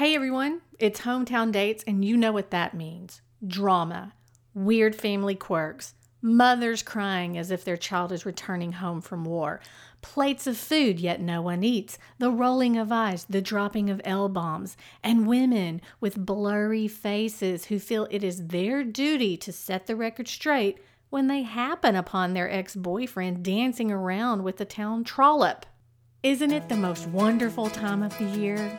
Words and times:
Hey 0.00 0.14
everyone, 0.14 0.62
it's 0.78 1.02
Hometown 1.02 1.52
Dates, 1.52 1.84
and 1.86 2.02
you 2.02 2.16
know 2.16 2.32
what 2.32 2.52
that 2.52 2.72
means. 2.72 3.20
Drama, 3.46 4.14
weird 4.54 4.94
family 4.94 5.34
quirks, 5.34 5.92
mothers 6.22 6.82
crying 6.82 7.36
as 7.36 7.50
if 7.50 7.66
their 7.66 7.76
child 7.76 8.10
is 8.10 8.24
returning 8.24 8.72
home 8.72 9.02
from 9.02 9.26
war, 9.26 9.60
plates 10.00 10.46
of 10.46 10.56
food 10.56 10.98
yet 10.98 11.20
no 11.20 11.42
one 11.42 11.62
eats, 11.62 11.98
the 12.16 12.30
rolling 12.30 12.78
of 12.78 12.90
eyes, 12.90 13.26
the 13.28 13.42
dropping 13.42 13.90
of 13.90 14.00
L 14.02 14.30
bombs, 14.30 14.74
and 15.04 15.26
women 15.26 15.82
with 16.00 16.24
blurry 16.24 16.88
faces 16.88 17.66
who 17.66 17.78
feel 17.78 18.08
it 18.10 18.24
is 18.24 18.46
their 18.46 18.82
duty 18.82 19.36
to 19.36 19.52
set 19.52 19.86
the 19.86 19.96
record 19.96 20.28
straight 20.28 20.78
when 21.10 21.26
they 21.26 21.42
happen 21.42 21.94
upon 21.94 22.32
their 22.32 22.50
ex 22.50 22.74
boyfriend 22.74 23.44
dancing 23.44 23.92
around 23.92 24.44
with 24.44 24.56
the 24.56 24.64
town 24.64 25.04
trollop. 25.04 25.66
Isn't 26.22 26.52
it 26.52 26.70
the 26.70 26.76
most 26.76 27.06
wonderful 27.08 27.68
time 27.68 28.02
of 28.02 28.16
the 28.16 28.24
year? 28.24 28.78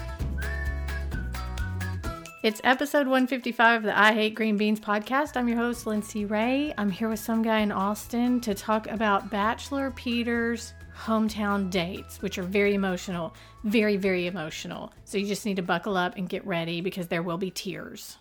It's 2.43 2.59
episode 2.63 3.05
155 3.05 3.77
of 3.77 3.83
the 3.83 3.95
I 3.95 4.13
Hate 4.13 4.33
Green 4.33 4.57
Beans 4.57 4.79
podcast. 4.79 5.37
I'm 5.37 5.47
your 5.47 5.57
host, 5.57 5.85
Lindsay 5.85 6.25
Ray. 6.25 6.73
I'm 6.75 6.89
here 6.89 7.07
with 7.07 7.19
some 7.19 7.43
guy 7.43 7.59
in 7.59 7.71
Austin 7.71 8.41
to 8.41 8.55
talk 8.55 8.87
about 8.87 9.29
Bachelor 9.29 9.91
Peter's 9.91 10.73
hometown 10.97 11.69
dates, 11.69 12.19
which 12.23 12.39
are 12.39 12.43
very 12.43 12.73
emotional, 12.73 13.35
very, 13.63 13.95
very 13.95 14.25
emotional. 14.25 14.91
So 15.05 15.19
you 15.19 15.27
just 15.27 15.45
need 15.45 15.57
to 15.57 15.61
buckle 15.61 15.95
up 15.95 16.17
and 16.17 16.27
get 16.27 16.43
ready 16.43 16.81
because 16.81 17.05
there 17.09 17.21
will 17.21 17.37
be 17.37 17.51
tears. 17.51 18.17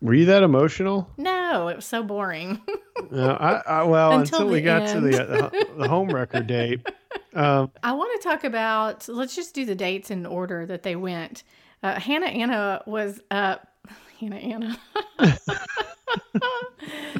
Were 0.00 0.14
you 0.14 0.26
that 0.26 0.44
emotional? 0.44 1.10
No, 1.16 1.66
it 1.66 1.74
was 1.74 1.84
so 1.84 2.04
boring. 2.04 2.60
no, 3.10 3.30
I, 3.30 3.54
I, 3.66 3.82
well, 3.82 4.12
until, 4.12 4.42
until 4.42 4.52
we 4.52 4.60
got 4.60 4.82
end. 4.82 5.02
to 5.02 5.10
the, 5.10 5.46
uh, 5.46 5.50
the 5.78 5.88
home 5.88 6.10
record 6.10 6.46
date. 6.46 6.86
Um, 7.32 7.72
I 7.82 7.92
want 7.94 8.20
to 8.20 8.28
talk 8.28 8.44
about, 8.44 9.08
let's 9.08 9.34
just 9.34 9.56
do 9.56 9.64
the 9.64 9.74
dates 9.74 10.12
in 10.12 10.24
order 10.24 10.66
that 10.66 10.84
they 10.84 10.94
went. 10.94 11.42
Uh, 11.84 12.00
Hannah 12.00 12.26
Anna 12.26 12.82
was 12.86 13.20
uh, 13.30 13.56
Hannah 14.18 14.36
Anna. 14.36 14.80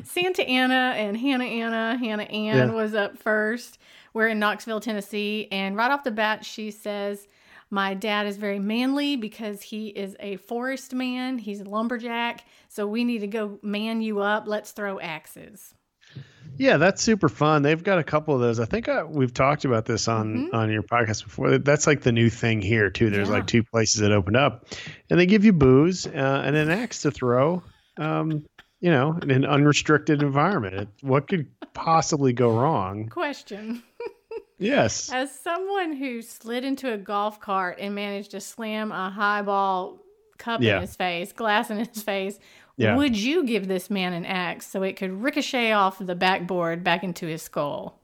Santa 0.05 0.43
Anna 0.49 0.95
and 0.97 1.19
Hannah 1.19 1.45
Anna. 1.45 1.99
Hannah 1.99 2.23
Ann 2.23 2.69
yeah. 2.69 2.75
was 2.75 2.95
up 2.95 3.19
first. 3.19 3.77
We're 4.15 4.29
in 4.29 4.39
Knoxville, 4.39 4.81
Tennessee. 4.81 5.49
And 5.53 5.77
right 5.77 5.91
off 5.91 6.03
the 6.03 6.11
bat, 6.11 6.47
she 6.47 6.71
says, 6.71 7.29
My 7.69 7.93
dad 7.93 8.27
is 8.27 8.39
very 8.39 8.59
manly 8.59 9.17
because 9.17 9.61
he 9.61 9.89
is 9.89 10.17
a 10.19 10.37
forest 10.37 10.95
man. 10.95 11.37
He's 11.37 11.61
a 11.61 11.65
lumberjack. 11.65 12.47
So 12.69 12.87
we 12.87 13.05
need 13.05 13.19
to 13.19 13.27
go 13.27 13.59
man 13.63 14.01
you 14.01 14.21
up. 14.21 14.45
Let's 14.47 14.71
throw 14.71 14.99
axes. 14.99 15.75
Yeah, 16.57 16.77
that's 16.77 17.03
super 17.03 17.29
fun. 17.29 17.63
They've 17.63 17.83
got 17.83 17.99
a 17.99 18.05
couple 18.05 18.35
of 18.35 18.41
those. 18.41 18.61
I 18.61 18.65
think 18.65 18.89
I, 18.89 19.03
we've 19.03 19.35
talked 19.35 19.65
about 19.65 19.87
this 19.87 20.07
on 20.07 20.35
mm-hmm. 20.35 20.57
on 20.57 20.71
your 20.71 20.83
podcast 20.83 21.25
before. 21.25 21.59
That's 21.59 21.87
like 21.87 22.03
the 22.03 22.13
new 22.13 22.31
thing 22.31 22.63
here 22.63 22.91
too. 22.91 23.11
There's 23.11 23.29
yeah. 23.29 23.35
like 23.35 23.47
two 23.47 23.65
places 23.65 24.01
that 24.03 24.13
opened 24.13 24.37
up, 24.37 24.67
and 25.11 25.19
they 25.19 25.27
give 25.27 25.45
you 25.45 25.53
booze 25.53 26.07
uh, 26.07 26.43
and 26.45 26.55
an 26.55 26.71
axe 26.71 27.03
to 27.03 27.11
throw. 27.11 27.63
Um, 27.97 28.45
you 28.81 28.91
know, 28.91 29.19
in 29.23 29.31
an 29.31 29.47
unrestricted 29.47 30.23
environment. 30.23 30.75
It, 30.75 30.89
what 31.01 31.27
could 31.27 31.47
possibly 31.73 32.35
go 32.35 32.55
wrong? 32.55 33.09
Question. 33.09 33.83
yes. 34.59 35.11
As 35.11 35.35
someone 35.41 35.97
who 35.97 36.21
slid 36.21 36.65
into 36.65 36.93
a 36.93 36.99
golf 36.99 37.41
cart 37.41 37.79
and 37.81 37.95
managed 37.95 38.33
to 38.33 38.43
slam 38.43 38.93
a 38.93 39.09
highball 39.09 40.01
cup 40.37 40.61
yeah. 40.61 40.77
in 40.77 40.81
his 40.83 40.97
face, 40.97 41.33
glass 41.33 41.71
in 41.71 41.79
his 41.79 42.03
face, 42.03 42.39
yeah. 42.77 42.97
Would 42.97 43.17
you 43.17 43.45
give 43.45 43.69
this 43.69 43.91
man 43.91 44.13
an 44.13 44.27
axe 44.27 44.67
so 44.67 44.83
it 44.83 44.97
could 44.97 45.23
ricochet 45.23 45.73
off 45.73 45.99
the 45.99 46.15
backboard 46.15 46.83
back 46.83 47.05
into 47.05 47.27
his 47.27 47.43
skull? 47.43 48.01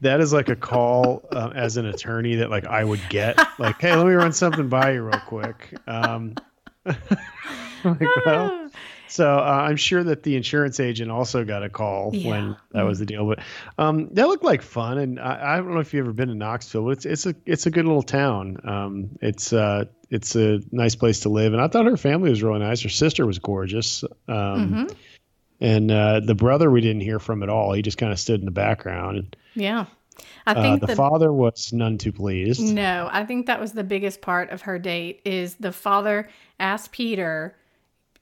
That 0.00 0.20
is 0.20 0.32
like 0.32 0.48
a 0.48 0.56
call 0.56 1.22
uh, 1.32 1.50
as 1.54 1.76
an 1.76 1.86
attorney 1.86 2.36
that 2.36 2.50
like 2.50 2.66
I 2.66 2.84
would 2.84 3.00
get. 3.08 3.38
Like, 3.58 3.80
hey, 3.80 3.94
let 3.94 4.06
me 4.06 4.12
run 4.12 4.32
something 4.32 4.68
by 4.68 4.92
you 4.92 5.02
real 5.02 5.20
quick. 5.20 5.74
Um, 5.86 6.34
like, 6.84 8.00
well, 8.26 8.69
so 9.10 9.38
uh, 9.38 9.64
I'm 9.68 9.76
sure 9.76 10.02
that 10.04 10.22
the 10.22 10.36
insurance 10.36 10.80
agent 10.80 11.10
also 11.10 11.44
got 11.44 11.62
a 11.62 11.68
call 11.68 12.10
yeah. 12.14 12.30
when 12.30 12.56
that 12.72 12.82
was 12.82 12.98
the 12.98 13.06
deal. 13.06 13.26
But 13.26 13.40
um, 13.78 14.08
that 14.12 14.28
looked 14.28 14.44
like 14.44 14.62
fun, 14.62 14.98
and 14.98 15.20
I, 15.20 15.54
I, 15.54 15.56
don't 15.56 15.74
know 15.74 15.80
if 15.80 15.92
you've 15.92 16.06
ever 16.06 16.12
been 16.12 16.28
to 16.28 16.34
Knoxville, 16.34 16.84
but 16.84 16.90
it's 16.90 17.06
it's 17.06 17.26
a 17.26 17.34
it's 17.46 17.66
a 17.66 17.70
good 17.70 17.86
little 17.86 18.02
town. 18.02 18.58
Um, 18.64 19.18
it's 19.20 19.52
uh, 19.52 19.86
it's 20.10 20.34
a 20.34 20.60
nice 20.72 20.94
place 20.94 21.20
to 21.20 21.28
live. 21.28 21.52
And 21.52 21.62
I 21.62 21.68
thought 21.68 21.86
her 21.86 21.96
family 21.96 22.30
was 22.30 22.42
really 22.42 22.58
nice. 22.58 22.82
Her 22.82 22.88
sister 22.88 23.26
was 23.26 23.38
gorgeous. 23.38 24.02
Um, 24.28 24.36
mm-hmm. 24.36 24.86
And 25.60 25.90
uh, 25.90 26.20
the 26.20 26.34
brother 26.34 26.70
we 26.70 26.80
didn't 26.80 27.02
hear 27.02 27.18
from 27.18 27.42
at 27.42 27.48
all. 27.48 27.72
He 27.72 27.82
just 27.82 27.98
kind 27.98 28.12
of 28.12 28.18
stood 28.18 28.40
in 28.40 28.46
the 28.46 28.52
background. 28.52 29.36
Yeah. 29.54 29.86
I 30.46 30.52
uh, 30.52 30.62
think 30.62 30.82
uh, 30.82 30.86
the, 30.86 30.92
the, 30.92 30.96
father 30.96 31.32
was 31.32 31.72
none 31.72 31.98
too 31.98 32.12
pleased. 32.12 32.60
No, 32.60 33.08
I 33.10 33.24
think 33.24 33.46
that 33.46 33.60
was 33.60 33.72
the 33.72 33.84
biggest 33.84 34.20
part 34.20 34.50
of 34.50 34.62
her 34.62 34.78
date 34.78 35.20
is 35.24 35.54
the 35.56 35.72
father 35.72 36.28
asked 36.58 36.92
Peter 36.92 37.56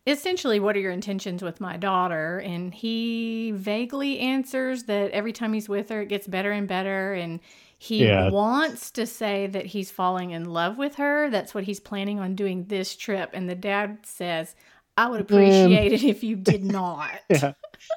essentially 0.09 0.59
what 0.59 0.75
are 0.77 0.81
your 0.81 0.93
intentions 0.93 1.43
with 1.43 1.61
my 1.61 1.77
daughter 1.77 2.39
and 2.39 2.73
he 2.75 3.53
vaguely 3.55 4.19
answers 4.19 4.85
that 4.85 5.11
every 5.11 5.33
time 5.33 5.53
he's 5.53 5.69
with 5.69 5.91
her 5.91 6.03
it 6.03 6.09
gets 6.09 6.27
better 6.27 6.51
and 6.51 6.67
better 6.67 7.13
and 7.13 7.41
he 7.79 8.05
yeah. 8.05 8.29
wants 8.29 8.91
to 8.93 9.07
say 9.07 9.47
that 9.47 9.67
he's 9.67 9.91
falling 9.91 10.33
in 10.33 10.47
love 10.47 10.79
with 10.79 10.97
her. 10.97 11.31
That's 11.31 11.55
what 11.55 11.63
he's 11.63 11.79
planning 11.79 12.19
on 12.19 12.35
doing 12.35 12.65
this 12.65 12.97
trip. 12.97 13.31
And 13.33 13.49
the 13.49 13.55
dad 13.55 13.99
says, 14.03 14.57
I 14.97 15.09
would 15.09 15.21
appreciate 15.21 15.93
um, 15.93 15.95
it 15.95 16.03
if 16.03 16.25
you 16.25 16.35
did 16.37 16.65
not. 16.65 17.11
Yeah. 17.31 17.53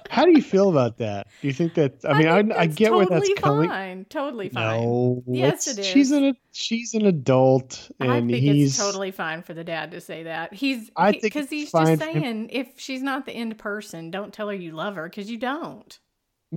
How 0.10 0.26
do 0.26 0.32
you 0.32 0.42
feel 0.42 0.70
about 0.70 0.98
that? 0.98 1.28
Do 1.42 1.48
you 1.48 1.54
think 1.54 1.74
that? 1.76 2.04
I 2.06 2.18
mean, 2.18 2.28
I, 2.28 2.38
I, 2.38 2.66
get 2.68 2.90
totally 2.90 3.06
where 3.06 3.20
that's 3.20 3.34
coming. 3.40 3.70
Fine. 3.70 4.06
Totally 4.06 4.50
fine. 4.50 4.80
No, 4.80 5.24
yes, 5.28 5.68
it 5.68 5.80
is. 5.80 5.86
She's 5.86 6.12
an 6.12 6.36
she's 6.52 6.94
an 6.94 7.06
adult, 7.06 7.90
and 8.00 8.12
I 8.12 8.20
think 8.20 8.34
he's 8.34 8.70
it's 8.70 8.78
totally 8.78 9.12
fine 9.12 9.42
for 9.42 9.54
the 9.54 9.64
dad 9.64 9.92
to 9.92 10.02
say 10.02 10.24
that. 10.24 10.54
He's 10.54 10.90
I 10.96 11.12
think 11.12 11.24
because 11.24 11.50
he's 11.50 11.72
just 11.72 12.00
saying 12.00 12.50
if 12.52 12.68
she's 12.78 13.02
not 13.02 13.26
the 13.26 13.34
end 13.34 13.58
person, 13.58 14.12
don't 14.12 14.34
tell 14.34 14.50
her 14.50 14.56
you 14.56 14.72
love 14.72 14.96
her 14.96 15.08
because 15.08 15.30
you 15.30 15.38
don't. 15.38 16.00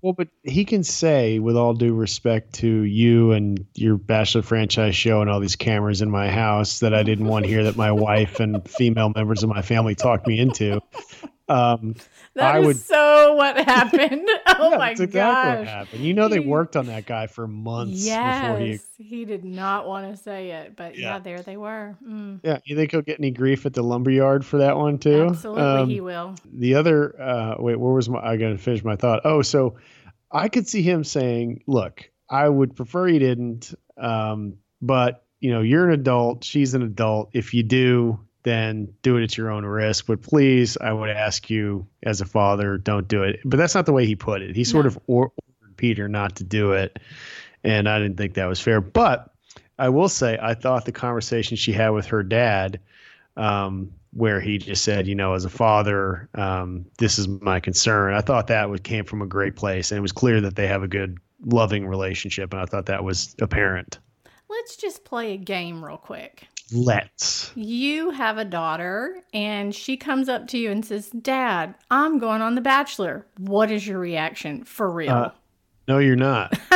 Well, 0.02 0.12
but 0.12 0.28
he 0.42 0.64
can 0.64 0.82
say, 0.82 1.38
with 1.38 1.56
all 1.56 1.72
due 1.72 1.94
respect 1.94 2.54
to 2.54 2.68
you 2.68 3.30
and 3.30 3.64
your 3.74 3.96
Bachelor 3.96 4.42
franchise 4.42 4.96
show 4.96 5.20
and 5.20 5.30
all 5.30 5.38
these 5.38 5.54
cameras 5.54 6.02
in 6.02 6.10
my 6.10 6.28
house, 6.30 6.80
that 6.80 6.92
I 6.92 7.04
didn't 7.04 7.26
want 7.26 7.44
to 7.44 7.48
hear 7.48 7.62
that 7.64 7.76
my 7.76 7.92
wife 7.92 8.40
and 8.40 8.68
female 8.68 9.12
members 9.14 9.44
of 9.44 9.50
my 9.50 9.62
family 9.62 9.94
talked 9.94 10.26
me 10.26 10.40
into. 10.40 10.80
Um, 11.46 11.94
that 12.34 12.54
I 12.54 12.58
is 12.60 12.66
would, 12.66 12.76
so 12.76 13.34
what 13.34 13.56
happened. 13.68 14.28
Oh 14.56 14.70
yeah, 14.70 14.76
my 14.78 14.90
exactly 14.90 15.18
gosh. 15.18 15.58
What 15.58 15.68
happened. 15.68 16.04
You 16.04 16.14
know, 16.14 16.28
they 16.28 16.38
worked 16.38 16.76
on 16.76 16.86
that 16.86 17.06
guy 17.06 17.26
for 17.26 17.48
months 17.48 18.06
yes, 18.06 18.40
before 18.40 18.58
he. 18.58 18.78
He 18.96 19.24
did 19.24 19.44
not 19.44 19.86
want 19.86 20.14
to 20.14 20.22
say 20.22 20.50
it, 20.50 20.76
but 20.76 20.96
yeah, 20.96 21.14
yeah 21.14 21.18
there 21.18 21.42
they 21.42 21.56
were. 21.56 21.96
Mm. 22.06 22.40
Yeah, 22.44 22.58
you 22.64 22.76
think 22.76 22.92
he'll 22.92 23.02
get 23.02 23.18
any 23.18 23.30
grief 23.30 23.66
at 23.66 23.74
the 23.74 23.82
lumberyard 23.82 24.46
for 24.46 24.58
that 24.58 24.76
one 24.76 24.98
too? 24.98 25.26
Absolutely, 25.30 25.62
um, 25.62 25.88
he 25.88 26.00
will. 26.00 26.36
The 26.52 26.76
other, 26.76 27.20
uh, 27.20 27.56
wait, 27.58 27.76
where 27.76 27.92
was 27.92 28.08
my? 28.08 28.20
I 28.20 28.36
got 28.36 28.50
to 28.50 28.58
finish 28.58 28.84
my 28.84 28.96
thought. 28.96 29.22
Oh, 29.24 29.42
so 29.42 29.76
I 30.30 30.48
could 30.48 30.68
see 30.68 30.82
him 30.82 31.02
saying, 31.02 31.64
"Look, 31.66 32.10
I 32.30 32.48
would 32.48 32.76
prefer 32.76 33.08
he 33.08 33.18
didn't, 33.18 33.74
um, 33.98 34.58
but 34.80 35.24
you 35.40 35.52
know, 35.52 35.60
you're 35.60 35.88
an 35.88 36.00
adult. 36.00 36.44
She's 36.44 36.74
an 36.74 36.82
adult. 36.82 37.30
If 37.32 37.52
you 37.52 37.62
do, 37.64 38.23
then 38.44 38.94
do 39.02 39.16
it 39.16 39.24
at 39.24 39.36
your 39.36 39.50
own 39.50 39.64
risk. 39.64 40.06
But 40.06 40.22
please, 40.22 40.76
I 40.80 40.92
would 40.92 41.10
ask 41.10 41.50
you 41.50 41.86
as 42.04 42.20
a 42.20 42.24
father, 42.24 42.78
don't 42.78 43.08
do 43.08 43.22
it. 43.22 43.40
But 43.44 43.56
that's 43.56 43.74
not 43.74 43.86
the 43.86 43.92
way 43.92 44.06
he 44.06 44.14
put 44.14 44.42
it. 44.42 44.54
He 44.54 44.64
sort 44.64 44.84
no. 44.84 44.88
of 44.88 44.98
ordered 45.06 45.32
Peter 45.76 46.08
not 46.08 46.36
to 46.36 46.44
do 46.44 46.72
it. 46.72 46.98
And 47.64 47.88
I 47.88 47.98
didn't 47.98 48.16
think 48.16 48.34
that 48.34 48.46
was 48.46 48.60
fair. 48.60 48.80
But 48.80 49.30
I 49.78 49.88
will 49.88 50.08
say, 50.08 50.38
I 50.40 50.54
thought 50.54 50.84
the 50.84 50.92
conversation 50.92 51.56
she 51.56 51.72
had 51.72 51.88
with 51.88 52.06
her 52.06 52.22
dad, 52.22 52.80
um, 53.36 53.92
where 54.12 54.40
he 54.40 54.58
just 54.58 54.84
said, 54.84 55.06
you 55.08 55.14
know, 55.14 55.32
as 55.32 55.44
a 55.44 55.50
father, 55.50 56.28
um, 56.34 56.86
this 56.98 57.18
is 57.18 57.26
my 57.26 57.58
concern. 57.58 58.14
I 58.14 58.20
thought 58.20 58.46
that 58.48 58.70
was, 58.70 58.80
came 58.80 59.04
from 59.04 59.22
a 59.22 59.26
great 59.26 59.56
place. 59.56 59.90
And 59.90 59.98
it 59.98 60.02
was 60.02 60.12
clear 60.12 60.42
that 60.42 60.54
they 60.54 60.66
have 60.66 60.82
a 60.82 60.88
good, 60.88 61.18
loving 61.46 61.86
relationship. 61.86 62.52
And 62.52 62.60
I 62.60 62.66
thought 62.66 62.86
that 62.86 63.02
was 63.02 63.34
apparent. 63.40 63.98
Let's 64.50 64.76
just 64.76 65.04
play 65.04 65.32
a 65.32 65.38
game 65.38 65.82
real 65.82 65.96
quick. 65.96 66.46
Let's. 66.72 67.52
You 67.54 68.10
have 68.10 68.38
a 68.38 68.44
daughter, 68.44 69.22
and 69.32 69.74
she 69.74 69.96
comes 69.96 70.28
up 70.28 70.48
to 70.48 70.58
you 70.58 70.70
and 70.70 70.84
says, 70.84 71.10
Dad, 71.10 71.74
I'm 71.90 72.18
going 72.18 72.42
on 72.42 72.54
The 72.54 72.60
Bachelor. 72.60 73.26
What 73.38 73.70
is 73.70 73.86
your 73.86 73.98
reaction? 73.98 74.64
For 74.64 74.90
real? 74.90 75.12
Uh, 75.12 75.30
no, 75.86 75.98
you're 75.98 76.16
not. 76.16 76.58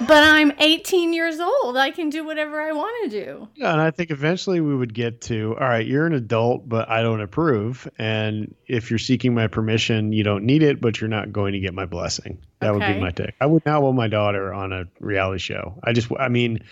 but 0.00 0.24
I'm 0.24 0.52
18 0.58 1.12
years 1.12 1.38
old. 1.38 1.76
I 1.76 1.90
can 1.90 2.10
do 2.10 2.24
whatever 2.24 2.60
I 2.60 2.72
want 2.72 3.10
to 3.10 3.24
do. 3.24 3.48
Yeah, 3.54 3.72
and 3.72 3.80
I 3.80 3.90
think 3.90 4.10
eventually 4.10 4.60
we 4.60 4.74
would 4.74 4.92
get 4.92 5.20
to 5.22 5.56
all 5.60 5.68
right, 5.68 5.86
you're 5.86 6.06
an 6.06 6.14
adult, 6.14 6.68
but 6.68 6.88
I 6.88 7.02
don't 7.02 7.20
approve. 7.20 7.88
And 7.98 8.54
if 8.66 8.90
you're 8.90 8.98
seeking 8.98 9.34
my 9.34 9.46
permission, 9.46 10.12
you 10.12 10.24
don't 10.24 10.44
need 10.44 10.62
it, 10.62 10.80
but 10.80 11.00
you're 11.00 11.08
not 11.08 11.32
going 11.32 11.52
to 11.52 11.60
get 11.60 11.74
my 11.74 11.86
blessing. 11.86 12.38
That 12.60 12.74
would 12.74 12.80
be 12.80 12.98
my 12.98 13.10
take. 13.10 13.34
I 13.40 13.46
would 13.46 13.64
not 13.66 13.82
want 13.82 13.96
my 13.96 14.08
daughter 14.08 14.52
on 14.52 14.72
a 14.72 14.86
reality 14.98 15.38
show. 15.38 15.78
I 15.84 15.92
just, 15.92 16.08
I 16.18 16.28
mean, 16.28 16.64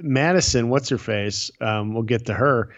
Madison, 0.00 0.68
what's 0.68 0.88
her 0.88 0.98
face? 0.98 1.50
Um, 1.60 1.94
we'll 1.94 2.02
get 2.02 2.26
to 2.26 2.34
her. 2.34 2.74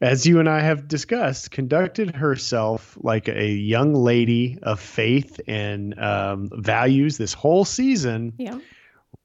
As 0.00 0.26
you 0.26 0.38
and 0.40 0.48
I 0.48 0.60
have 0.60 0.86
discussed, 0.88 1.50
conducted 1.50 2.14
herself 2.14 2.98
like 3.00 3.28
a 3.28 3.48
young 3.48 3.94
lady 3.94 4.58
of 4.62 4.80
faith 4.80 5.40
and 5.46 5.98
um, 5.98 6.50
values 6.52 7.16
this 7.16 7.32
whole 7.32 7.64
season 7.64 8.34
Yeah. 8.36 8.58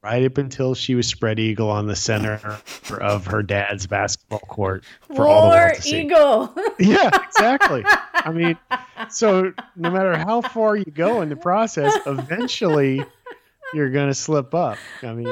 right 0.02 0.24
up 0.24 0.38
until 0.38 0.74
she 0.74 0.94
was 0.94 1.06
spread 1.06 1.38
eagle 1.38 1.68
on 1.68 1.86
the 1.86 1.96
center 1.96 2.58
of 2.98 3.26
her 3.26 3.42
dad's 3.42 3.86
basketball 3.88 4.38
court 4.38 4.84
for 5.14 5.26
all 5.28 5.50
the 5.50 5.56
world 5.56 5.74
to 5.74 5.82
see. 5.82 6.00
Eagle. 6.02 6.54
Yeah, 6.78 7.10
exactly. 7.28 7.82
I 8.14 8.30
mean, 8.32 8.56
so 9.10 9.52
no 9.76 9.90
matter 9.90 10.16
how 10.16 10.40
far 10.40 10.76
you 10.76 10.86
go 10.86 11.20
in 11.20 11.28
the 11.28 11.36
process, 11.36 11.94
eventually 12.06 13.04
you're 13.74 13.90
going 13.90 14.08
to 14.08 14.14
slip 14.14 14.54
up. 14.54 14.78
I 15.02 15.12
mean, 15.12 15.26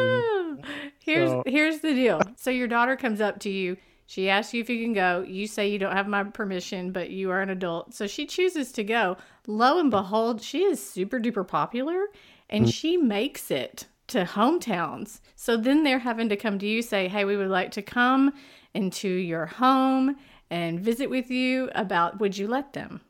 here's 1.09 1.31
So- 1.31 1.43
here's 1.47 1.79
the 1.81 1.95
deal. 1.95 2.21
So 2.37 2.51
your 2.51 2.69
daughter 2.69 2.97
comes 2.97 3.21
up 3.21 3.39
to 3.41 3.51
you. 3.51 3.77
She 4.07 4.31
asks 4.31 4.55
you 4.55 4.61
if 4.63 4.71
you 4.71 4.83
can 4.83 4.95
go. 4.95 5.23
You 5.27 5.47
say 5.47 5.69
you 5.69 5.79
don't 5.79 5.93
have 5.95 6.09
my 6.09 6.25
permission, 6.25 6.93
but 6.93 7.11
you 7.11 7.31
are 7.31 7.43
an 7.43 7.51
adult. 7.51 7.93
So 7.95 8.07
she 8.07 8.25
chooses 8.27 8.73
to 8.73 8.83
go. 8.85 9.17
Lo 9.47 9.79
and 9.79 9.91
behold, 9.91 10.41
she 10.43 10.63
is 10.65 10.83
super 10.83 11.19
duper 11.21 11.47
popular 11.47 12.07
and 12.49 12.65
Mm-hmm. 12.65 12.71
she 12.71 12.97
makes 12.97 13.51
it 13.51 13.87
to 14.09 14.25
hometowns. 14.25 15.21
So 15.37 15.57
then 15.59 15.83
they're 15.85 15.99
having 15.99 16.31
to 16.31 16.37
come 16.37 16.59
to 16.59 16.67
you 16.67 16.81
say, 16.81 17.09
"Hey, 17.09 17.25
we 17.27 17.37
would 17.37 17.51
like 17.51 17.71
to 17.73 17.83
come 17.83 18.33
into 18.73 19.09
your 19.09 19.45
home 19.47 20.17
and 20.51 20.81
visit 20.81 21.11
with 21.11 21.31
you 21.31 21.69
about 21.75 22.19
would 22.19 22.39
you 22.39 22.49
let 22.49 22.73
them?" 22.73 23.03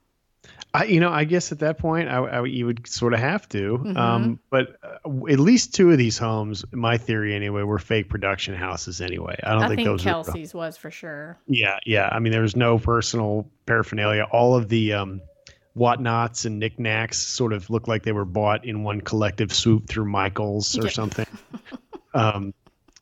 I, 0.74 0.84
you 0.84 1.00
know, 1.00 1.10
I 1.10 1.24
guess 1.24 1.50
at 1.50 1.60
that 1.60 1.78
point, 1.78 2.08
I, 2.08 2.18
I 2.18 2.44
you 2.44 2.66
would 2.66 2.86
sort 2.86 3.14
of 3.14 3.20
have 3.20 3.48
to. 3.50 3.78
Mm-hmm. 3.78 3.96
Um, 3.96 4.38
but 4.50 4.76
uh, 4.82 4.98
at 5.26 5.38
least 5.40 5.74
two 5.74 5.90
of 5.90 5.98
these 5.98 6.18
homes, 6.18 6.64
my 6.72 6.98
theory 6.98 7.34
anyway, 7.34 7.62
were 7.62 7.78
fake 7.78 8.08
production 8.10 8.54
houses 8.54 9.00
anyway. 9.00 9.38
I 9.42 9.52
don't 9.54 9.62
I 9.62 9.68
think, 9.68 9.78
think 9.78 9.86
those 9.88 10.04
were 10.04 10.10
Kelsey's 10.10 10.52
was 10.54 10.76
for 10.76 10.90
sure. 10.90 11.38
Yeah, 11.46 11.78
yeah. 11.86 12.08
I 12.12 12.18
mean, 12.18 12.32
there 12.32 12.42
was 12.42 12.54
no 12.56 12.78
personal 12.78 13.48
paraphernalia. 13.66 14.26
All 14.30 14.56
of 14.56 14.68
the 14.68 14.92
um, 14.92 15.22
whatnots 15.74 16.44
and 16.44 16.58
knickknacks 16.58 17.18
sort 17.18 17.52
of 17.54 17.70
looked 17.70 17.88
like 17.88 18.02
they 18.02 18.12
were 18.12 18.26
bought 18.26 18.64
in 18.66 18.82
one 18.84 19.00
collective 19.00 19.54
swoop 19.54 19.88
through 19.88 20.04
Michaels 20.04 20.78
or 20.78 20.84
Yeah. 20.84 20.90
something. 20.90 21.26
um, 22.14 22.52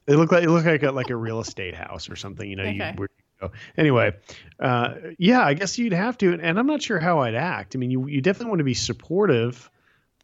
it 0.07 0.15
looked 0.15 0.31
like 0.31 0.45
it 0.45 0.51
looked 0.51 0.67
like 0.67 0.83
a, 0.85 0.93
like 0.93 1.11
a 1.11 1.17
real 1.17 1.41
estate 1.41 1.75
house 1.75 2.09
or 2.09 2.15
something. 2.15 2.49
You 2.49 2.55
know, 2.57 2.63
Okay. 2.63 2.95
you 2.97 3.09
go. 3.41 3.53
Anyway, 3.77 4.15
uh, 4.61 4.95
yeah, 5.19 5.41
I 5.43 5.55
guess 5.55 5.79
you'd 5.79 5.93
have 5.93 6.17
to, 6.19 6.33
and 6.35 6.59
I'm 6.59 6.67
not 6.67 6.83
sure 6.83 6.99
how 6.99 7.21
I'd 7.21 7.35
act. 7.35 7.75
I 7.75 7.79
mean, 7.79 7.91
you 7.91 8.07
you 8.07 8.21
definitely 8.21 8.51
want 8.51 8.59
to 8.61 8.65
be 8.65 8.75
supportive 8.75 9.71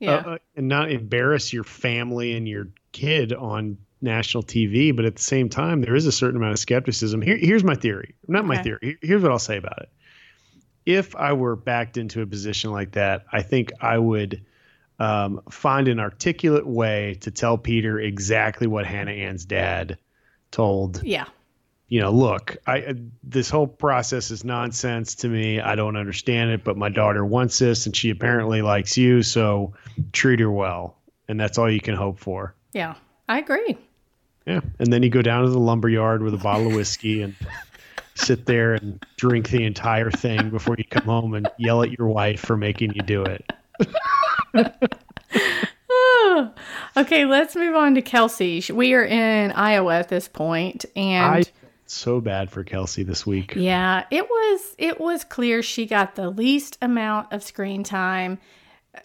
Yeah. 0.00 0.12
uh, 0.12 0.30
uh, 0.32 0.38
and 0.56 0.68
not 0.68 0.90
embarrass 0.90 1.52
your 1.52 1.64
family 1.64 2.34
and 2.36 2.46
your 2.48 2.68
kid 2.92 3.32
on 3.32 3.78
national 4.00 4.42
TV. 4.42 4.94
But 4.94 5.04
at 5.04 5.16
the 5.16 5.22
same 5.22 5.48
time, 5.48 5.80
there 5.80 5.94
is 5.94 6.06
a 6.06 6.12
certain 6.12 6.36
amount 6.36 6.52
of 6.52 6.58
skepticism. 6.58 7.22
Here, 7.22 7.36
here's 7.36 7.62
my 7.64 7.74
theory. 7.76 8.14
Not 8.26 8.44
my 8.44 8.54
Okay. 8.54 8.62
theory. 8.64 8.98
Here's 9.00 9.22
what 9.22 9.30
I'll 9.30 9.38
say 9.38 9.56
about 9.58 9.78
it. 9.82 9.88
If 10.84 11.14
I 11.14 11.34
were 11.34 11.54
backed 11.54 11.96
into 11.96 12.22
a 12.22 12.26
position 12.26 12.72
like 12.72 12.92
that, 12.92 13.24
I 13.32 13.42
think 13.42 13.70
I 13.80 13.96
would 13.96 14.44
um, 14.98 15.40
find 15.50 15.86
an 15.88 16.00
articulate 16.00 16.66
way 16.66 17.18
to 17.20 17.30
tell 17.30 17.56
Peter 17.58 18.00
exactly 18.00 18.66
what 18.66 18.84
Hannah 18.86 19.12
Ann's 19.12 19.44
dad 19.44 19.98
told 20.50 21.02
yeah. 21.04 21.26
You 21.92 22.00
know, 22.00 22.10
look, 22.10 22.56
I 22.66 22.94
this 23.22 23.50
whole 23.50 23.66
process 23.66 24.30
is 24.30 24.44
nonsense 24.44 25.14
to 25.16 25.28
me. 25.28 25.60
I 25.60 25.74
don't 25.74 25.94
understand 25.94 26.50
it, 26.50 26.64
but 26.64 26.78
my 26.78 26.88
daughter 26.88 27.22
wants 27.22 27.58
this, 27.58 27.84
and 27.84 27.94
she 27.94 28.08
apparently 28.08 28.62
likes 28.62 28.96
you, 28.96 29.22
so 29.22 29.74
treat 30.10 30.40
her 30.40 30.50
well, 30.50 30.96
and 31.28 31.38
that's 31.38 31.58
all 31.58 31.70
you 31.70 31.82
can 31.82 31.94
hope 31.94 32.18
for. 32.18 32.54
Yeah. 32.72 32.94
I 33.28 33.40
agree. 33.40 33.76
Yeah, 34.46 34.60
and 34.78 34.90
then 34.90 35.02
you 35.02 35.10
go 35.10 35.20
down 35.20 35.44
to 35.44 35.50
the 35.50 35.58
lumber 35.58 35.90
yard 35.90 36.22
with 36.22 36.32
a 36.32 36.38
bottle 36.38 36.68
of 36.68 36.74
whiskey 36.74 37.20
and 37.20 37.36
sit 38.14 38.46
there 38.46 38.72
and 38.72 39.04
drink 39.18 39.50
the 39.50 39.64
entire 39.64 40.10
thing 40.10 40.48
before 40.48 40.76
you 40.78 40.84
come 40.84 41.04
home 41.04 41.34
and 41.34 41.46
yell 41.58 41.82
at 41.82 41.98
your 41.98 42.08
wife 42.08 42.40
for 42.40 42.56
making 42.56 42.94
you 42.94 43.02
do 43.02 43.22
it. 43.22 43.52
okay, 46.96 47.26
let's 47.26 47.54
move 47.54 47.76
on 47.76 47.94
to 47.96 48.00
Kelsey. 48.00 48.64
We 48.72 48.94
are 48.94 49.04
in 49.04 49.52
Iowa 49.52 49.98
at 49.98 50.08
this 50.08 50.26
point, 50.26 50.86
and 50.96 51.50
so 51.92 52.20
bad 52.20 52.50
for 52.50 52.64
Kelsey 52.64 53.02
this 53.02 53.26
week. 53.26 53.54
yeah, 53.56 54.04
it 54.10 54.28
was 54.28 54.74
it 54.78 55.00
was 55.00 55.24
clear 55.24 55.62
she 55.62 55.86
got 55.86 56.14
the 56.14 56.30
least 56.30 56.78
amount 56.82 57.32
of 57.32 57.42
screen 57.42 57.84
time. 57.84 58.38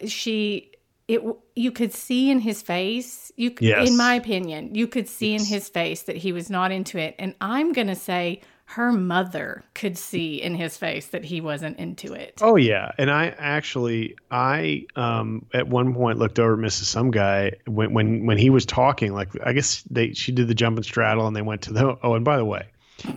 She 0.06 0.72
it 1.06 1.22
you 1.56 1.72
could 1.72 1.92
see 1.92 2.30
in 2.30 2.40
his 2.40 2.60
face. 2.62 3.32
You 3.36 3.54
Yes. 3.60 3.88
in 3.88 3.96
my 3.96 4.14
opinion, 4.14 4.74
you 4.74 4.86
could 4.86 5.08
see 5.08 5.34
in 5.34 5.44
his 5.44 5.68
face 5.68 6.02
that 6.02 6.16
he 6.16 6.32
was 6.32 6.50
not 6.50 6.70
into 6.70 6.98
it, 6.98 7.14
and 7.18 7.34
I'm 7.40 7.72
gonna 7.72 7.94
say 7.96 8.42
her 8.72 8.92
mother 8.92 9.64
could 9.74 9.96
see 9.96 10.42
in 10.42 10.54
his 10.54 10.76
face 10.76 11.06
that 11.06 11.24
he 11.24 11.40
wasn't 11.40 11.78
into 11.78 12.12
it. 12.12 12.34
Oh 12.42 12.56
yeah, 12.56 12.92
and 12.98 13.10
I 13.10 13.28
actually 13.38 14.14
I 14.30 14.84
um 14.94 15.46
at 15.54 15.66
one 15.68 15.94
point 15.94 16.18
looked 16.18 16.38
over 16.38 16.52
at 16.52 16.58
Mrs. 16.58 16.84
Some 16.84 17.10
guy 17.10 17.52
when 17.66 17.94
when 17.94 18.26
when 18.26 18.36
he 18.36 18.50
was 18.50 18.66
talking 18.66 19.14
like 19.14 19.30
I 19.42 19.54
guess 19.54 19.82
they 19.90 20.12
she 20.12 20.32
did 20.32 20.48
the 20.48 20.54
jump 20.54 20.76
and 20.76 20.84
straddle 20.84 21.26
and 21.26 21.34
they 21.34 21.40
went 21.40 21.62
to 21.62 21.72
the 21.72 21.96
oh 22.02 22.12
and 22.12 22.26
by 22.26 22.36
the 22.36 22.44
way, 22.44 22.66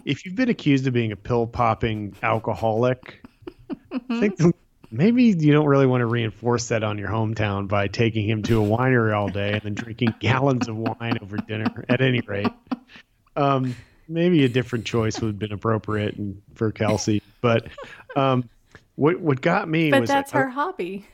if 0.06 0.26
you've 0.26 0.36
been 0.36 0.50
accused 0.50 0.88
of 0.88 0.94
being 0.94 1.12
a 1.12 1.16
pill 1.16 1.48
popping 1.48 2.16
alcoholic, 2.24 3.24
I 4.10 4.30
think 4.30 4.56
maybe 4.92 5.24
you 5.24 5.52
don't 5.54 5.66
really 5.68 5.86
want 5.88 6.02
to 6.02 6.06
reinforce 6.06 6.68
that 6.70 6.84
on 6.84 6.98
your 6.98 7.10
hometown 7.10 7.68
by 7.68 7.88
taking 7.88 8.28
him 8.28 8.44
to 8.44 8.64
a 8.64 8.68
winery 8.68 9.16
all 9.16 9.30
day 9.30 9.54
and 9.54 9.62
then 9.62 9.74
drinking 9.74 10.14
gallons 10.20 10.68
of 10.68 10.76
wine 10.78 11.18
over 11.22 11.38
dinner. 11.38 11.86
At 11.90 12.02
any 12.02 12.22
rate, 12.22 12.48
um, 13.36 13.76
maybe 14.08 14.44
a 14.46 14.50
different 14.50 14.86
choice 14.86 15.20
would 15.22 15.28
have 15.28 15.40
been 15.40 15.54
appropriate 15.54 16.16
and, 16.16 16.42
for 16.56 16.72
Kelsey. 16.72 17.22
But 17.42 17.68
um, 18.16 18.50
what 18.96 19.20
what 19.20 19.42
got 19.42 19.68
me 19.70 19.92
But 19.92 20.02
was 20.02 20.10
that's 20.10 20.34
I- 20.34 20.40
her 20.40 20.50
hobby. 20.50 21.06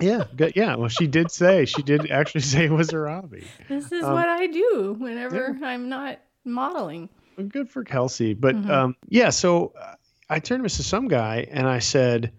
yeah, 0.00 0.24
yeah. 0.54 0.74
Well, 0.76 0.88
she 0.88 1.06
did 1.06 1.30
say 1.30 1.64
she 1.64 1.82
did 1.82 2.10
actually 2.10 2.40
say 2.42 2.64
it 2.66 2.72
was 2.72 2.90
her 2.90 3.08
hobby. 3.08 3.46
This 3.68 3.92
is 3.92 4.04
Um, 4.04 4.12
what 4.14 4.28
I 4.28 4.46
do 4.46 4.96
whenever 4.98 5.56
I'm 5.62 5.88
not 5.88 6.18
modeling. 6.44 7.08
Good 7.48 7.70
for 7.70 7.84
Kelsey. 7.84 8.34
But 8.34 8.56
Mhm. 8.56 8.70
um, 8.70 8.96
yeah, 9.08 9.30
so 9.30 9.72
uh, 9.80 9.94
I 10.28 10.38
turned 10.38 10.62
to 10.62 10.68
Some 10.70 11.08
guy 11.08 11.46
and 11.50 11.66
I 11.68 11.78
said, 11.78 12.32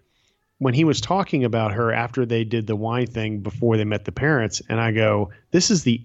when 0.58 0.74
he 0.74 0.84
was 0.84 1.00
talking 1.00 1.44
about 1.44 1.72
her 1.72 1.92
after 1.92 2.24
they 2.24 2.44
did 2.44 2.66
the 2.66 2.76
wine 2.76 3.06
thing 3.06 3.40
before 3.40 3.76
they 3.76 3.84
met 3.84 4.04
the 4.04 4.12
parents, 4.12 4.62
and 4.68 4.80
I 4.80 4.92
go, 4.92 5.30
this 5.50 5.70
is 5.70 5.82
the 5.82 6.00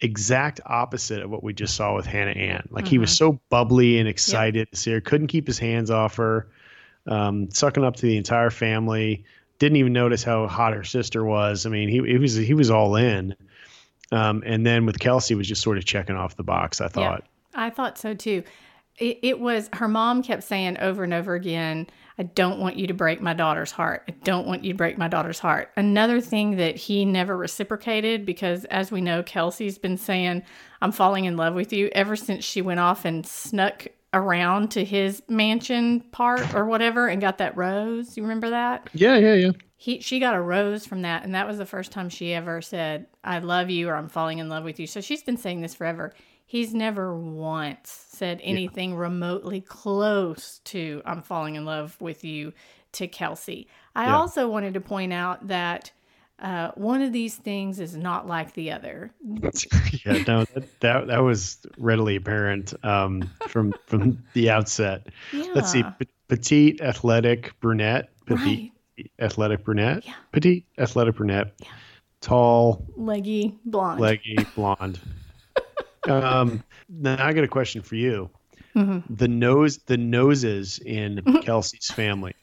exact 0.00 0.60
opposite 0.66 1.22
of 1.22 1.30
what 1.30 1.44
we 1.44 1.52
just 1.52 1.76
saw 1.76 1.94
with 1.94 2.06
Hannah 2.06 2.32
Ann. 2.32 2.66
Like 2.70 2.88
he 2.88 2.98
was 2.98 3.16
so 3.16 3.40
bubbly 3.50 3.98
and 3.98 4.08
excited 4.08 4.68
to 4.70 4.76
see 4.76 4.92
her, 4.92 5.00
couldn't 5.00 5.28
keep 5.28 5.46
his 5.46 5.58
hands 5.58 5.90
off 5.90 6.16
her, 6.16 6.48
um, 7.06 7.50
sucking 7.50 7.84
up 7.84 7.96
to 7.96 8.02
the 8.02 8.16
entire 8.16 8.50
family. 8.50 9.24
Didn't 9.58 9.76
even 9.76 9.92
notice 9.92 10.24
how 10.24 10.46
hot 10.48 10.72
her 10.72 10.84
sister 10.84 11.24
was. 11.24 11.66
I 11.66 11.68
mean, 11.68 11.88
he, 11.88 12.00
he 12.02 12.18
was 12.18 12.34
he 12.34 12.54
was 12.54 12.70
all 12.70 12.96
in. 12.96 13.36
Um, 14.10 14.42
and 14.44 14.66
then 14.66 14.86
with 14.86 14.98
Kelsey 14.98 15.34
was 15.36 15.46
just 15.46 15.62
sort 15.62 15.78
of 15.78 15.84
checking 15.84 16.16
off 16.16 16.34
the 16.36 16.42
box. 16.42 16.80
I 16.80 16.88
thought. 16.88 17.24
I 17.54 17.70
thought 17.70 17.98
so 17.98 18.14
too. 18.14 18.42
It, 18.98 19.18
it 19.22 19.40
was 19.40 19.70
her 19.74 19.88
mom 19.88 20.22
kept 20.22 20.42
saying 20.42 20.78
over 20.78 21.04
and 21.04 21.14
over 21.14 21.34
again, 21.34 21.86
I 22.18 22.24
don't 22.24 22.60
want 22.60 22.76
you 22.76 22.86
to 22.86 22.92
break 22.92 23.22
my 23.22 23.32
daughter's 23.32 23.70
heart. 23.70 24.02
I 24.08 24.12
don't 24.24 24.46
want 24.46 24.62
you 24.62 24.72
to 24.72 24.76
break 24.76 24.98
my 24.98 25.08
daughter's 25.08 25.38
heart. 25.38 25.70
Another 25.76 26.20
thing 26.20 26.56
that 26.56 26.76
he 26.76 27.06
never 27.06 27.34
reciprocated 27.34 28.26
because, 28.26 28.66
as 28.66 28.92
we 28.92 29.00
know, 29.00 29.22
Kelsey's 29.22 29.78
been 29.78 29.96
saying, 29.96 30.42
I'm 30.82 30.92
falling 30.92 31.24
in 31.24 31.38
love 31.38 31.54
with 31.54 31.72
you 31.72 31.88
ever 31.92 32.16
since 32.16 32.44
she 32.44 32.60
went 32.60 32.80
off 32.80 33.06
and 33.06 33.26
snuck 33.26 33.86
around 34.12 34.70
to 34.72 34.84
his 34.84 35.22
mansion 35.28 36.00
part 36.12 36.54
or 36.54 36.66
whatever 36.66 37.08
and 37.08 37.22
got 37.22 37.38
that 37.38 37.56
rose. 37.56 38.18
You 38.18 38.24
remember 38.24 38.50
that? 38.50 38.90
Yeah, 38.92 39.16
yeah, 39.16 39.34
yeah. 39.34 39.52
he 39.76 40.00
she 40.00 40.18
got 40.20 40.34
a 40.34 40.40
rose 40.40 40.84
from 40.84 41.02
that 41.02 41.24
and 41.24 41.34
that 41.34 41.46
was 41.46 41.56
the 41.56 41.64
first 41.64 41.90
time 41.92 42.08
she 42.10 42.34
ever 42.34 42.60
said 42.60 43.06
i 43.24 43.38
love 43.38 43.70
you 43.70 43.88
or 43.88 43.94
i'm 43.94 44.08
falling 44.08 44.38
in 44.38 44.48
love 44.48 44.62
with 44.64 44.78
you 44.78 44.86
so 44.86 45.00
she's 45.00 45.22
been 45.22 45.36
saying 45.38 45.60
this 45.62 45.74
forever 45.74 46.12
he's 46.50 46.74
never 46.74 47.16
once 47.16 48.06
said 48.10 48.40
anything 48.42 48.96
remotely 48.96 49.60
close 49.60 50.58
to 50.64 51.00
i'm 51.06 51.22
falling 51.22 51.54
in 51.54 51.64
love 51.64 51.96
with 52.00 52.24
you 52.24 52.52
to 52.92 53.06
kelsey 53.06 53.68
i 53.94 54.06
Yeah. 54.06 54.16
also 54.16 54.48
wanted 54.48 54.74
to 54.74 54.80
point 54.80 55.12
out 55.12 55.46
that 55.46 55.92
uh, 56.40 56.70
one 56.74 57.02
of 57.02 57.12
these 57.12 57.36
things 57.36 57.78
is 57.80 57.94
not 57.94 58.26
like 58.26 58.54
the 58.54 58.72
other 58.72 59.12
yeah, 60.04 60.22
no, 60.26 60.44
that, 60.54 60.80
that 60.80 61.06
that 61.08 61.18
was 61.22 61.58
readily 61.78 62.16
apparent 62.16 62.72
um, 62.82 63.28
from 63.48 63.74
from 63.86 64.22
the 64.32 64.48
outset. 64.48 65.06
yeah 65.34 65.44
Let's 65.54 65.70
see, 65.70 65.82
p- 65.98 66.08
petite, 66.28 66.80
athletic 66.80 67.52
brunette, 67.60 68.08
petite, 68.24 68.72
right 68.98 69.10
athletic 69.18 69.64
brunette, 69.64 70.06
Yeah. 70.06 70.14
petite, 70.32 70.64
athletic 70.78 71.16
brunette. 71.16 71.52
Yeah. 71.58 71.68
tall, 72.22 72.86
leggy, 72.96 73.54
blonde. 73.66 74.00
leggy, 74.00 74.38
blonde. 74.54 74.98
Um, 76.08 76.62
now 76.88 77.24
I 77.24 77.32
got 77.32 77.44
a 77.44 77.48
question 77.48 77.82
for 77.82 77.96
you. 77.96 78.30
Mm-hmm. 78.76 79.14
The 79.14 79.28
nose, 79.28 79.78
the 79.78 79.96
noses 79.96 80.78
in 80.78 81.22
Kelsey's 81.42 81.90
family, 81.90 82.34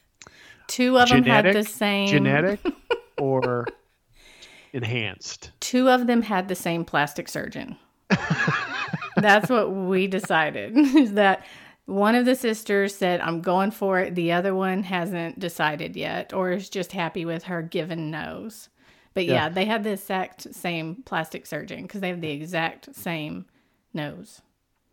Two 0.67 0.97
of 0.97 1.09
them 1.09 1.23
had 1.23 1.53
the 1.53 1.63
same. 1.63 2.09
genetic 2.09 2.59
or 3.17 3.65
enhanced? 4.73 5.51
Two 5.59 5.89
of 5.89 6.07
them 6.07 6.21
had 6.21 6.47
the 6.47 6.55
same 6.55 6.83
plastic 6.85 7.29
surgeon. 7.29 7.77
That's 9.15 9.49
what 9.49 9.71
we 9.71 10.07
decided. 10.07 10.77
Is 10.77 11.13
that 11.13 11.45
one 11.85 12.15
of 12.15 12.25
the 12.25 12.35
sisters 12.35 12.93
said, 12.93 13.21
"I'm 13.21 13.41
going 13.41 13.71
for 13.71 13.99
it." 13.99 14.15
The 14.15 14.31
other 14.33 14.53
one 14.53 14.83
hasn't 14.83 15.39
decided 15.39 15.95
yet, 15.95 16.33
or 16.33 16.51
is 16.51 16.69
just 16.69 16.91
happy 16.91 17.25
with 17.25 17.43
her 17.43 17.61
given 17.61 18.11
nose. 18.11 18.69
But 19.17 19.25
yeah, 19.25 19.33
Yeah. 19.45 19.49
they 19.49 19.65
had 19.65 19.83
the 19.83 19.91
exact 19.93 20.53
same 20.53 21.01
plastic 21.05 21.45
surgeon 21.47 21.81
because 21.81 22.01
they 22.01 22.09
have 22.09 22.21
the 22.21 22.29
exact 22.29 22.93
same 22.95 23.45
nose. 23.93 24.41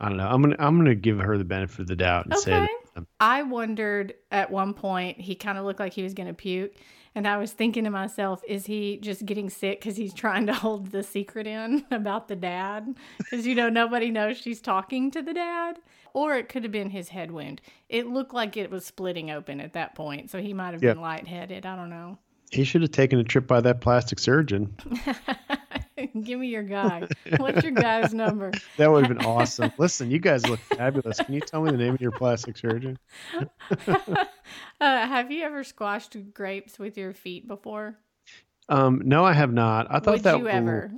I 0.00 0.08
don't 0.08 0.16
know. 0.18 0.26
I'm 0.26 0.40
gonna 0.42 0.56
I'm 0.58 0.76
gonna 0.78 0.94
give 0.94 1.18
her 1.20 1.36
the 1.38 1.44
benefit 1.44 1.80
of 1.80 1.86
the 1.88 1.96
doubt 1.96 2.24
and 2.26 2.34
say 2.36 2.54
Okay. 2.54 2.66
that 2.94 3.04
I 3.20 3.42
wondered 3.42 4.14
at 4.30 4.50
one 4.50 4.72
point, 4.74 5.20
he 5.20 5.34
kind 5.34 5.58
of 5.58 5.64
looked 5.64 5.78
like 5.80 5.92
he 5.92 6.02
was 6.02 6.14
going 6.14 6.28
to 6.28 6.34
puke. 6.34 6.72
And 7.16 7.28
I 7.28 7.36
was 7.36 7.52
thinking 7.52 7.84
to 7.84 7.90
myself, 7.90 8.42
is 8.48 8.66
he 8.66 8.96
just 8.96 9.24
getting 9.26 9.48
sick 9.50 9.80
because 9.80 9.96
he's 9.96 10.12
trying 10.14 10.46
to 10.46 10.52
hold 10.54 10.90
the 10.90 11.02
secret 11.04 11.46
in 11.46 11.84
about 11.92 12.26
the 12.28 12.34
dad? 12.36 12.96
Because, 13.18 13.46
you 13.46 13.54
know, 13.54 13.68
nobody 13.68 14.10
knows 14.10 14.36
she's 14.36 14.60
talking 14.60 15.10
to 15.12 15.22
the 15.22 15.32
dad. 15.34 15.78
Or 16.12 16.34
it 16.36 16.48
could 16.48 16.62
have 16.64 16.72
been 16.72 16.90
his 16.90 17.10
head 17.10 17.30
wound. 17.30 17.60
It 17.88 18.06
looked 18.08 18.34
like 18.34 18.56
it 18.56 18.70
was 18.70 18.84
splitting 18.84 19.30
open 19.30 19.60
at 19.60 19.74
that 19.74 19.94
point. 19.94 20.30
So 20.30 20.40
he 20.40 20.52
might 20.54 20.72
have 20.74 20.82
Yeah. 20.82 20.94
been 20.94 21.02
lightheaded. 21.02 21.64
I 21.66 21.76
don't 21.76 21.90
know. 21.90 22.18
He 22.54 22.64
should 22.64 22.82
have 22.82 22.92
taken 22.92 23.18
a 23.18 23.24
trip 23.24 23.46
by 23.46 23.60
that 23.60 23.80
plastic 23.80 24.18
surgeon. 24.18 24.76
Give 26.22 26.38
me 26.38 26.48
your 26.48 26.62
guy. 26.62 27.06
What's 27.36 27.62
your 27.62 27.72
guy's 27.72 28.14
number? 28.14 28.52
That 28.76 28.90
would 28.90 29.06
have 29.06 29.16
been 29.16 29.26
awesome. 29.26 29.72
Listen, 29.78 30.10
you 30.10 30.18
guys 30.18 30.46
look 30.48 30.60
fabulous. 30.60 31.18
Can 31.18 31.34
you 31.34 31.40
tell 31.40 31.62
me 31.62 31.70
the 31.70 31.76
name 31.76 31.94
of 31.94 32.00
your 32.00 32.12
plastic 32.12 32.56
surgeon? 32.56 32.98
Uh, 34.80 35.06
have 35.06 35.32
you 35.32 35.42
ever 35.42 35.64
squashed 35.64 36.16
grapes 36.34 36.78
with 36.78 36.98
your 36.98 37.14
feet 37.14 37.48
before? 37.48 37.96
Um, 38.68 39.02
no, 39.04 39.24
I 39.24 39.32
have 39.32 39.52
not. 39.52 39.86
I 39.88 39.98
thought 39.98 40.14
would 40.14 40.22
that 40.24 40.38
you 40.38 40.48
ever? 40.48 40.92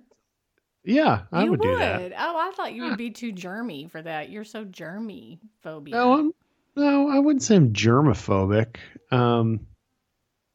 Yeah, 0.85 1.23
I 1.31 1.45
you 1.45 1.51
would, 1.51 1.61
do 1.61 1.77
that. 1.77 2.13
Oh, 2.19 2.37
I 2.37 2.53
thought 2.57 2.75
you 2.75 2.83
would 2.85 2.99
be 2.99 3.11
too 3.11 3.33
germy 3.33 3.89
for 3.89 4.03
that. 4.03 4.31
You're 4.31 4.45
so 4.45 4.65
germy 4.65 5.39
phobia. 5.63 5.95
No, 5.95 6.13
I'm, 6.15 6.33
no, 6.75 7.09
I 7.09 7.19
wouldn't 7.19 7.43
say 7.43 7.57
I'm 7.57 7.73
germophobic. 7.73 8.77
Um, 9.11 9.67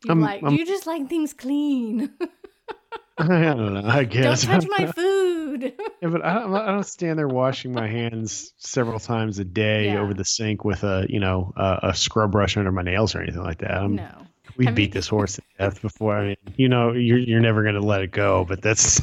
you 0.05 0.09
I'm- 0.09 0.21
like 0.21 0.43
I'm- 0.43 0.55
you 0.55 0.65
just 0.65 0.85
like 0.87 1.07
things 1.09 1.33
clean. 1.33 2.11
I 3.17 3.27
don't 3.27 3.73
know. 3.75 3.81
I 3.85 4.03
guess. 4.05 4.43
Don't 4.45 4.61
touch 4.61 4.69
my 4.79 4.91
food. 4.95 5.73
Yeah, 6.01 6.09
but 6.09 6.23
I 6.25 6.33
don't, 6.35 6.55
I 6.55 6.67
don't 6.67 6.85
stand 6.85 7.19
there 7.19 7.27
washing 7.27 7.71
my 7.71 7.87
hands 7.87 8.53
several 8.57 8.99
times 8.99 9.37
a 9.37 9.43
day 9.45 9.85
Yeah. 9.93 9.99
over 9.99 10.13
the 10.13 10.25
sink 10.25 10.63
with 10.65 10.83
a 10.83 11.05
you 11.09 11.19
know 11.19 11.53
a, 11.55 11.79
a 11.89 11.93
scrub 11.93 12.31
brush 12.31 12.57
under 12.57 12.71
my 12.71 12.81
nails 12.81 13.13
or 13.13 13.21
anything 13.21 13.43
like 13.43 13.59
that. 13.59 13.71
I'm, 13.71 13.95
no. 13.97 14.09
we 14.57 14.71
beat 14.71 14.91
this 14.91 15.07
horse 15.07 15.35
to 15.35 15.41
death 15.59 15.81
before. 15.81 16.15
I 16.17 16.27
mean, 16.29 16.37
you 16.55 16.69
know, 16.69 16.93
you're 16.93 17.19
you're 17.19 17.41
never 17.41 17.61
going 17.63 17.75
to 17.75 17.81
let 17.81 18.01
it 18.01 18.11
go, 18.11 18.43
but 18.45 18.61
that's 18.61 19.01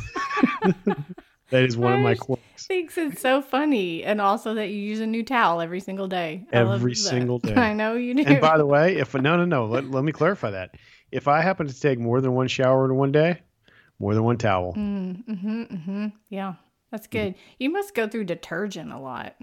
that 1.51 1.63
is 1.65 1.77
one 1.77 1.93
of 1.95 2.01
my 2.01 2.15
quirks. 2.15 2.67
Thinks 2.67 2.99
it's 2.99 3.21
so 3.21 3.41
funny, 3.41 4.03
and 4.05 4.21
also 4.21 4.55
that 4.55 4.69
you 4.69 4.77
use 4.77 5.01
a 5.01 5.07
new 5.07 5.23
towel 5.23 5.61
every 5.61 5.81
single 5.81 6.09
day. 6.09 6.45
Every 6.53 6.95
single 6.95 7.39
day. 7.39 7.55
I 7.55 7.73
know 7.73 7.95
you 7.95 8.15
do. 8.15 8.23
And 8.25 8.41
by 8.41 8.59
the 8.59 8.67
way, 8.67 8.97
if 8.97 9.15
no 9.15 9.37
no 9.37 9.45
no, 9.45 9.67
let, 9.67 9.91
let 9.91 10.05
me 10.05 10.13
clarify 10.13 10.51
that. 10.51 10.75
If 11.11 11.29
I 11.29 11.41
happen 11.41 11.67
to 11.67 11.81
take 11.81 11.99
more 11.99 12.21
than 12.21 12.35
one 12.35 12.49
shower 12.49 12.85
in 12.85 12.95
one 12.97 13.13
day, 13.13 13.41
more 13.99 14.15
than 14.15 14.25
one 14.25 14.37
towel. 14.39 14.75
mm, 14.75 15.25
hmm 15.25 15.63
mm-hmm. 15.63 16.07
Yeah, 16.29 16.55
that's 16.91 17.07
good. 17.07 17.35
You 17.59 17.71
must 17.71 17.95
go 17.95 18.07
through 18.09 18.25
detergent 18.25 18.93
a 18.93 18.99
lot. 18.99 19.35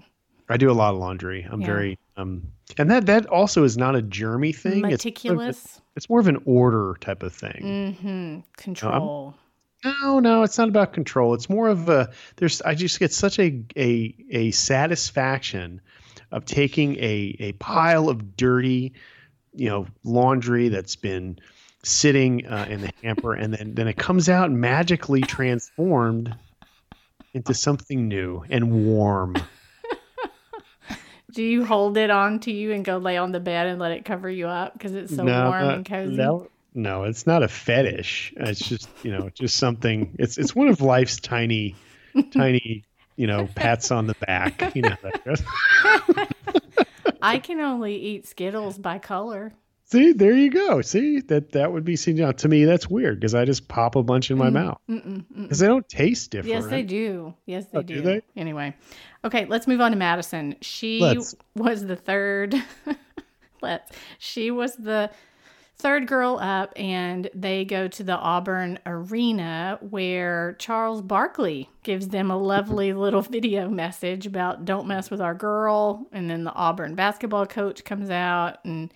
I 0.48 0.56
do 0.56 0.70
a 0.70 0.72
lot 0.72 0.94
of 0.94 1.00
laundry. 1.00 1.44
I'm 1.50 1.60
Yeah. 1.60 1.66
very 1.66 1.98
um, 2.16 2.44
and 2.78 2.88
that 2.90 3.06
that 3.06 3.26
also 3.26 3.64
is 3.64 3.76
not 3.76 3.96
a 3.96 4.00
germy 4.02 4.54
thing. 4.54 4.72
It's 4.72 4.80
more 4.82 4.88
a- 4.88 4.92
Meticulous. 4.92 5.80
It's 5.96 6.08
more 6.08 6.20
of 6.20 6.28
an 6.28 6.40
order 6.44 6.96
type 7.00 7.22
of 7.22 7.32
thing. 7.32 7.96
Mm-hmm. 7.98 8.38
Control. 8.56 9.34
No, 9.84 10.18
no, 10.20 10.42
it's 10.42 10.58
not 10.58 10.68
about 10.68 10.92
control. 10.92 11.34
It's 11.34 11.48
more 11.48 11.68
of 11.68 11.88
a 11.88 12.10
there's 12.36 12.62
I 12.62 12.74
just 12.74 12.98
get 12.98 13.12
such 13.12 13.38
a 13.38 13.62
a 13.76 14.14
a 14.30 14.50
satisfaction 14.50 15.80
of 16.32 16.44
taking 16.44 16.96
a 16.96 17.36
a 17.38 17.52
pile 17.52 18.08
of 18.08 18.36
dirty, 18.36 18.94
you 19.52 19.68
know, 19.68 19.86
laundry 20.02 20.68
that's 20.68 20.96
been 20.96 21.38
sitting 21.82 22.46
uh, 22.46 22.66
in 22.68 22.80
the 22.80 22.92
hamper 23.02 23.32
and 23.34 23.54
then 23.54 23.74
then 23.74 23.86
it 23.86 23.96
comes 23.96 24.28
out 24.28 24.50
magically 24.50 25.20
transformed 25.20 26.34
into 27.32 27.54
something 27.54 28.08
new 28.08 28.44
and 28.48 28.86
warm. 28.86 29.36
Do 31.32 31.42
you 31.42 31.66
hold 31.66 31.98
it 31.98 32.08
on 32.08 32.40
to 32.40 32.50
you 32.50 32.72
and 32.72 32.82
go 32.82 32.96
lay 32.96 33.18
on 33.18 33.30
the 33.30 33.40
bed 33.40 33.66
and 33.66 33.78
let 33.78 33.92
it 33.92 34.06
cover 34.06 34.30
you 34.30 34.48
up 34.48 34.72
because 34.72 34.94
it's 34.94 35.14
so 35.14 35.22
no, 35.22 35.50
warm 35.50 35.64
uh, 35.64 35.74
and 35.74 35.86
cozy? 35.86 36.16
No, 36.16 36.48
no, 36.76 37.04
it's 37.04 37.26
not 37.26 37.42
a 37.42 37.48
fetish. 37.48 38.34
It's 38.36 38.60
just 38.60 38.88
you 39.02 39.10
know, 39.10 39.30
just 39.30 39.56
something. 39.56 40.14
It's 40.18 40.38
it's 40.38 40.54
one 40.54 40.68
of 40.68 40.80
life's 40.80 41.18
tiny, 41.18 41.74
tiny, 42.32 42.84
you 43.16 43.26
know, 43.26 43.48
pats 43.54 43.90
on 43.90 44.06
the 44.06 44.14
back. 44.26 44.74
You 44.76 44.82
know. 44.82 44.96
I 47.22 47.38
can 47.38 47.60
only 47.60 47.96
eat 47.96 48.26
Skittles 48.26 48.78
by 48.78 48.98
color. 48.98 49.52
See, 49.88 50.12
there 50.12 50.34
you 50.34 50.50
go. 50.50 50.82
See 50.82 51.20
that 51.20 51.52
that 51.52 51.72
would 51.72 51.84
be 51.84 51.94
seen 51.94 52.16
now 52.16 52.32
to 52.32 52.48
me. 52.48 52.64
That's 52.64 52.90
weird 52.90 53.20
because 53.20 53.34
I 53.36 53.44
just 53.44 53.68
pop 53.68 53.94
a 53.94 54.02
bunch 54.02 54.32
in 54.32 54.36
my 54.36 54.50
mouth 54.50 54.78
mm. 54.90 55.24
because 55.34 55.60
they 55.60 55.68
don't 55.68 55.88
taste 55.88 56.32
different. 56.32 56.62
Yes, 56.62 56.66
they 56.66 56.82
do. 56.82 57.34
Yes, 57.46 57.66
they 57.66 57.78
Oh, 57.78 57.82
do. 57.82 57.94
do 57.94 58.00
they? 58.02 58.22
Anyway, 58.36 58.74
okay, 59.24 59.46
let's 59.46 59.68
move 59.68 59.80
on 59.80 59.92
to 59.92 59.96
Madison. 59.96 60.56
She 60.60 61.00
Let's. 61.00 61.36
was 61.54 61.86
the 61.86 61.94
third. 61.94 62.60
let's. 63.62 63.92
She 64.18 64.50
was 64.50 64.74
the 64.74 65.10
third 65.78 66.06
girl 66.06 66.38
up, 66.40 66.72
and 66.76 67.30
they 67.34 67.64
go 67.64 67.88
to 67.88 68.02
the 68.02 68.16
Auburn 68.16 68.78
Arena 68.86 69.78
where 69.80 70.54
Charles 70.58 71.02
Barkley 71.02 71.70
gives 71.82 72.08
them 72.08 72.30
a 72.30 72.36
lovely 72.36 72.92
little 72.92 73.22
video 73.22 73.68
message 73.68 74.26
about 74.26 74.64
"Don't 74.64 74.86
mess 74.86 75.10
with 75.10 75.20
our 75.20 75.34
girl," 75.34 76.06
and 76.12 76.30
then 76.30 76.44
the 76.44 76.52
Auburn 76.52 76.94
basketball 76.94 77.46
coach 77.46 77.84
comes 77.84 78.10
out 78.10 78.64
and 78.64 78.92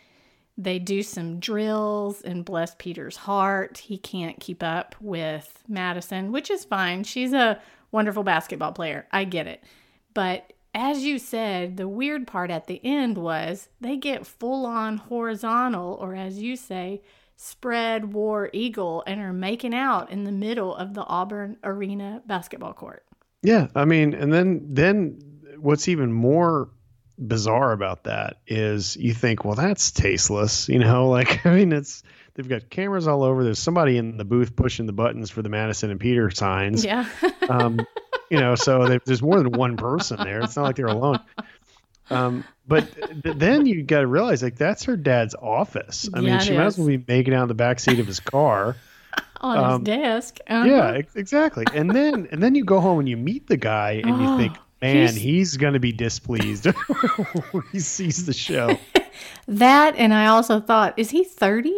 they 0.56 0.78
do 0.78 1.02
some 1.02 1.40
drills 1.40 2.20
and 2.22 2.44
bless 2.44 2.75
Peter's 2.78 3.16
heart. 3.16 3.78
He 3.78 3.96
can't 3.96 4.38
keep 4.40 4.62
up 4.62 4.94
with 5.00 5.62
Madison, 5.66 6.32
which 6.32 6.50
is 6.50 6.64
fine. 6.64 7.04
She's 7.04 7.32
a 7.32 7.60
wonderful 7.92 8.22
basketball 8.22 8.72
player. 8.72 9.06
I 9.10 9.25
get 9.25 9.46
it. 9.46 9.64
But 10.12 10.52
as 10.74 11.02
you 11.04 11.18
said, 11.18 11.76
the 11.76 11.88
weird 11.88 12.26
part 12.26 12.50
at 12.50 12.66
the 12.66 12.80
end 12.84 13.18
was 13.18 13.68
they 13.80 13.96
get 13.96 14.26
full 14.26 14.66
on 14.66 14.98
horizontal, 14.98 15.98
or 16.00 16.14
as 16.14 16.40
you 16.40 16.56
say, 16.56 17.02
spread 17.36 18.12
war 18.12 18.50
eagle, 18.52 19.02
and 19.06 19.20
are 19.20 19.32
making 19.32 19.74
out 19.74 20.10
in 20.10 20.24
the 20.24 20.32
middle 20.32 20.74
of 20.74 20.94
the 20.94 21.04
Auburn 21.04 21.56
Arena 21.64 22.22
basketball 22.26 22.74
court. 22.74 23.04
Yeah, 23.42 23.68
I 23.74 23.84
mean, 23.84 24.14
and 24.14 24.32
then 24.32 24.66
then 24.68 25.20
what's 25.58 25.88
even 25.88 26.12
more 26.12 26.68
bizarre 27.18 27.72
about 27.72 28.04
that 28.04 28.38
is 28.46 28.96
you 28.96 29.12
think, 29.12 29.44
well, 29.44 29.54
that's 29.54 29.90
tasteless, 29.90 30.68
you 30.68 30.78
know, 30.78 31.08
like 31.10 31.44
I 31.46 31.54
mean, 31.54 31.72
it's 31.72 32.02
they've 32.40 32.49
got 32.61 32.70
cameras 32.70 33.06
all 33.06 33.23
over. 33.23 33.44
There's 33.44 33.59
somebody 33.59 33.97
in 33.99 34.16
the 34.16 34.25
booth 34.25 34.56
pushing 34.56 34.87
the 34.87 34.92
buttons 34.92 35.30
for 35.30 35.42
the 35.42 35.49
Madison 35.49 35.90
and 35.90 36.00
Peter 36.00 36.30
signs. 36.30 36.85
Yeah. 36.85 37.06
Um, 37.50 37.85
you 38.30 38.38
know, 38.38 38.54
so 38.54 38.87
there- 38.87 39.00
there's 39.04 39.23
more 39.23 39.37
than 39.42 39.50
one 39.50 39.76
person 39.76 40.16
there. 40.23 40.40
It's 40.40 40.54
not 40.54 40.62
like 40.62 40.76
they're 40.76 40.87
alone. 40.87 41.18
Um, 42.09 42.44
but 42.68 42.87
th- 43.25 43.37
then 43.37 43.66
you 43.66 43.82
got 43.82 44.00
to 44.02 44.06
realize, 44.06 44.40
like, 44.40 44.54
that's 44.56 44.85
her 44.85 44.97
dad's 44.97 45.35
office. 45.35 46.09
I 46.14 46.18
mean, 46.20 46.28
Yeah, 46.28 46.37
it 46.37 46.42
she 46.42 46.56
might 46.56 46.66
is. 46.66 46.75
as 46.75 46.78
well 46.78 46.87
be 46.87 47.04
making 47.09 47.35
out 47.35 47.42
in 47.42 47.49
the 47.49 47.54
back 47.54 47.80
seat 47.80 47.99
of 47.99 48.06
his 48.06 48.20
car. 48.20 48.76
on 49.40 49.59
Um, 49.59 49.80
his 49.80 49.87
desk. 49.97 50.38
Uh-huh. 50.47 50.64
Yeah, 50.64 50.90
ex- 50.92 51.16
exactly. 51.16 51.64
And 51.75 51.90
then 51.90 52.28
and 52.30 52.40
then 52.40 52.54
you 52.54 52.64
go 52.64 52.78
home 52.80 53.00
and 53.00 53.09
you 53.09 53.16
meet 53.16 53.49
the 53.49 53.56
guy 53.56 54.00
and 54.04 54.20
you 54.20 54.28
Oh, 54.28 54.37
think, 54.38 54.56
man, 54.80 54.97
he's- 54.97 55.14
he's, 55.16 55.56
going 55.56 55.73
to 55.75 55.80
be 55.80 55.90
displeased 55.92 56.66
when 57.50 57.64
he 57.73 57.80
sees 57.80 58.26
the 58.26 58.32
show. 58.32 58.78
That, 59.49 59.97
and 59.97 60.14
I 60.14 60.26
also 60.26 60.61
thought, 60.61 60.94
is 60.97 61.11
he 61.11 61.25
30? 61.25 61.73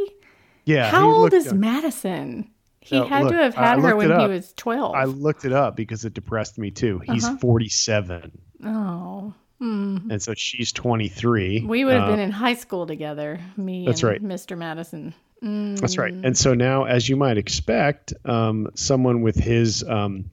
Yeah. 0.64 0.90
How 0.90 1.10
old 1.10 1.32
is 1.34 1.46
young. 1.46 1.60
Madison? 1.60 2.50
He 2.80 2.96
No, 2.98 3.04
had 3.06 3.24
look, 3.24 3.32
to 3.32 3.38
have 3.38 3.56
I 3.56 3.66
had 3.66 3.78
her 3.80 3.96
when 3.96 4.18
he 4.20 4.26
was 4.26 4.52
12. 4.54 4.94
I 4.94 5.04
looked 5.04 5.44
it 5.44 5.52
up 5.52 5.76
because 5.76 6.04
it 6.04 6.14
depressed 6.14 6.58
me 6.58 6.70
too. 6.72 6.98
He's 7.00 7.24
Uh-huh. 7.24 7.36
47, 7.38 8.32
oh. 8.64 9.32
Hmm. 9.60 9.98
and 10.10 10.20
so 10.20 10.34
she's 10.34 10.72
23. 10.72 11.64
We 11.64 11.84
would 11.84 11.94
have 11.94 12.04
Uh, 12.04 12.10
been 12.10 12.18
in 12.18 12.32
high 12.32 12.54
school 12.54 12.84
together, 12.86 13.38
me 13.56 13.86
That's 13.86 14.02
and 14.02 14.10
right. 14.10 14.22
Mr. 14.22 14.58
Madison. 14.58 15.14
Mm. 15.40 15.78
That's 15.78 15.96
right. 15.98 16.12
And 16.12 16.36
so 16.36 16.54
now, 16.54 16.84
as 16.84 17.08
you 17.08 17.16
might 17.16 17.38
expect, 17.38 18.12
um, 18.24 18.68
someone 18.74 19.22
with 19.22 19.36
his 19.36 19.84
um, 19.88 20.30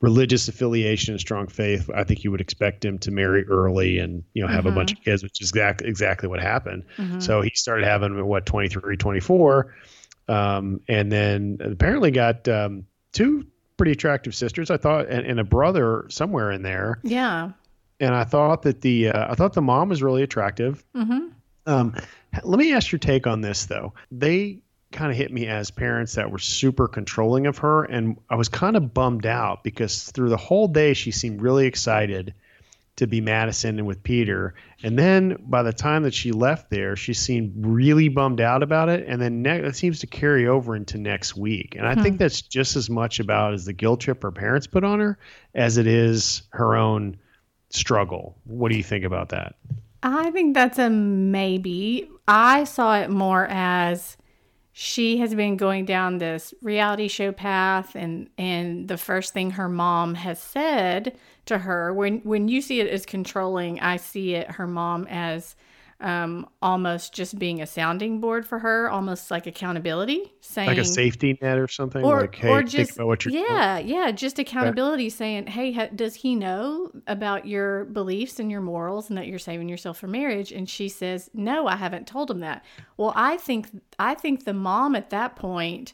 religious 0.00 0.48
affiliation 0.48 1.12
and 1.12 1.20
strong 1.20 1.46
faith, 1.46 1.90
I 1.94 2.04
think 2.04 2.24
you 2.24 2.30
would 2.30 2.40
expect 2.40 2.84
him 2.84 2.98
to 3.00 3.10
marry 3.10 3.46
early 3.46 3.98
and 3.98 4.24
you 4.32 4.42
know 4.42 4.48
have 4.48 4.66
a 4.66 4.70
bunch 4.72 4.92
of 4.92 5.00
kids, 5.02 5.22
which 5.22 5.40
is 5.40 5.50
exactly 5.50 5.88
exactly 5.88 6.28
what 6.28 6.40
happened. 6.40 6.84
Mhm. 6.96 7.22
So 7.22 7.42
he 7.42 7.50
started 7.54 7.86
having 7.86 8.18
at 8.18 8.24
what 8.24 8.46
23, 8.46 8.96
24, 8.96 9.74
um, 10.28 10.80
and 10.88 11.12
then 11.12 11.58
apparently 11.60 12.10
got 12.10 12.48
um, 12.48 12.86
two 13.12 13.46
pretty 13.76 13.92
attractive 13.92 14.34
sisters. 14.34 14.70
I 14.70 14.76
thought, 14.76 15.08
and, 15.08 15.26
and 15.26 15.40
a 15.40 15.44
brother 15.44 16.06
somewhere 16.08 16.50
in 16.50 16.62
there. 16.62 16.98
Yeah. 17.02 17.52
And 17.98 18.14
I 18.14 18.24
thought 18.24 18.62
that 18.62 18.80
the 18.80 19.08
uh, 19.08 19.32
I 19.32 19.34
thought 19.34 19.52
the 19.52 19.62
mom 19.62 19.90
was 19.90 20.02
really 20.02 20.22
attractive. 20.22 20.82
Mm-hmm. 20.96 21.28
Um, 21.66 21.94
let 22.42 22.58
me 22.58 22.72
ask 22.72 22.90
your 22.90 22.98
take 22.98 23.26
on 23.26 23.42
this 23.42 23.66
though. 23.66 23.92
They 24.10 24.60
kind 24.92 25.10
of 25.10 25.16
hit 25.16 25.32
me 25.32 25.46
as 25.46 25.70
parents 25.70 26.14
that 26.14 26.30
were 26.30 26.38
super 26.38 26.88
controlling 26.88 27.46
of 27.46 27.58
her, 27.58 27.84
and 27.84 28.16
I 28.28 28.34
was 28.34 28.48
kind 28.48 28.76
of 28.76 28.92
bummed 28.92 29.26
out 29.26 29.62
because 29.62 30.04
through 30.10 30.30
the 30.30 30.36
whole 30.36 30.68
day 30.68 30.94
she 30.94 31.10
seemed 31.10 31.40
really 31.42 31.66
excited 31.66 32.34
to 32.96 33.06
be 33.06 33.20
Madison 33.20 33.78
and 33.78 33.86
with 33.86 34.02
Peter. 34.02 34.54
And 34.82 34.98
then 34.98 35.36
by 35.46 35.62
the 35.62 35.72
time 35.72 36.02
that 36.02 36.12
she 36.12 36.32
left 36.32 36.70
there, 36.70 36.96
she 36.96 37.14
seemed 37.14 37.52
really 37.64 38.08
bummed 38.08 38.40
out 38.42 38.62
about 38.62 38.88
it. 38.90 39.06
And 39.08 39.22
then 39.22 39.40
ne- 39.42 39.60
it 39.60 39.76
seems 39.76 40.00
to 40.00 40.06
carry 40.06 40.46
over 40.46 40.76
into 40.76 40.98
next 40.98 41.34
week. 41.34 41.76
And 41.78 41.86
I 41.86 41.94
Hmm. 41.94 42.02
think 42.02 42.18
that's 42.18 42.42
just 42.42 42.76
as 42.76 42.90
much 42.90 43.18
about 43.20 43.54
as 43.54 43.64
the 43.64 43.72
guilt 43.72 44.00
trip 44.00 44.22
her 44.22 44.32
parents 44.32 44.66
put 44.66 44.84
on 44.84 45.00
her 45.00 45.18
as 45.54 45.78
it 45.78 45.86
is 45.86 46.42
her 46.50 46.76
own 46.76 47.16
struggle. 47.70 48.36
What 48.44 48.70
do 48.70 48.76
you 48.76 48.82
think 48.82 49.04
about 49.04 49.30
that? 49.30 49.54
I 50.02 50.30
think 50.32 50.54
that's 50.54 50.78
a 50.78 50.90
maybe. 50.90 52.06
I 52.28 52.64
saw 52.64 52.98
it 53.00 53.08
more 53.08 53.46
as 53.48 54.18
she 54.72 55.18
has 55.18 55.34
been 55.34 55.56
going 55.56 55.84
down 55.84 56.18
this 56.18 56.54
reality 56.62 57.08
show 57.08 57.32
path 57.32 57.94
and 57.94 58.28
and 58.38 58.86
the 58.88 58.96
first 58.96 59.32
thing 59.32 59.50
her 59.52 59.68
mom 59.68 60.14
has 60.14 60.40
said 60.40 61.16
to 61.46 61.58
her 61.58 61.92
when 61.92 62.18
when 62.20 62.48
you 62.48 62.62
see 62.62 62.80
it 62.80 62.88
as 62.88 63.04
controlling, 63.04 63.80
I 63.80 63.96
see 63.96 64.34
it 64.34 64.52
her 64.52 64.66
mom 64.66 65.06
as 65.08 65.56
um, 66.00 66.46
almost 66.62 67.12
just 67.12 67.38
being 67.38 67.60
a 67.60 67.66
sounding 67.66 68.20
board 68.20 68.46
for 68.46 68.58
her, 68.58 68.88
almost 68.90 69.30
like 69.30 69.46
accountability, 69.46 70.32
saying 70.40 70.68
Like 70.68 70.78
a 70.78 70.84
safety 70.84 71.38
net 71.42 71.58
or 71.58 71.68
something? 71.68 72.02
or 72.02 72.22
like, 72.22 72.34
hey, 72.34 72.48
or 72.48 72.58
think 72.60 72.70
just 72.70 72.92
about 72.96 73.06
what 73.06 73.24
you're 73.24 73.32
doing. 73.32 73.44
yeah 73.48 73.78
yeah 73.78 74.10
just 74.10 74.38
accountability 74.38 75.10
saying 75.10 75.46
hey 75.46 75.72
ha, 75.72 75.86
does 75.94 76.14
he 76.14 76.34
know 76.34 76.90
about 77.06 77.46
your 77.46 77.84
beliefs 77.86 78.38
and 78.40 78.50
your 78.50 78.60
morals 78.60 79.08
and 79.10 79.18
that 79.18 79.26
you're 79.26 79.38
saving 79.38 79.68
yourself 79.68 79.98
for 79.98 80.06
marriage 80.06 80.52
and 80.52 80.68
she 80.68 80.88
says 80.88 81.28
no 81.34 81.66
i 81.66 81.76
haven't 81.76 82.06
told 82.06 82.30
him 82.30 82.40
that 82.40 82.64
well 82.96 83.12
i 83.16 83.36
think 83.36 83.68
i 83.98 84.14
think 84.14 84.44
the 84.44 84.54
mom 84.54 84.94
at 84.94 85.10
that 85.10 85.36
point 85.36 85.92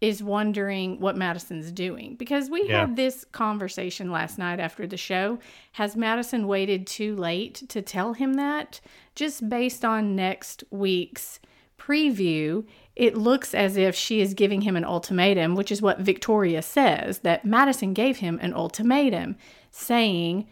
is 0.00 0.22
wondering 0.22 0.98
what 1.00 1.16
madison's 1.16 1.70
doing 1.70 2.14
because 2.16 2.48
we 2.48 2.64
Yeah. 2.68 2.80
had 2.80 2.96
this 2.96 3.24
conversation 3.32 4.10
last 4.10 4.38
night 4.38 4.58
after 4.58 4.86
the 4.86 4.96
show 4.96 5.38
has 5.72 5.94
madison 5.96 6.46
waited 6.46 6.86
too 6.86 7.14
late 7.16 7.62
to 7.68 7.82
tell 7.82 8.14
him 8.14 8.34
that 8.34 8.80
just 9.14 9.48
based 9.48 9.84
on 9.84 10.16
next 10.16 10.64
week's 10.70 11.38
preview, 11.78 12.64
it 12.94 13.16
looks 13.16 13.54
as 13.54 13.76
if 13.76 13.94
she 13.94 14.20
is 14.20 14.34
giving 14.34 14.60
him 14.60 14.76
an 14.76 14.84
ultimatum, 14.84 15.54
which 15.54 15.72
is 15.72 15.80
what 15.80 15.98
Victoria 15.98 16.60
says 16.60 17.20
that 17.20 17.44
Madison 17.44 17.94
gave 17.94 18.18
him 18.18 18.38
an 18.42 18.52
ultimatum 18.52 19.34
saying, 19.70 20.46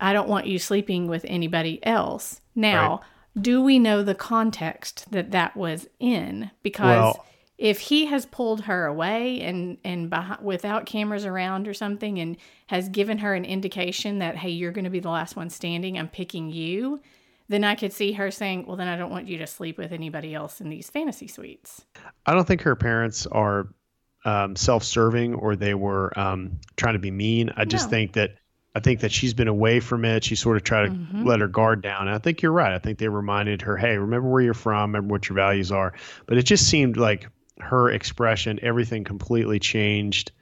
I 0.00 0.14
don't 0.14 0.28
want 0.28 0.46
you 0.46 0.58
sleeping 0.58 1.06
with 1.06 1.24
anybody 1.28 1.84
else. 1.84 2.40
Now, 2.54 3.02
do 3.38 3.62
we 3.62 3.78
know 3.78 4.02
the 4.02 4.14
context 4.14 5.04
that 5.12 5.30
that 5.32 5.54
was 5.56 5.86
in? 6.00 6.50
Because 6.62 7.14
Well- 7.14 7.26
if 7.60 7.78
he 7.78 8.06
has 8.06 8.24
pulled 8.24 8.62
her 8.62 8.86
away 8.86 9.40
and 9.42 9.76
and 9.84 10.08
behind, 10.08 10.42
without 10.42 10.86
cameras 10.86 11.26
around 11.26 11.68
or 11.68 11.74
something 11.74 12.18
and 12.18 12.36
has 12.68 12.88
given 12.88 13.18
her 13.18 13.34
an 13.34 13.44
indication 13.44 14.18
that 14.20 14.34
hey 14.36 14.48
you're 14.48 14.72
going 14.72 14.84
to 14.84 14.90
be 14.90 14.98
the 15.00 15.10
last 15.10 15.36
one 15.36 15.50
standing 15.50 15.98
i'm 15.98 16.08
picking 16.08 16.50
you 16.50 17.00
then 17.48 17.62
i 17.62 17.74
could 17.74 17.92
see 17.92 18.12
her 18.12 18.30
saying 18.30 18.64
well 18.66 18.76
then 18.76 18.88
i 18.88 18.96
don't 18.96 19.10
want 19.10 19.28
you 19.28 19.36
to 19.38 19.46
sleep 19.46 19.76
with 19.76 19.92
anybody 19.92 20.34
else 20.34 20.60
in 20.60 20.70
these 20.70 20.88
fantasy 20.90 21.28
suites 21.28 21.84
I 22.26 22.32
don't 22.34 22.46
think 22.46 22.62
her 22.62 22.76
parents 22.76 23.26
are 23.26 23.68
um, 24.24 24.54
self-serving 24.56 25.34
or 25.34 25.56
they 25.56 25.74
were 25.74 26.16
um, 26.18 26.60
trying 26.76 26.92
to 26.92 26.98
be 27.00 27.10
mean. 27.10 27.50
I 27.56 27.64
just 27.64 27.86
No. 27.86 27.90
think 27.90 28.12
that 28.12 28.36
I 28.74 28.80
think 28.80 29.00
that 29.00 29.10
she's 29.10 29.32
been 29.34 29.48
away 29.48 29.80
from 29.80 30.04
it. 30.04 30.22
She 30.22 30.36
sort 30.36 30.56
of 30.58 30.62
tried 30.62 30.88
to 30.88 30.90
Mhm. 30.92 31.24
let 31.26 31.40
her 31.40 31.48
guard 31.48 31.82
down. 31.82 32.06
And 32.06 32.14
I 32.14 32.18
think 32.18 32.40
you're 32.42 32.52
right. 32.52 32.72
I 32.72 32.78
think 32.78 32.98
they 32.98 33.08
reminded 33.08 33.62
her, 33.62 33.76
"Hey, 33.78 33.96
remember 33.98 34.28
where 34.28 34.42
you're 34.42 34.54
from. 34.54 34.92
Remember 34.92 35.10
what 35.12 35.28
your 35.28 35.34
values 35.36 35.72
are." 35.72 35.92
But 36.26 36.36
it 36.38 36.42
just 36.44 36.68
seemed 36.68 36.96
like 36.98 37.26
her 37.60 37.90
expression, 37.90 38.58
everything 38.62 39.04
completely 39.04 39.58
changed 39.58 40.32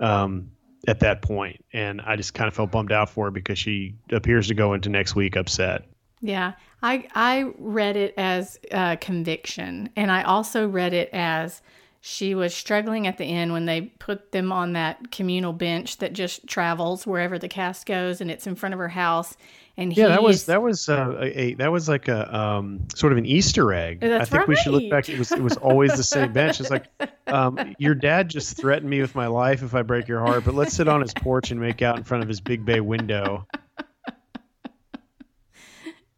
um, 0.00 0.50
at 0.88 1.00
that 1.00 1.22
point, 1.22 1.64
and 1.72 2.00
I 2.00 2.16
just 2.16 2.34
kind 2.34 2.48
of 2.48 2.54
felt 2.54 2.70
bummed 2.70 2.92
out 2.92 3.10
for 3.10 3.26
her 3.26 3.30
because 3.30 3.58
she 3.58 3.94
appears 4.10 4.48
to 4.48 4.54
go 4.54 4.74
into 4.74 4.88
next 4.88 5.14
week 5.14 5.36
upset. 5.36 5.84
yeah. 6.20 6.52
I 6.82 7.06
i 7.14 7.52
read 7.58 7.96
it 7.96 8.14
as 8.16 8.58
uh, 8.72 8.96
conviction. 8.96 9.90
And 9.96 10.10
i 10.10 10.22
also 10.22 10.68
read 10.68 10.92
it 10.92 11.10
as 11.12 11.62
she 12.04 12.34
was 12.34 12.52
struggling 12.52 13.06
at 13.06 13.16
the 13.16 13.24
end 13.24 13.52
when 13.52 13.64
they 13.64 13.80
put 13.80 14.32
them 14.32 14.50
on 14.50 14.72
that 14.72 15.12
communal 15.12 15.52
bench 15.52 15.98
that 15.98 16.12
just 16.12 16.44
travels 16.48 17.06
wherever 17.06 17.38
the 17.38 17.48
cast 17.48 17.86
goes 17.86 18.20
and 18.20 18.28
it's 18.28 18.44
in 18.44 18.56
front 18.56 18.74
of 18.74 18.80
her 18.80 18.88
house 18.88 19.36
and 19.76 19.96
Yeah, 19.96 20.08
that 20.08 20.20
was 20.20 20.46
that 20.46 20.60
was 20.60 20.88
uh, 20.88 21.16
a, 21.20 21.54
that 21.54 21.70
was 21.70 21.88
like 21.88 22.08
a 22.08 22.36
um, 22.36 22.88
sort 22.92 23.12
of 23.12 23.18
an 23.18 23.24
Easter 23.24 23.72
egg. 23.72 24.00
That's 24.00 24.32
I 24.32 24.36
think 24.36 24.48
we 24.48 24.56
should 24.56 24.72
look 24.72 24.90
back. 24.90 25.08
It 25.08 25.16
was 25.16 25.30
it 25.30 25.40
was 25.40 25.56
always 25.58 25.96
the 25.96 26.02
same 26.02 26.32
bench. 26.32 26.60
It's 26.60 26.70
like 26.70 26.86
um, 27.28 27.76
your 27.78 27.94
dad 27.94 28.28
just 28.28 28.56
threatened 28.56 28.90
me 28.90 29.00
with 29.00 29.14
my 29.14 29.28
life 29.28 29.62
if 29.62 29.72
I 29.72 29.82
break 29.82 30.08
your 30.08 30.20
heart, 30.20 30.44
but 30.44 30.54
let's 30.54 30.74
sit 30.74 30.88
on 30.88 31.00
his 31.02 31.14
porch 31.14 31.52
and 31.52 31.60
make 31.60 31.82
out 31.82 31.96
in 31.96 32.02
front 32.02 32.24
of 32.24 32.28
his 32.28 32.40
big 32.40 32.64
bay 32.64 32.80
window. 32.80 33.46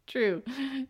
True, 0.07 0.41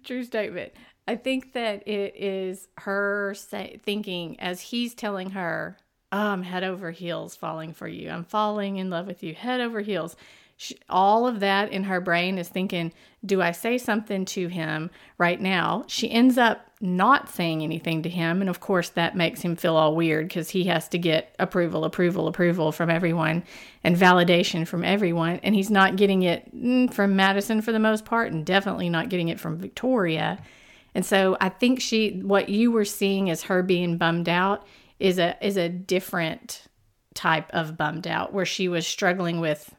true 0.03 0.23
statement. 0.23 0.71
I 1.07 1.15
think 1.15 1.53
that 1.53 1.87
it 1.87 2.15
is 2.15 2.67
her 2.79 3.33
say, 3.35 3.79
thinking 3.83 4.39
as 4.39 4.59
he's 4.61 4.95
telling 4.95 5.31
her, 5.31 5.77
oh, 6.11 6.17
I'm 6.17 6.43
head 6.43 6.63
over 6.63 6.91
heels 6.91 7.35
falling 7.35 7.73
for 7.73 7.87
you. 7.87 8.09
I'm 8.09 8.23
falling 8.23 8.77
in 8.77 8.89
love 8.89 9.05
with 9.07 9.21
you, 9.21 9.35
head 9.35 9.61
over 9.61 9.81
heels. 9.81 10.15
She, 10.57 10.77
all 10.89 11.27
of 11.27 11.41
that 11.41 11.71
in 11.71 11.83
her 11.83 11.99
brain 11.99 12.37
is 12.37 12.47
thinking, 12.47 12.93
do 13.25 13.41
I 13.41 13.51
say 13.51 13.77
something 13.77 14.23
to 14.25 14.47
him 14.47 14.89
right 15.17 15.39
now? 15.39 15.83
She 15.87 16.09
ends 16.09 16.37
up 16.37 16.65
not 16.79 17.29
saying 17.29 17.61
anything 17.61 18.03
to 18.03 18.09
him. 18.09 18.39
And 18.39 18.49
of 18.49 18.61
course, 18.61 18.89
that 18.89 19.17
makes 19.17 19.41
him 19.41 19.55
feel 19.55 19.75
all 19.75 19.95
weird 19.95 20.27
because 20.27 20.49
he 20.49 20.65
has 20.65 20.87
to 20.89 20.97
get 20.97 21.35
approval, 21.39 21.83
approval, 21.83 22.27
approval 22.27 22.71
from 22.71 22.89
everyone 22.89 23.43
and 23.83 23.97
validation 23.97 24.65
from 24.65 24.83
everyone. 24.83 25.39
And 25.43 25.55
he's 25.55 25.69
not 25.71 25.97
getting 25.97 26.21
it 26.21 26.55
mm, 26.55 26.93
from 26.93 27.15
Madison 27.15 27.61
for 27.61 27.71
the 27.71 27.79
most 27.79 28.05
part, 28.05 28.31
and 28.31 28.45
definitely 28.45 28.89
not 28.89 29.09
getting 29.09 29.27
it 29.29 29.39
from 29.39 29.57
Victoria. 29.57 30.39
And 30.95 31.05
so 31.05 31.37
I 31.39 31.49
think 31.49 31.79
she, 31.81 32.21
what 32.23 32.49
you 32.49 32.71
were 32.71 32.85
seeing 32.85 33.29
as 33.29 33.43
her 33.43 33.61
being 33.61 33.97
bummed 33.97 34.29
out, 34.29 34.65
is 34.97 35.19
a 35.19 35.35
is 35.45 35.57
a 35.57 35.69
different 35.69 36.63
type 37.13 37.49
of 37.51 37.77
bummed 37.77 38.07
out 38.07 38.33
where 38.33 38.45
she 38.45 38.67
was 38.69 38.87
struggling 38.87 39.39
with 39.41 39.75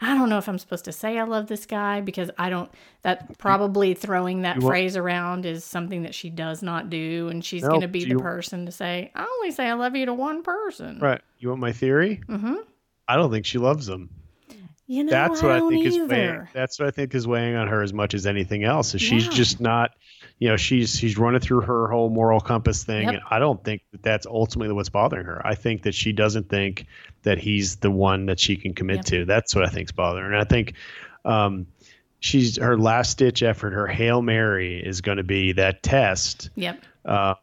I 0.00 0.14
don't 0.16 0.28
know 0.30 0.38
if 0.38 0.48
I'm 0.48 0.58
supposed 0.58 0.86
to 0.86 0.92
say 0.92 1.18
I 1.18 1.24
love 1.24 1.46
this 1.48 1.66
guy 1.66 2.00
because 2.00 2.30
I 2.38 2.48
don't 2.50 2.70
that 3.02 3.36
probably 3.38 3.94
throwing 3.94 4.42
that 4.42 4.56
You 4.56 4.62
want- 4.62 4.72
phrase 4.72 4.96
around 4.96 5.44
is 5.44 5.62
something 5.64 6.02
that 6.04 6.14
she 6.14 6.30
does 6.30 6.62
not 6.62 6.88
do 6.88 7.28
and 7.28 7.44
she's 7.44 7.62
No, 7.62 7.68
going 7.70 7.80
to 7.82 7.88
be 7.88 8.04
the 8.04 8.10
you- 8.10 8.18
person 8.20 8.64
to 8.66 8.72
say 8.72 9.10
I 9.14 9.24
only 9.24 9.50
say 9.50 9.66
I 9.68 9.72
love 9.74 9.94
you 9.96 10.06
to 10.06 10.14
one 10.14 10.42
person. 10.44 10.98
Right? 11.00 11.20
You 11.40 11.48
want 11.50 11.60
my 11.60 11.72
theory? 11.72 12.20
Mhm. 12.28 12.58
I 13.08 13.16
don't 13.16 13.30
think 13.32 13.44
she 13.44 13.58
loves 13.58 13.88
him. 13.88 14.08
You 14.92 15.04
know, 15.04 15.10
that's 15.12 15.40
what 15.40 15.52
I, 15.52 15.58
don't 15.60 15.70
think 15.72 15.86
is 15.86 15.96
weighing. 16.00 16.48
That's 16.52 16.80
what 16.80 16.88
I 16.88 16.90
think 16.90 17.14
is 17.14 17.24
weighing 17.24 17.54
on 17.54 17.68
her 17.68 17.80
as 17.80 17.92
much 17.92 18.12
as 18.12 18.26
anything 18.26 18.64
else. 18.64 18.92
Is 18.92 19.00
she's 19.00 19.26
Yeah. 19.26 19.30
just 19.32 19.60
not, 19.60 19.92
you 20.40 20.48
know, 20.48 20.56
she's 20.56 20.98
she's 20.98 21.16
running 21.16 21.40
through 21.40 21.60
her 21.60 21.86
whole 21.88 22.10
moral 22.10 22.40
compass 22.40 22.82
thing, 22.82 23.04
Yep. 23.04 23.14
and 23.14 23.22
I 23.30 23.38
don't 23.38 23.62
think 23.62 23.82
that 23.92 24.02
that's 24.02 24.26
ultimately 24.26 24.74
what's 24.74 24.88
bothering 24.88 25.26
her. 25.26 25.40
I 25.46 25.54
think 25.54 25.82
that 25.84 25.94
she 25.94 26.10
doesn't 26.10 26.48
think 26.48 26.86
that 27.22 27.38
he's 27.38 27.76
the 27.76 27.90
one 27.92 28.26
that 28.26 28.40
she 28.40 28.56
can 28.56 28.74
commit 28.74 28.96
Yep. 28.96 29.04
to. 29.04 29.24
That's 29.26 29.54
what 29.54 29.64
I 29.64 29.68
think's 29.68 29.92
bothering 29.92 30.24
her. 30.24 30.32
And 30.32 30.40
I 30.40 30.44
think. 30.44 30.74
Um, 31.24 31.66
She's 32.22 32.58
her 32.58 32.76
last 32.76 33.16
ditch 33.16 33.42
effort, 33.42 33.72
her 33.72 33.86
Hail 33.86 34.20
Mary 34.20 34.78
is 34.78 35.00
going 35.00 35.16
to 35.16 35.22
be 35.24 35.52
that 35.52 35.82
test. 35.82 36.50
Yep. 36.54 36.82
Uh, 37.02 37.34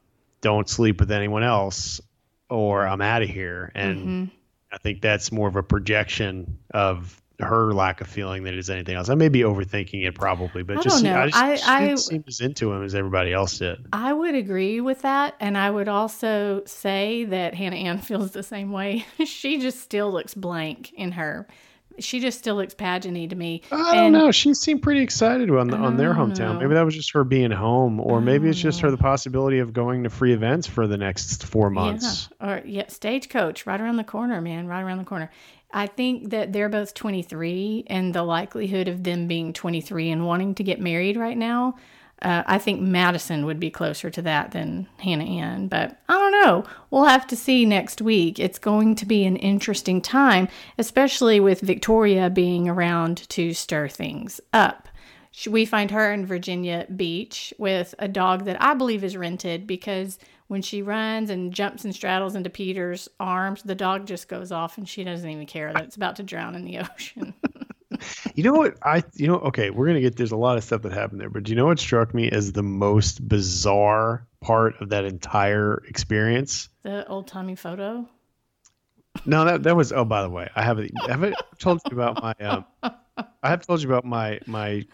don't 0.42 0.70
sleep 0.70 1.00
with 1.00 1.10
anyone 1.12 1.42
else, 1.42 2.00
or 2.48 2.86
I'm 2.86 3.02
out 3.02 3.24
of 3.24 3.30
here. 3.30 3.72
And 3.74 3.98
Mhm. 4.30 4.32
I 4.72 4.78
think 4.78 5.02
that's 5.02 5.32
more 5.32 5.48
of 5.48 5.56
a 5.56 5.64
projection 5.64 6.60
of 6.72 7.20
her 7.40 7.72
lack 7.72 8.02
of 8.02 8.08
feeling 8.08 8.44
than 8.44 8.54
it 8.56 8.58
is 8.60 8.70
anything 8.70 8.96
else. 8.96 9.10
I 9.10 9.16
may 9.16 9.30
be 9.30 9.42
overthinking 9.42 10.08
it 10.08 10.16
probably, 10.16 10.64
but 10.64 10.78
I 10.80 10.82
just, 10.82 11.04
know. 11.04 11.16
I 11.20 11.26
just 11.28 11.38
I- 11.38 11.56
she 11.56 11.64
I- 11.70 11.86
didn't 11.88 12.00
seem 12.00 12.24
as 12.28 12.42
into 12.42 12.72
him 12.74 12.84
as 12.84 12.96
everybody 12.96 13.32
else 13.32 13.60
did. 13.60 13.86
I 13.94 14.12
would 14.14 14.34
agree 14.36 14.82
with 14.82 15.04
that. 15.04 15.36
And 15.40 15.58
I 15.58 15.70
would 15.70 15.88
also 15.88 16.64
say 16.66 17.26
that 17.26 17.54
Hannah 17.54 17.76
Ann 17.76 18.00
feels 18.00 18.32
the 18.32 18.44
same 18.44 18.72
way. 18.72 19.06
she 19.26 19.60
just 19.60 19.82
still 19.82 20.12
looks 20.12 20.34
blank 20.34 20.94
in 20.94 21.12
her. 21.12 21.48
She 22.00 22.20
just 22.20 22.38
still 22.38 22.56
looks 22.58 22.76
pageanty 22.76 23.28
to 23.28 23.36
me. 23.36 23.64
I 23.72 23.96
don't 23.96 24.04
And- 24.06 24.14
know. 24.14 24.32
She 24.32 24.54
seemed 24.54 24.84
pretty 24.84 25.02
excited 25.02 25.50
on 25.50 25.68
the, 25.68 25.78
on 25.78 25.98
their 25.98 26.14
hometown. 26.14 26.38
know. 26.54 26.60
Maybe 26.60 26.76
that 26.76 26.86
was 26.86 26.94
just 26.96 27.12
her 27.14 27.24
being 27.24 27.50
home, 27.50 28.00
or 28.00 28.22
maybe 28.22 28.48
it's 28.50 28.60
just 28.60 28.82
her 28.82 28.92
the 28.92 28.98
possibility 28.98 29.58
of 29.60 29.74
going 29.74 30.04
to 30.04 30.12
free 30.12 30.32
events 30.34 30.68
for 30.68 30.86
the 30.86 30.98
next 30.98 31.46
four 31.48 31.72
months. 31.72 32.30
Yeah. 32.40 32.48
Or 32.50 32.62
yeah, 32.66 32.88
stagecoach 32.88 33.66
right 33.66 33.82
around 33.82 33.96
the 33.98 34.04
corner, 34.04 34.40
man, 34.42 34.68
right 34.68 34.82
around 34.82 35.00
the 35.00 35.06
corner. 35.06 35.32
I 35.72 35.88
think 35.88 36.30
that 36.30 36.54
they're 36.54 36.70
both 36.70 36.94
23 36.94 37.86
and 37.88 38.14
the 38.14 38.24
likelihood 38.24 38.88
of 38.88 39.04
them 39.04 39.28
being 39.28 39.54
23 39.54 40.10
and 40.12 40.26
wanting 40.26 40.56
to 40.56 40.64
get 40.64 40.80
married 40.80 41.18
right 41.18 41.38
now 41.38 41.76
Uh, 42.22 42.42
I 42.48 42.58
think 42.58 42.82
Madison 42.82 43.46
would 43.46 43.60
be 43.60 43.70
closer 43.70 44.10
to 44.10 44.22
that 44.24 44.52
than 44.52 44.88
Hannah 44.98 45.24
Ann, 45.26 45.68
but 45.68 46.00
I 46.10 46.14
don't 46.14 46.32
know. 46.32 46.64
We'll 46.90 47.06
have 47.06 47.28
to 47.28 47.36
see 47.36 47.64
next 47.64 48.02
week. 48.02 48.40
It's 48.40 48.58
going 48.58 48.96
to 48.96 49.06
be 49.06 49.24
an 49.26 49.36
interesting 49.36 50.02
time, 50.02 50.48
especially 50.80 51.40
with 51.40 51.62
Victoria 51.62 52.30
being 52.32 52.68
around 52.68 53.30
to 53.30 53.54
stir 53.54 53.88
things 53.88 54.42
up. 54.52 54.88
We 55.46 55.66
find 55.66 55.92
her 55.92 56.12
in 56.12 56.26
Virginia 56.26 56.88
Beach 56.96 57.54
with 57.58 57.94
a 58.00 58.08
dog 58.08 58.46
that 58.46 58.62
I 58.62 58.74
believe 58.74 59.04
is 59.04 59.16
rented 59.16 59.68
because 59.68 60.18
when 60.48 60.62
she 60.62 60.82
runs 60.82 61.30
and 61.30 61.54
jumps 61.54 61.84
and 61.84 61.94
straddles 61.94 62.36
into 62.36 62.50
Peter's 62.50 63.08
arms, 63.20 63.62
the 63.62 63.76
dog 63.76 64.08
just 64.08 64.30
goes 64.30 64.52
off 64.52 64.78
and 64.78 64.88
she 64.88 65.04
doesn't 65.04 65.30
even 65.30 65.46
care 65.46 65.72
that 65.74 65.84
it's 65.84 65.96
about 65.96 66.16
to 66.16 66.24
drown 66.24 66.56
in 66.56 66.66
the 66.66 66.80
ocean. 66.94 67.34
you 68.34 68.44
know 68.44 68.54
what? 68.54 68.78
I 68.84 69.04
you 69.16 69.28
know 69.28 69.36
okay 69.40 69.70
we're 69.70 69.88
gonna 69.88 70.02
get 70.02 70.16
there's 70.16 70.32
a 70.32 70.38
lot 70.38 70.58
of 70.58 70.64
stuff 70.64 70.82
that 70.84 70.92
happened 70.92 71.22
there 71.22 71.30
but 71.30 71.44
do 71.44 71.52
you 71.52 71.56
know 71.56 71.66
what 71.66 71.80
struck 71.80 72.14
me 72.14 72.30
as 72.30 72.52
the 72.52 72.64
most 72.64 73.28
bizarre 73.28 74.28
part 74.42 74.82
of 74.82 74.90
that 74.90 75.06
entire 75.06 75.84
experience? 75.88 76.70
The 76.84 77.08
old 77.08 77.28
timey 77.28 77.56
photo? 77.56 78.08
No 79.26 79.46
that 79.46 79.64
that 79.64 79.76
was 79.76 79.92
oh 79.92 80.06
by 80.06 80.22
the 80.22 80.30
way 80.30 80.50
I 80.56 80.64
haven't 80.64 80.92
have 81.08 81.24
I 81.24 81.34
told 81.60 81.82
you 81.90 81.98
about 81.98 82.22
my 82.22 82.34
um 82.46 82.66
I 82.84 83.50
have 83.50 83.66
told 83.66 83.82
you 83.82 83.90
about 83.90 84.06
my 84.06 84.40
my 84.46 84.86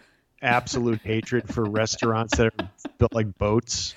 absolute 0.44 1.00
hatred 1.02 1.52
for 1.52 1.64
restaurants 1.64 2.36
that 2.36 2.46
are 2.46 2.68
built 2.98 3.12
like 3.12 3.36
boats 3.38 3.94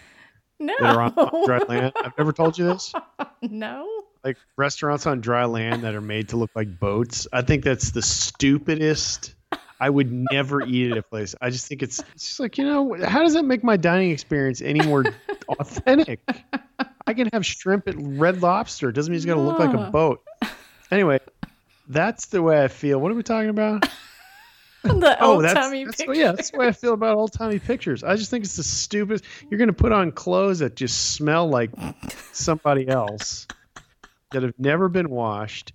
no 0.59 0.73
that 0.79 0.95
are 0.95 1.01
on 1.01 1.45
dry 1.45 1.59
land 1.67 1.93
I've 2.03 2.17
never 2.17 2.33
told 2.33 2.57
you 2.57 2.65
this 2.65 2.93
no 3.41 3.87
like 4.27 4.37
restaurants 4.57 5.05
on 5.07 5.21
dry 5.21 5.45
land 5.45 5.83
that 5.83 5.95
are 5.95 6.01
made 6.01 6.29
to 6.29 6.37
look 6.37 6.51
like 6.53 6.79
boats. 6.79 7.27
I 7.31 7.41
think 7.41 7.63
that's 7.63 7.91
the 7.91 8.01
stupidest. 8.01 9.35
I 9.79 9.89
would 9.89 10.11
never 10.31 10.61
eat 10.65 10.91
at 10.91 10.97
a 10.97 11.03
place. 11.03 11.33
I 11.39 11.49
just 11.49 11.67
think 11.67 11.81
it's, 11.81 11.99
it's 12.13 12.27
just 12.27 12.39
like, 12.39 12.57
you 12.57 12.65
know, 12.65 12.97
how 13.05 13.21
does 13.21 13.33
that 13.33 13.43
make 13.43 13.63
my 13.63 13.77
dining 13.77 14.11
experience 14.11 14.61
any 14.61 14.81
more 14.81 15.05
authentic? 15.59 16.19
I 17.05 17.13
can 17.13 17.29
have 17.31 17.45
shrimp 17.45 17.87
at 17.87 17.95
Red 17.97 18.41
Lobster. 18.41 18.89
It 18.89 18.93
doesn't 18.93 19.11
mean 19.11 19.17
it's 19.17 19.25
going 19.25 19.37
to 19.37 19.43
look 19.43 19.59
like 19.59 19.73
a 19.73 19.91
boat. 19.91 20.23
Anyway, 20.91 21.19
that's 21.87 22.25
the 22.25 22.41
way 22.41 22.63
I 22.63 22.67
feel. 22.67 22.99
What 22.99 23.11
are 23.11 23.15
we 23.15 23.23
talking 23.23 23.49
about? 23.49 23.87
the 24.99 25.17
oh, 25.19 25.35
old 25.35 25.43
timey 25.45 25.85
pictures. 25.85 26.17
Yeah, 26.17 26.31
that's 26.31 26.51
the 26.51 26.57
way 26.57 26.67
I 26.67 26.71
feel 26.71 26.93
about 26.93 27.17
old 27.17 27.33
timey 27.33 27.59
pictures. 27.59 28.03
I 28.03 28.15
just 28.15 28.29
think 28.29 28.45
it's 28.45 28.55
the 28.55 28.63
stupidest. 28.63 29.23
You're 29.49 29.57
going 29.57 29.69
to 29.69 29.73
put 29.73 29.91
on 29.91 30.11
clothes 30.11 30.59
that 30.59 30.75
just 30.75 31.13
smell 31.13 31.49
like 31.49 31.71
somebody 32.31 32.87
else 32.87 33.47
that 34.31 34.43
have 34.43 34.53
never 34.57 34.89
been 34.89 35.09
washed, 35.09 35.73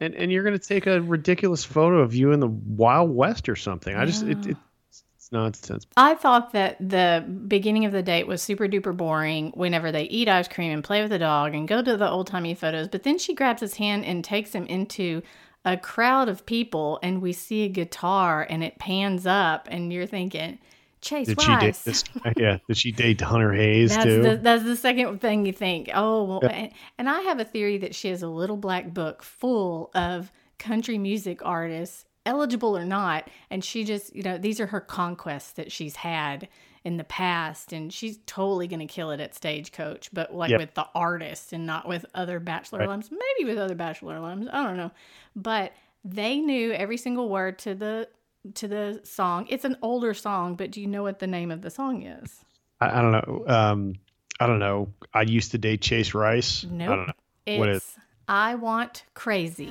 and 0.00 0.14
and 0.14 0.30
you're 0.30 0.44
going 0.44 0.58
to 0.58 0.66
take 0.66 0.86
a 0.86 1.00
ridiculous 1.00 1.64
photo 1.64 1.98
of 1.98 2.14
you 2.14 2.32
in 2.32 2.40
the 2.40 2.48
Wild 2.48 3.14
West 3.14 3.48
or 3.48 3.56
something. 3.56 3.94
I 3.94 4.04
just 4.04 4.22
it, 4.24 4.46
it 4.46 4.56
it's 4.88 5.32
nonsense. 5.32 5.86
I 5.96 6.14
thought 6.14 6.52
that 6.52 6.76
the 6.80 7.24
beginning 7.46 7.84
of 7.84 7.92
the 7.92 8.02
date 8.02 8.26
was 8.26 8.42
super 8.42 8.66
duper 8.66 8.96
boring. 8.96 9.52
Whenever 9.54 9.92
they 9.92 10.04
eat 10.04 10.28
ice 10.28 10.48
cream 10.48 10.72
and 10.72 10.82
play 10.82 11.02
with 11.02 11.10
the 11.10 11.18
dog 11.18 11.54
and 11.54 11.68
go 11.68 11.82
to 11.82 11.96
the 11.96 12.08
old 12.08 12.26
timey 12.26 12.54
photos, 12.54 12.88
but 12.88 13.02
then 13.02 13.18
she 13.18 13.34
grabs 13.34 13.60
his 13.60 13.74
hand 13.74 14.04
and 14.04 14.24
takes 14.24 14.52
him 14.52 14.66
into 14.66 15.22
a 15.64 15.76
crowd 15.76 16.28
of 16.28 16.46
people, 16.46 16.98
and 17.02 17.20
we 17.20 17.32
see 17.32 17.64
a 17.64 17.68
guitar, 17.68 18.46
and 18.48 18.64
it 18.64 18.78
pans 18.78 19.26
up, 19.26 19.68
and 19.70 19.92
you're 19.92 20.06
thinking 20.06 20.58
Chase 21.00 21.28
did 21.28 21.40
she 21.40 21.56
date? 21.56 22.04
Yeah, 22.36 22.58
did 22.66 22.76
she 22.76 22.92
date 22.92 23.20
Hunter 23.20 23.52
Hayes 23.52 23.90
that's 23.90 24.04
too? 24.04 24.22
The, 24.22 24.36
that's 24.36 24.64
the 24.64 24.76
second 24.76 25.20
thing 25.20 25.46
you 25.46 25.52
think. 25.52 25.90
Oh, 25.94 26.24
well, 26.24 26.40
yeah. 26.42 26.50
and, 26.50 26.72
and 26.98 27.08
I 27.08 27.20
have 27.22 27.40
a 27.40 27.44
theory 27.44 27.78
that 27.78 27.94
she 27.94 28.08
has 28.08 28.22
a 28.22 28.28
little 28.28 28.56
black 28.56 28.92
book 28.92 29.22
full 29.22 29.90
of 29.94 30.30
country 30.58 30.98
music 30.98 31.44
artists, 31.44 32.04
eligible 32.26 32.76
or 32.76 32.84
not, 32.84 33.28
and 33.48 33.64
she 33.64 33.84
just, 33.84 34.14
you 34.14 34.22
know, 34.22 34.36
these 34.36 34.60
are 34.60 34.66
her 34.66 34.80
conquests 34.80 35.52
that 35.52 35.72
she's 35.72 35.96
had 35.96 36.48
in 36.84 36.96
the 36.96 37.04
past, 37.04 37.72
and 37.72 37.92
she's 37.92 38.18
totally 38.26 38.66
going 38.66 38.80
to 38.80 38.86
kill 38.86 39.10
it 39.10 39.20
at 39.20 39.34
Stagecoach, 39.34 40.10
but 40.12 40.34
like 40.34 40.50
yep. 40.50 40.60
with 40.60 40.74
the 40.74 40.86
artists 40.94 41.52
and 41.52 41.66
not 41.66 41.86
with 41.86 42.06
other 42.14 42.40
Bachelor 42.40 42.80
right. 42.80 42.88
alums, 42.88 43.10
maybe 43.10 43.50
with 43.50 43.58
other 43.58 43.74
Bachelor 43.74 44.16
alums, 44.16 44.48
I 44.52 44.62
don't 44.64 44.76
know, 44.76 44.90
but 45.36 45.72
they 46.04 46.40
knew 46.40 46.72
every 46.72 46.96
single 46.96 47.28
word 47.28 47.58
to 47.60 47.74
the 47.74 48.08
to 48.54 48.66
the 48.66 49.00
song. 49.04 49.46
It's 49.50 49.66
an 49.66 49.76
older 49.82 50.14
song, 50.14 50.54
but 50.54 50.70
do 50.70 50.80
you 50.80 50.86
know 50.86 51.02
what 51.02 51.18
the 51.18 51.26
name 51.26 51.50
of 51.50 51.60
the 51.60 51.70
song 51.70 52.02
is? 52.02 52.42
I, 52.80 52.98
I 52.98 53.02
don't 53.02 53.12
know. 53.12 53.44
Um, 53.46 53.94
I 54.40 54.46
don't 54.46 54.58
know. 54.58 54.88
I 55.12 55.22
used 55.22 55.50
to 55.50 55.58
date 55.58 55.82
Chase 55.82 56.14
Rice. 56.14 56.64
No, 56.64 56.86
nope. 56.86 56.88
I 56.88 56.96
don't 56.96 57.06
know. 57.08 57.12
It's 57.46 57.58
what 57.58 57.68
is? 57.68 57.96
I 58.26 58.54
Want 58.54 59.04
Crazy. 59.14 59.70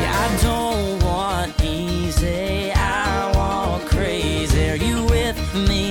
Yeah, 0.00 0.28
I 0.30 0.42
don't 0.42 1.02
want 1.02 1.60
easy. 1.62 2.70
I 2.72 3.32
want 3.34 3.84
crazy. 3.86 4.70
Are 4.70 4.76
you 4.76 5.04
with 5.04 5.54
me, 5.54 5.68
baby? 5.68 5.87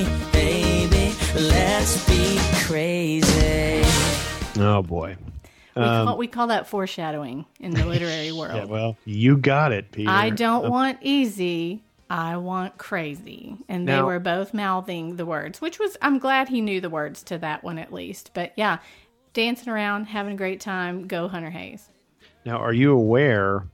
Let's 1.87 2.05
be 2.09 2.37
crazy. 2.65 3.81
Oh 4.59 4.83
boy. 4.85 5.15
We, 5.73 5.81
um, 5.81 6.05
call, 6.05 6.17
we 6.17 6.27
call 6.27 6.47
that 6.47 6.67
foreshadowing 6.67 7.45
in 7.61 7.71
the 7.71 7.85
literary 7.85 8.29
world. 8.37 8.57
Yeah, 8.57 8.65
well, 8.65 8.97
you 9.05 9.37
got 9.37 9.71
it, 9.71 9.93
Peter. 9.93 10.09
I 10.09 10.31
don't 10.31 10.65
um, 10.65 10.71
want 10.71 10.97
easy. 10.99 11.85
I 12.09 12.35
want 12.35 12.77
crazy. 12.77 13.55
And 13.69 13.85
now, 13.85 13.95
they 13.95 14.01
were 14.03 14.19
both 14.19 14.53
mouthing 14.53 15.15
the 15.15 15.25
words, 15.25 15.61
which 15.61 15.79
was, 15.79 15.95
I'm 16.01 16.19
glad 16.19 16.49
he 16.49 16.59
knew 16.59 16.81
the 16.81 16.89
words 16.89 17.23
to 17.23 17.37
that 17.37 17.63
one 17.63 17.77
at 17.77 17.93
least. 17.93 18.31
But 18.33 18.51
yeah, 18.57 18.79
dancing 19.31 19.69
around, 19.69 20.07
having 20.07 20.33
a 20.33 20.37
great 20.37 20.59
time. 20.59 21.07
Go 21.07 21.29
Hunter 21.29 21.51
Hayes. 21.51 21.87
Now, 22.43 22.57
are 22.57 22.73
you 22.73 22.91
aware 22.91 23.65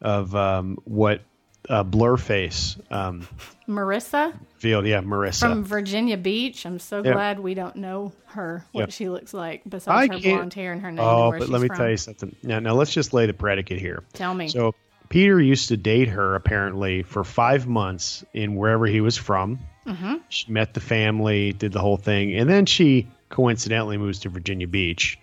of 0.00 0.34
um, 0.34 0.78
what 0.84 1.20
uh, 1.68 1.84
Blurface. 1.84 2.78
Um, 2.90 3.26
Marissa? 3.68 4.34
Field, 4.58 4.86
yeah, 4.86 5.00
Marissa. 5.00 5.40
From 5.40 5.64
Virginia 5.64 6.16
Beach. 6.16 6.64
I'm 6.64 6.78
so 6.78 7.02
yep. 7.02 7.14
glad 7.14 7.40
we 7.40 7.54
don't 7.54 7.76
know 7.76 8.12
her, 8.26 8.64
what 8.72 8.82
yep. 8.82 8.90
she 8.90 9.08
looks 9.08 9.34
like, 9.34 9.62
besides 9.68 10.10
I 10.10 10.14
her 10.14 10.20
blonde 10.20 10.54
hair 10.54 10.72
and 10.72 10.82
her 10.82 10.90
name. 10.90 11.04
Oh, 11.04 11.30
but 11.30 11.48
let 11.48 11.60
me 11.60 11.68
from. 11.68 11.76
tell 11.76 11.90
you 11.90 11.96
something. 11.96 12.34
Now, 12.42 12.58
now, 12.58 12.74
let's 12.74 12.92
just 12.92 13.12
lay 13.12 13.26
the 13.26 13.34
predicate 13.34 13.78
here. 13.78 14.02
Tell 14.14 14.34
me. 14.34 14.48
So, 14.48 14.74
Peter 15.08 15.40
used 15.40 15.68
to 15.68 15.76
date 15.76 16.08
her 16.08 16.34
apparently 16.34 17.02
for 17.02 17.24
five 17.24 17.66
months 17.66 18.24
in 18.34 18.56
wherever 18.56 18.86
he 18.86 19.00
was 19.00 19.16
from. 19.16 19.58
Mm-hmm. 19.86 20.16
She 20.28 20.50
met 20.52 20.74
the 20.74 20.80
family, 20.80 21.52
did 21.52 21.72
the 21.72 21.80
whole 21.80 21.96
thing, 21.96 22.34
and 22.34 22.48
then 22.48 22.66
she 22.66 23.06
coincidentally 23.30 23.96
moves 23.96 24.18
to 24.20 24.28
Virginia 24.28 24.66
Beach, 24.66 25.18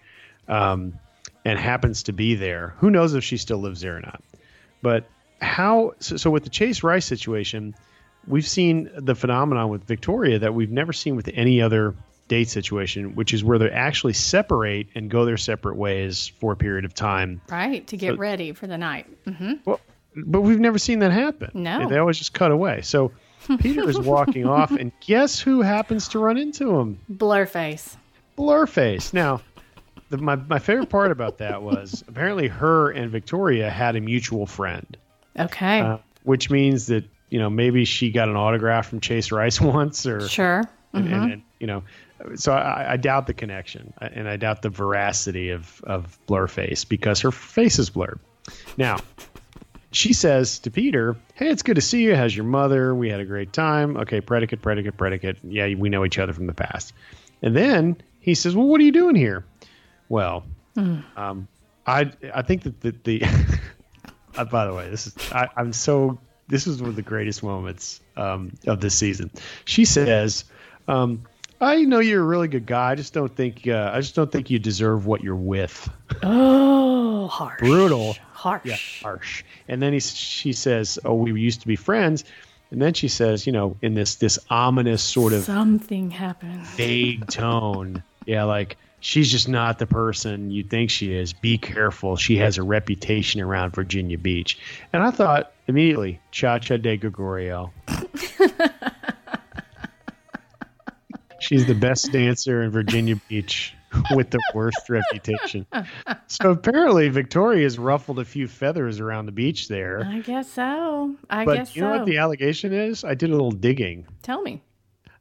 um, 0.47 0.99
and 1.43 1.59
happens 1.59 2.03
to 2.03 2.13
be 2.13 2.35
there. 2.35 2.73
Who 2.77 2.89
knows 2.89 3.13
if 3.13 3.23
she 3.23 3.37
still 3.37 3.59
lives 3.59 3.81
there 3.81 3.97
or 3.97 4.01
not? 4.01 4.23
But 4.81 5.07
how? 5.45 5.93
So, 5.99 6.17
so 6.17 6.29
with 6.29 6.43
the 6.43 6.49
Chase 6.49 6.83
Rice 6.83 7.05
situation, 7.05 7.75
we've 8.27 8.47
seen 8.47 8.89
the 8.95 9.15
phenomenon 9.15 9.69
with 9.69 9.83
Victoria 9.83 10.39
that 10.39 10.53
we've 10.53 10.71
never 10.71 10.93
seen 10.93 11.15
with 11.15 11.29
any 11.33 11.61
other 11.61 11.95
date 12.27 12.49
situation, 12.49 13.15
which 13.15 13.33
is 13.33 13.43
where 13.43 13.59
they 13.59 13.69
actually 13.69 14.13
separate 14.13 14.87
and 14.95 15.09
go 15.09 15.25
their 15.25 15.37
separate 15.37 15.75
ways 15.75 16.31
for 16.39 16.53
a 16.53 16.55
period 16.55 16.85
of 16.85 16.93
time. 16.93 17.41
Right, 17.49 17.85
to 17.87 17.97
get 17.97 18.13
so, 18.13 18.17
ready 18.17 18.51
for 18.53 18.67
the 18.67 18.77
night. 18.77 19.05
Mm-hmm. 19.25 19.53
Well, 19.65 19.79
but 20.15 20.41
we've 20.41 20.59
never 20.59 20.79
seen 20.79 20.99
that 20.99 21.11
happen. 21.11 21.51
No. 21.53 21.87
They 21.87 21.97
always 21.97 22.17
just 22.17 22.33
cut 22.33 22.51
away. 22.51 22.81
So 22.81 23.11
Peter 23.59 23.87
is 23.89 23.99
walking 23.99 24.45
off, 24.45 24.71
and 24.71 24.91
guess 25.01 25.39
who 25.39 25.61
happens 25.61 26.07
to 26.09 26.19
run 26.19 26.37
into 26.37 26.75
him? 26.77 26.99
Blurface. 27.11 27.95
Blurface. 28.37 29.13
Now, 29.13 29.41
the, 30.09 30.17
my, 30.17 30.35
my 30.35 30.59
favorite 30.59 30.89
part 30.89 31.11
about 31.11 31.37
that 31.39 31.61
was 31.61 32.03
apparently 32.07 32.47
her 32.47 32.91
and 32.91 33.11
Victoria 33.11 33.69
had 33.69 33.95
a 33.95 34.01
mutual 34.01 34.45
friend. 34.45 34.97
Okay. 35.37 35.81
Uh, 35.81 35.97
which 36.23 36.49
means 36.49 36.87
that, 36.87 37.03
you 37.29 37.39
know, 37.39 37.49
maybe 37.49 37.85
she 37.85 38.11
got 38.11 38.29
an 38.29 38.35
autograph 38.35 38.87
from 38.87 38.99
Chase 38.99 39.31
Rice 39.31 39.59
once 39.61 40.05
or. 40.05 40.27
Sure. 40.27 40.63
Mm-hmm. 40.93 40.97
And, 40.97 41.13
and, 41.13 41.33
and, 41.33 41.43
you 41.59 41.67
know, 41.67 41.83
so 42.35 42.53
I, 42.53 42.93
I, 42.93 42.97
doubt 42.97 43.27
the 43.27 43.33
connection 43.33 43.93
and 43.99 44.29
I 44.29 44.37
doubt 44.37 44.61
the 44.61 44.69
veracity 44.69 45.49
of, 45.49 45.83
of 45.83 46.17
Blurface 46.27 46.87
because 46.87 47.19
her 47.19 47.31
face 47.31 47.77
is 47.77 47.89
blurred. 47.89 48.19
Now, 48.77 48.99
she 49.91 50.13
says 50.13 50.59
to 50.59 50.71
Peter, 50.71 51.15
Hey, 51.33 51.49
it's 51.49 51.63
good 51.63 51.75
to 51.75 51.81
see 51.81 52.03
you. 52.03 52.15
How's 52.15 52.35
your 52.35 52.45
mother? 52.45 52.93
We 52.93 53.09
had 53.09 53.19
a 53.19 53.25
great 53.25 53.53
time. 53.53 53.97
Okay, 53.97 54.21
predicate, 54.21 54.61
predicate, 54.61 54.97
predicate. 54.97 55.37
Yeah, 55.43 55.73
we 55.75 55.89
know 55.89 56.05
each 56.05 56.19
other 56.19 56.33
from 56.33 56.47
the 56.47 56.53
past. 56.53 56.93
And 57.41 57.55
then 57.55 57.97
he 58.19 58.35
says, 58.35 58.55
Well, 58.55 58.67
what 58.67 58.79
are 58.81 58.83
you 58.83 58.91
doing 58.91 59.15
here? 59.15 59.45
Well, 60.09 60.45
mm. 60.75 61.03
um, 61.17 61.47
I 61.87 62.11
I 62.33 62.41
think 62.41 62.63
that 62.63 62.81
the, 62.81 62.95
the 63.03 63.23
uh, 64.37 64.45
by 64.45 64.65
the 64.65 64.73
way, 64.73 64.89
this 64.89 65.07
is 65.07 65.15
I, 65.31 65.49
am 65.57 65.73
so 65.73 66.19
this 66.47 66.67
is 66.67 66.81
one 66.81 66.89
of 66.89 66.95
the 66.95 67.01
greatest 67.01 67.43
moments 67.43 68.01
um, 68.17 68.51
of 68.67 68.81
this 68.81 68.95
season. 68.95 69.31
She 69.65 69.85
says, 69.85 70.45
um, 70.87 71.23
I 71.59 71.83
know 71.83 71.99
you're 71.99 72.21
a 72.21 72.25
really 72.25 72.47
good 72.47 72.65
guy. 72.65 72.91
I 72.91 72.95
just 72.95 73.13
don't 73.13 73.33
think 73.35 73.67
uh, 73.67 73.91
I 73.93 74.01
just 74.01 74.15
don't 74.15 74.31
think 74.31 74.49
you 74.49 74.59
deserve 74.59 75.05
what 75.05 75.23
you're 75.23 75.35
with. 75.35 75.89
Oh, 76.23 77.27
harsh. 77.27 77.59
Brutal. 77.59 78.15
Harsh. 78.33 78.65
Yeah, 78.65 78.77
harsh. 79.01 79.43
And 79.67 79.81
then 79.81 79.93
he, 79.93 79.99
she 79.99 80.53
says, 80.53 80.99
"Oh, 81.05 81.15
we 81.15 81.39
used 81.39 81.61
to 81.61 81.67
be 81.67 81.75
friends." 81.75 82.25
And 82.71 82.81
then 82.81 82.93
she 82.93 83.07
says, 83.07 83.45
you 83.45 83.53
know, 83.53 83.77
in 83.81 83.93
this 83.93 84.15
this 84.15 84.39
ominous 84.49 85.01
sort 85.01 85.33
of 85.33 85.43
something 85.43 86.11
happened, 86.11 86.65
vague 86.67 87.27
tone. 87.27 88.03
yeah, 88.25 88.43
like 88.43 88.77
she's 89.05 89.31
just 89.31 89.47
not 89.47 89.77
the 89.77 89.85
person 89.85 90.49
you 90.49 90.63
think 90.63 90.89
she 90.89 91.13
is. 91.13 91.31
Be 91.31 91.59
careful. 91.59 92.15
She 92.15 92.37
has 92.37 92.57
a 92.57 92.63
reputation 92.63 93.39
around 93.39 93.75
Virginia 93.75 94.17
Beach. 94.17 94.57
And 94.93 95.03
I 95.03 95.11
thought 95.11 95.53
immediately, 95.67 96.19
Cha 96.31 96.57
Cha 96.57 96.77
DiGregorio. 96.77 97.69
She's 101.39 101.67
the 101.67 101.75
best 101.75 102.11
dancer 102.11 102.63
in 102.63 102.71
Virginia 102.71 103.15
Beach 103.29 103.75
with 104.15 104.31
the 104.31 104.39
worst 104.55 104.89
reputation. 104.89 105.67
So 106.25 106.49
apparently 106.49 107.07
Victoria's 107.09 107.77
ruffled 107.77 108.17
a 108.17 108.25
few 108.25 108.47
feathers 108.47 108.99
around 108.99 109.27
the 109.27 109.31
beach 109.31 109.67
there. 109.67 110.03
I 110.03 110.21
guess 110.21 110.51
so. 110.51 111.15
I 111.29 111.45
but 111.45 111.57
guess 111.57 111.75
you 111.75 111.83
know 111.83 111.93
so. 111.93 111.97
what 111.99 112.07
the 112.07 112.17
allegation 112.17 112.73
is? 112.73 113.03
I 113.03 113.13
did 113.13 113.29
a 113.29 113.33
little 113.33 113.51
digging. 113.51 114.07
Tell 114.23 114.41
me. 114.41 114.63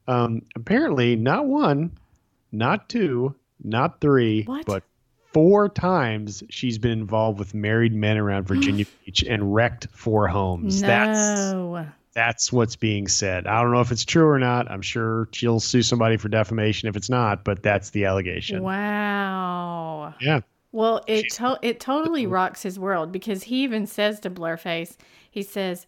Um, 0.08 0.40
apparently, 0.56 1.16
not 1.16 1.44
one, 1.44 1.92
not 2.50 2.88
two, 2.88 3.34
not 3.64 4.00
three, 4.00 4.44
What? 4.44 4.66
but 4.66 4.82
four 5.32 5.68
times 5.68 6.44
she's 6.50 6.78
been 6.78 6.92
involved 6.92 7.38
with 7.38 7.54
married 7.54 7.92
men 7.94 8.18
around 8.18 8.46
Virginia 8.46 8.84
Beach 9.04 9.22
and 9.24 9.54
wrecked 9.54 9.88
four 9.90 10.28
homes. 10.28 10.80
That's 10.80 11.52
No. 11.52 11.86
that's 12.12 12.52
what's 12.52 12.76
being 12.76 13.08
said. 13.08 13.46
I 13.48 13.60
don't 13.62 13.72
know 13.72 13.80
if 13.80 13.90
it's 13.90 14.04
true 14.04 14.28
or 14.28 14.38
not. 14.38 14.70
I'm 14.70 14.82
sure 14.82 15.28
she'll 15.32 15.58
sue 15.60 15.82
somebody 15.82 16.16
for 16.16 16.28
defamation 16.28 16.88
if 16.88 16.94
it's 16.96 17.10
not, 17.10 17.42
but 17.42 17.62
that's 17.62 17.90
the 17.90 18.04
allegation. 18.04 18.62
Wow. 18.62 20.14
Yeah. 20.20 20.40
Well, 20.72 21.02
it 21.06 21.30
to- 21.34 21.58
it 21.62 21.80
totally 21.80 22.26
rocks 22.28 22.62
his 22.62 22.78
world 22.78 23.12
because 23.12 23.44
he 23.44 23.62
even 23.64 23.86
says 23.86 24.20
to 24.20 24.30
Blurface, 24.30 24.96
he 25.30 25.42
says, 25.42 25.86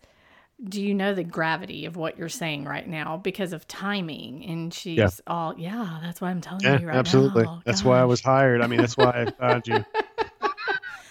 "Do 0.63 0.81
you 0.83 0.95
know 0.95 1.15
the 1.15 1.25
gravity 1.25 1.85
of 1.87 1.97
what 1.97 2.17
you're 2.19 2.29
saying 2.29 2.65
right 2.65 2.87
now 2.89 3.17
because 3.17 3.53
of 3.53 3.67
timing?" 3.69 4.45
And 4.45 4.73
she's 4.73 4.99
Yeah. 4.99 5.09
all, 5.27 5.55
"Yeah, 5.59 5.99
that's 6.03 6.21
what 6.21 6.29
I'm 6.29 6.41
telling 6.41 6.65
Yeah, 6.65 6.79
you 6.81 6.87
right 6.89 6.97
absolutely. 6.97 7.45
now." 7.45 7.63
That's 7.65 7.85
why 7.85 8.01
I 8.01 8.05
was 8.05 8.21
hired. 8.23 8.61
I 8.63 8.67
mean, 8.67 8.81
that's 8.81 8.97
why 8.97 9.11
I 9.11 9.31
found 9.39 9.67
you. 9.67 9.85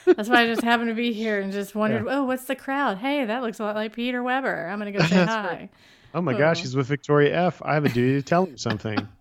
That's 0.05 0.29
why 0.29 0.41
I 0.43 0.45
just 0.45 0.61
happened 0.61 0.89
to 0.89 0.95
be 0.95 1.13
here 1.13 1.39
and 1.41 1.51
just 1.51 1.73
wondered, 1.75 2.05
"Oh, 2.07 2.25
what's 2.25 2.45
the 2.45 2.55
crowd? 2.55 2.97
Hey, 2.99 3.25
that 3.25 3.41
looks 3.41 3.59
a 3.59 3.63
lot 3.63 3.75
like 3.75 3.93
Peter 3.93 4.21
Weber. 4.21 4.67
I'm 4.67 4.77
gonna 4.79 4.91
go 4.91 4.99
say 5.05 5.25
hi." 5.25 5.47
right. 5.47 5.69
Oh 6.13 6.21
my 6.21 6.33
gosh, 6.37 6.59
Oh. 6.59 6.61
he's 6.61 6.75
with 6.75 6.87
Victoria 6.87 7.35
F. 7.47 7.61
I 7.65 7.73
have 7.73 7.85
a 7.85 7.89
duty 7.89 8.13
to 8.13 8.21
tell 8.21 8.45
him 8.45 8.57
something. 8.57 9.07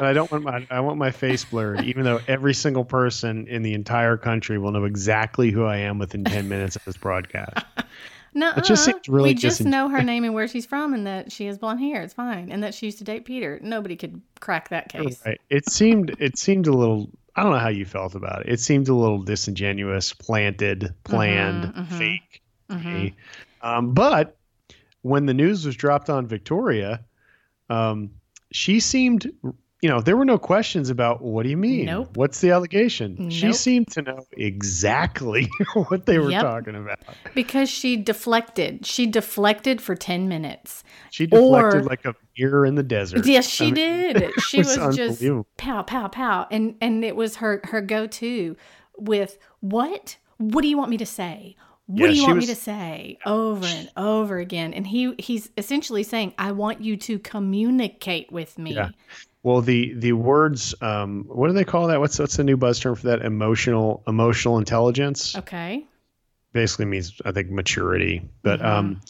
But 0.00 0.08
I 0.08 0.12
don't 0.14 0.30
want 0.32 0.44
my 0.44 0.66
I 0.70 0.80
want 0.80 0.98
my 0.98 1.10
face 1.10 1.44
blurred, 1.44 1.84
even 1.84 2.04
though 2.04 2.20
every 2.26 2.54
single 2.54 2.84
person 2.84 3.46
in 3.46 3.62
the 3.62 3.74
entire 3.74 4.16
country 4.16 4.58
will 4.58 4.72
know 4.72 4.84
exactly 4.84 5.50
who 5.50 5.64
I 5.64 5.76
am 5.76 5.98
within 5.98 6.24
ten 6.24 6.48
minutes 6.48 6.74
of 6.74 6.84
this 6.84 6.96
broadcast. 6.96 7.64
No, 8.32 8.52
It 8.56 8.62
just 8.62 8.84
seems 8.84 9.08
really 9.08 9.30
we 9.30 9.34
just 9.34 9.64
know 9.64 9.88
her 9.88 10.04
name 10.04 10.22
and 10.22 10.32
where 10.32 10.46
she's 10.46 10.64
from, 10.64 10.94
and 10.94 11.04
that 11.04 11.32
she 11.32 11.46
has 11.46 11.58
blonde 11.58 11.80
hair. 11.80 12.00
It's 12.00 12.14
fine, 12.14 12.52
and 12.52 12.62
that 12.62 12.74
she 12.74 12.86
used 12.86 12.98
to 12.98 13.04
date 13.04 13.24
Peter. 13.24 13.58
Nobody 13.60 13.96
could 13.96 14.22
crack 14.38 14.68
that 14.68 14.88
case. 14.88 15.20
Right. 15.26 15.40
It 15.50 15.68
seemed 15.68 16.14
it 16.20 16.38
seemed 16.38 16.68
a 16.68 16.72
little 16.72 17.10
I 17.34 17.42
don't 17.42 17.50
know 17.50 17.58
how 17.58 17.70
you 17.70 17.84
felt 17.84 18.14
about 18.14 18.42
it. 18.42 18.52
It 18.52 18.60
seemed 18.60 18.88
a 18.88 18.94
little 18.94 19.20
disingenuous, 19.22 20.12
planted, 20.12 20.94
planned, 21.02 21.74
mhm. 21.74 21.86
fake. 21.98 22.42
Mhm. 22.70 23.14
Um, 23.62 23.94
but 23.94 24.36
when 25.02 25.26
the 25.26 25.34
news 25.34 25.66
was 25.66 25.74
dropped 25.74 26.08
on 26.08 26.26
Victoria, 26.26 27.04
um, 27.68 28.10
she 28.52 28.80
seemed, 28.80 29.30
you 29.82 29.88
know, 29.88 30.00
there 30.00 30.16
were 30.16 30.24
no 30.26 30.38
questions 30.38 30.90
about 30.90 31.22
what 31.22 31.42
do 31.44 31.48
you 31.48 31.56
mean? 31.56 31.86
Nope. 31.86 32.16
What's 32.16 32.40
the 32.40 32.50
allegation? 32.50 33.30
She 33.30 33.52
seemed 33.52 33.88
to 33.92 34.02
know 34.02 34.26
exactly 34.32 35.48
what 35.88 36.06
they 36.06 36.18
were 36.18 36.30
Yep. 36.30 36.42
talking 36.42 36.74
about. 36.76 36.98
Because 37.34 37.70
she 37.70 37.96
deflected. 37.96 38.84
She 38.84 39.06
deflected 39.06 39.80
for 39.80 39.94
10 39.94 40.28
minutes. 40.28 40.84
She 41.10 41.26
deflected 41.26 41.80
Or- 41.80 41.84
like 41.84 42.04
a 42.04 42.14
mirror 42.38 42.66
in 42.66 42.74
the 42.74 42.82
desert. 42.82 43.24
Yes, 43.26 43.48
she 43.48 43.68
I 43.68 43.70
mean, 43.70 43.74
did. 44.14 44.32
She 44.42 44.58
was 44.58 44.76
was, 44.78 44.96
just 44.96 45.22
pow, 45.56 45.82
pow, 45.82 46.08
pow. 46.08 46.46
And 46.50 46.74
and 46.80 47.04
it 47.04 47.16
was 47.16 47.36
her 47.36 47.60
her 47.64 47.80
go-to 47.80 48.56
with 48.98 49.38
what? 49.60 50.16
What 50.36 50.62
do 50.62 50.68
you 50.68 50.76
want 50.78 50.90
me 50.90 50.96
to 50.98 51.06
say? 51.06 51.56
What 51.86 52.00
Yeah, 52.02 52.06
do 52.08 52.14
you 52.16 52.22
want 52.24 52.36
was- 52.36 52.48
me 52.48 52.54
to 52.54 52.60
say? 52.60 53.18
Over 53.26 53.66
and 53.66 53.90
over 53.96 54.38
again. 54.38 54.72
And 54.74 54.86
he 54.86 55.14
he's 55.18 55.48
essentially 55.56 56.02
saying, 56.02 56.34
I 56.38 56.52
want 56.52 56.82
you 56.82 56.96
to 56.98 57.18
communicate 57.18 58.30
with 58.30 58.58
me. 58.58 58.74
Yeah. 58.74 58.90
Well, 59.42 59.62
the 59.62 59.94
the 59.94 60.12
words, 60.12 60.74
um, 60.82 61.24
what 61.28 61.46
do 61.48 61.54
they 61.54 61.64
call 61.64 61.86
that? 61.88 61.98
What's 62.00 62.18
what's 62.18 62.36
the 62.36 62.44
new 62.44 62.56
buzz 62.58 62.78
term 62.78 62.94
for 62.94 63.06
that? 63.08 63.22
Emotional 63.22 64.02
emotional 64.06 64.58
intelligence. 64.58 65.36
Okay. 65.36 65.84
basically 66.52 66.84
means 66.84 67.20
I 67.24 67.30
think 67.30 67.48
maturity. 67.48 68.22
But 68.42 68.58
Mhm. 68.60 68.64
um, 68.66 69.00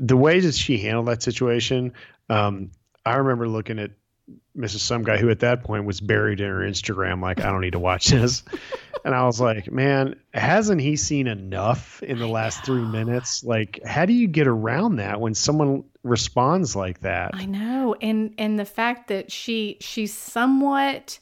the 0.00 0.16
way 0.16 0.40
that 0.40 0.54
she 0.56 0.76
handled 0.78 1.06
that 1.06 1.22
situation, 1.22 1.92
um, 2.28 2.72
I 3.06 3.14
remember 3.16 3.46
looking 3.48 3.78
at 3.78 3.92
Mrs. 4.56 4.80
Some 4.80 5.04
guy 5.04 5.16
who 5.16 5.30
at 5.30 5.38
that 5.40 5.62
point 5.62 5.84
was 5.84 6.00
buried 6.00 6.40
in 6.40 6.48
her 6.48 6.58
Instagram, 6.62 7.22
like 7.22 7.40
I 7.44 7.50
don't 7.52 7.60
need 7.60 7.72
to 7.74 7.78
watch 7.78 8.08
this, 8.08 8.42
and 9.04 9.14
I 9.14 9.24
was 9.24 9.40
like, 9.40 9.70
man, 9.70 10.16
hasn't 10.34 10.80
he 10.80 10.96
seen 10.96 11.28
enough 11.28 12.02
in 12.02 12.18
the 12.18 12.26
last 12.26 12.64
three 12.64 12.84
minutes? 12.84 13.44
Like, 13.44 13.78
how 13.86 14.04
do 14.04 14.12
you 14.12 14.26
get 14.26 14.48
around 14.48 14.96
that 14.96 15.20
when 15.20 15.34
someone 15.34 15.84
responds 16.02 16.74
like 16.76 17.00
that? 17.00 17.30
I 17.34 17.44
know, 17.46 17.94
and 18.00 18.34
and 18.38 18.58
the 18.58 18.64
fact 18.64 19.08
that 19.08 19.30
she 19.30 19.76
she 19.80 20.06
somewhat 20.06 21.18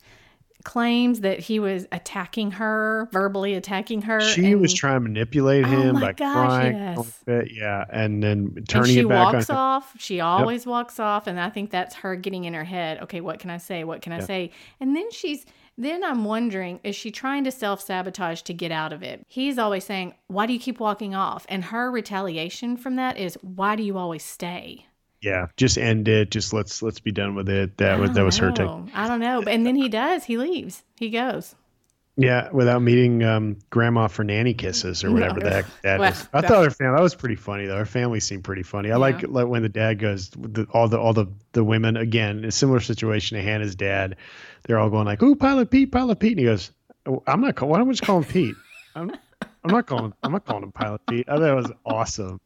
claims 0.65 1.21
that 1.21 1.39
he 1.39 1.59
was 1.61 1.87
attacking 1.93 2.51
her, 2.51 3.09
verbally 3.13 3.55
attacking 3.55 4.03
her. 4.03 4.21
She 4.21 4.55
was 4.55 4.75
trying 4.75 4.97
to 4.97 5.01
manipulate 5.01 5.65
Oh 5.65 5.69
him 5.69 5.95
my 5.95 6.01
by 6.01 6.13
gosh, 6.13 6.35
crying, 6.35 6.77
yes. 6.77 7.23
bit, 7.25 7.49
yeah, 7.55 7.85
and 7.91 8.23
then 8.23 8.53
and 8.57 8.69
turning 8.69 8.95
she 8.95 9.01
it 9.01 9.09
back 9.09 9.33
walks 9.33 9.51
on. 9.51 9.55
him. 9.57 9.61
off. 9.61 9.95
She 9.99 10.21
always 10.21 10.67
walks 10.67 10.99
off, 11.01 11.27
and 11.27 11.41
I 11.41 11.49
think 11.51 11.71
that's 11.71 11.95
her 11.97 12.17
getting 12.17 12.45
in 12.45 12.55
her 12.55 12.65
head. 12.65 13.01
Okay, 13.03 13.21
what 13.21 13.39
can 13.39 13.51
I 13.51 13.59
say? 13.59 13.85
What 13.85 14.03
can 14.03 14.13
I 14.13 14.21
say? 14.21 14.51
And 14.81 14.95
then 14.95 15.11
she's. 15.11 15.47
Then 15.81 16.03
I'm 16.03 16.25
wondering, 16.25 16.81
is 16.83 16.97
she 16.97 17.13
trying 17.13 17.45
to 17.45 17.53
self 17.53 17.81
sabotage 17.81 18.43
to 18.43 18.53
get 18.53 18.73
out 18.73 18.93
of 18.93 19.05
it? 19.05 19.25
He's 19.29 19.59
always 19.59 19.85
saying, 19.85 20.15
"Why 20.27 20.47
do 20.47 20.53
you 20.53 20.59
keep 20.59 20.81
walking 20.81 21.15
off?" 21.15 21.47
And 21.49 21.67
her 21.67 21.89
retaliation 21.89 22.77
from 22.77 22.97
that 22.97 23.17
is, 23.17 23.39
"Why 23.43 23.77
do 23.77 23.85
you 23.85 23.97
always 23.97 24.25
stay?" 24.25 24.87
Yeah, 25.23 25.47
just 25.57 25.79
end 25.79 26.09
it. 26.09 26.33
Just 26.33 26.53
let's 26.53 26.83
let's 26.83 26.99
be 26.99 27.13
done 27.13 27.37
with 27.37 27.49
it. 27.49 27.79
That 27.79 28.01
was 28.01 28.11
that 28.13 28.25
was 28.25 28.39
her 28.39 28.51
take. 28.51 28.69
I 28.93 29.07
don't 29.07 29.21
know, 29.21 29.43
and 29.43 29.65
then 29.65 29.77
he 29.77 29.89
does. 29.89 30.25
He 30.25 30.37
leaves. 30.37 30.83
He 30.97 31.11
goes. 31.11 31.55
Yeah, 32.21 32.51
without 32.51 32.83
meeting 32.83 33.23
um, 33.23 33.57
grandma 33.71 34.09
for 34.09 34.25
nanny 34.25 34.53
kisses 34.53 35.05
or 35.05 35.13
whatever 35.15 35.39
No. 35.39 35.49
the 35.49 35.55
heck 35.55 35.67
that 35.83 36.01
Well, 36.01 36.11
is. 36.11 36.29
I 36.33 36.41
that- 36.41 36.49
thought 36.49 36.65
her 36.65 36.71
family 36.71 36.97
that 36.97 37.03
was 37.03 37.15
pretty 37.15 37.37
funny 37.37 37.67
though. 37.67 37.77
Her 37.79 37.87
family 37.87 38.19
seemed 38.19 38.43
pretty 38.43 38.65
funny. 38.65 38.91
I 38.91 38.97
like 38.97 39.23
like 39.29 39.47
when 39.47 39.63
the 39.63 39.69
dad 39.69 40.01
goes 40.01 40.31
the, 40.31 40.67
all 40.73 40.89
the 40.89 40.99
all 40.99 41.13
the 41.13 41.27
the 41.53 41.63
women 41.63 41.97
again 41.97 42.45
a 42.45 42.51
similar 42.51 42.81
situation 42.81 43.37
to 43.39 43.43
Hannah's 43.43 43.77
dad. 43.77 44.17
They're 44.65 44.79
all 44.81 44.91
going 44.91 45.07
like, 45.07 45.23
"Ooh, 45.23 45.37
Pilot 45.37 45.71
Pete, 45.71 45.93
Pilot 45.93 46.19
Pete," 46.19 46.33
and 46.33 46.41
he 46.41 46.45
goes, 46.47 46.73
"Oh, 47.07 47.23
"I'm 47.29 47.41
not. 47.41 47.55
Call, 47.55 47.69
why 47.69 47.79
don't 47.79 47.87
we 47.87 47.95
just 47.95 48.03
call 48.03 48.19
him 48.19 48.25
Pete? 48.25 48.57
I'm, 48.97 49.13
I'm 49.65 49.71
not 49.71 49.87
calling. 49.87 50.13
I'm 50.25 50.33
not 50.33 50.45
calling 50.45 50.65
him 50.65 50.73
Pilot 50.73 51.01
Pete." 51.09 51.29
I 51.29 51.37
thought 51.37 51.51
it 51.51 51.55
was 51.55 51.71
awesome. 51.87 52.41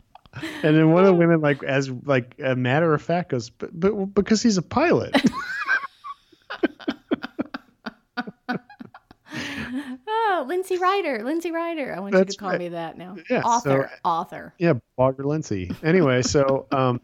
And 0.63 0.77
then 0.77 0.93
one 0.93 1.03
of 1.05 1.07
the 1.09 1.15
women, 1.15 1.41
like 1.41 1.63
as 1.63 1.91
like 1.91 2.35
a 2.45 2.55
matter 2.55 2.93
of 2.93 3.01
fact, 3.01 3.31
goes, 3.31 3.49
"But, 3.49 3.71
but 3.81 3.93
because 4.15 4.43
he's 4.43 4.59
a 4.59 4.63
pilot." 4.63 5.17
Oh, 10.35 10.45
Lindsay 10.49 10.79
Ryder, 10.79 11.23
Lindsay 11.25 11.51
Ryder. 11.51 11.95
I 11.95 12.01
want 12.01 12.15
you 12.15 12.25
to 12.25 12.37
call 12.39 12.51
right. 12.51 12.59
me 12.59 12.69
that 12.71 12.97
now. 12.97 13.17
Yeah, 13.29 13.43
so- 13.43 13.49
author, 13.49 13.91
author. 14.03 14.55
Yeah, 14.59 14.75
Blogger 14.99 15.27
Lindsay. 15.27 15.71
Anyway, 15.83 16.23
so 16.23 16.67
um, 16.73 17.03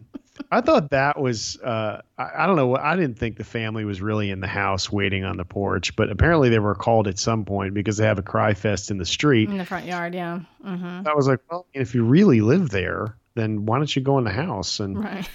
I 0.51 0.63
thought 0.63 0.91
that 0.91 1.21
was 1.21 1.59
uh, 1.61 2.01
I, 2.17 2.31
I 2.39 2.47
don't 2.47 2.57
know. 2.57 2.75
I 2.75 2.97
didn't 2.97 3.19
think 3.19 3.37
the 3.37 3.45
family 3.45 3.85
was 3.85 4.01
really 4.01 4.31
in 4.31 4.41
the 4.41 4.47
house 4.47 4.91
waiting 4.91 5.25
on 5.25 5.37
the 5.37 5.45
porch, 5.45 5.95
but 5.95 6.11
apparently 6.11 6.49
they 6.49 6.59
were 6.59 6.75
called 6.75 7.07
at 7.07 7.19
some 7.19 7.45
point 7.45 7.75
because 7.75 7.99
they 7.99 8.07
have 8.07 8.19
a 8.19 8.23
cry 8.23 8.55
fest 8.55 8.91
in 8.91 8.97
the 8.97 9.05
street. 9.07 9.51
In 9.51 9.59
the 9.59 9.67
front 9.67 9.85
yard, 9.85 10.15
yeah. 10.15 10.41
hmm 10.63 11.03
I 11.07 11.13
was 11.15 11.29
like, 11.29 11.41
well, 11.51 11.67
if 11.75 11.95
you 11.95 12.05
really 12.05 12.41
live 12.41 12.71
there, 12.71 13.15
then 13.35 13.67
why 13.67 13.77
don't 13.77 13.95
you 13.95 14.01
go 14.01 14.17
in 14.17 14.25
the 14.25 14.31
house? 14.31 14.81
And 14.81 14.99
Right. 15.05 15.29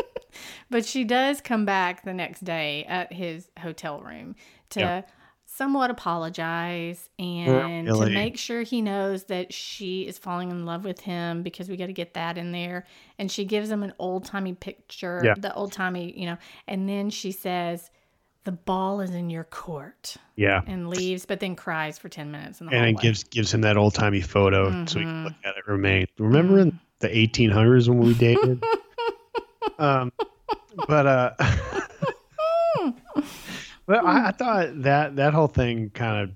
but 0.70 0.86
she 0.86 1.02
does 1.02 1.40
come 1.40 1.64
back 1.64 2.04
the 2.04 2.14
next 2.14 2.44
day 2.44 2.84
at 2.84 3.12
his 3.12 3.50
hotel 3.58 4.00
room 4.02 4.36
to 4.70 4.80
Yeah. 4.80 5.02
Somewhat 5.58 5.90
apologize 5.90 7.10
and 7.18 7.88
to 7.88 8.08
make 8.10 8.38
sure 8.38 8.62
he 8.62 8.80
knows 8.80 9.24
that 9.24 9.52
she 9.52 10.06
is 10.06 10.16
falling 10.16 10.52
in 10.52 10.64
love 10.64 10.84
with 10.84 11.00
him 11.00 11.42
because 11.42 11.68
we 11.68 11.76
got 11.76 11.86
to 11.86 11.92
get 11.92 12.14
that 12.14 12.38
in 12.38 12.52
there. 12.52 12.86
And 13.18 13.28
she 13.30 13.44
gives 13.44 13.68
him 13.68 13.82
an 13.82 13.92
old 13.98 14.24
timey 14.24 14.54
picture, 14.54 15.20
Yeah. 15.24 15.34
the 15.36 15.52
old 15.52 15.72
timey, 15.72 16.16
you 16.16 16.26
know, 16.26 16.38
and 16.68 16.88
then 16.88 17.10
she 17.10 17.32
says, 17.32 17.90
the 18.44 18.52
ball 18.52 19.00
is 19.00 19.10
in 19.10 19.28
your 19.30 19.44
court 19.44 20.16
yeah, 20.36 20.62
and 20.66 20.88
leaves, 20.88 21.26
but 21.26 21.40
then 21.40 21.56
cries 21.56 21.98
for 21.98 22.08
10 22.08 22.30
minutes 22.30 22.60
in 22.60 22.66
the 22.68 22.72
and 22.72 22.78
hallway. 22.84 22.92
it 22.92 23.02
gives 23.02 23.24
gives 23.24 23.52
him 23.52 23.60
that 23.62 23.76
old 23.76 23.94
timey 23.94 24.20
photo 24.22 24.86
so 24.86 25.00
he 25.00 25.04
can 25.04 25.24
look 25.24 25.34
at 25.44 25.56
it. 25.56 25.66
Remain. 25.66 26.06
Remember 26.18 26.60
in 26.60 26.78
the 27.00 27.08
1800s 27.08 27.88
when 27.88 27.98
we 27.98 28.14
dated? 28.14 28.62
um, 29.78 30.12
but 30.86 31.06
uh, 31.06 31.30
but 33.88 34.04
I, 34.04 34.28
I 34.28 34.30
thought 34.30 34.82
that 34.82 35.16
that 35.16 35.34
whole 35.34 35.48
thing 35.48 35.90
kind 35.90 36.22
of 36.22 36.30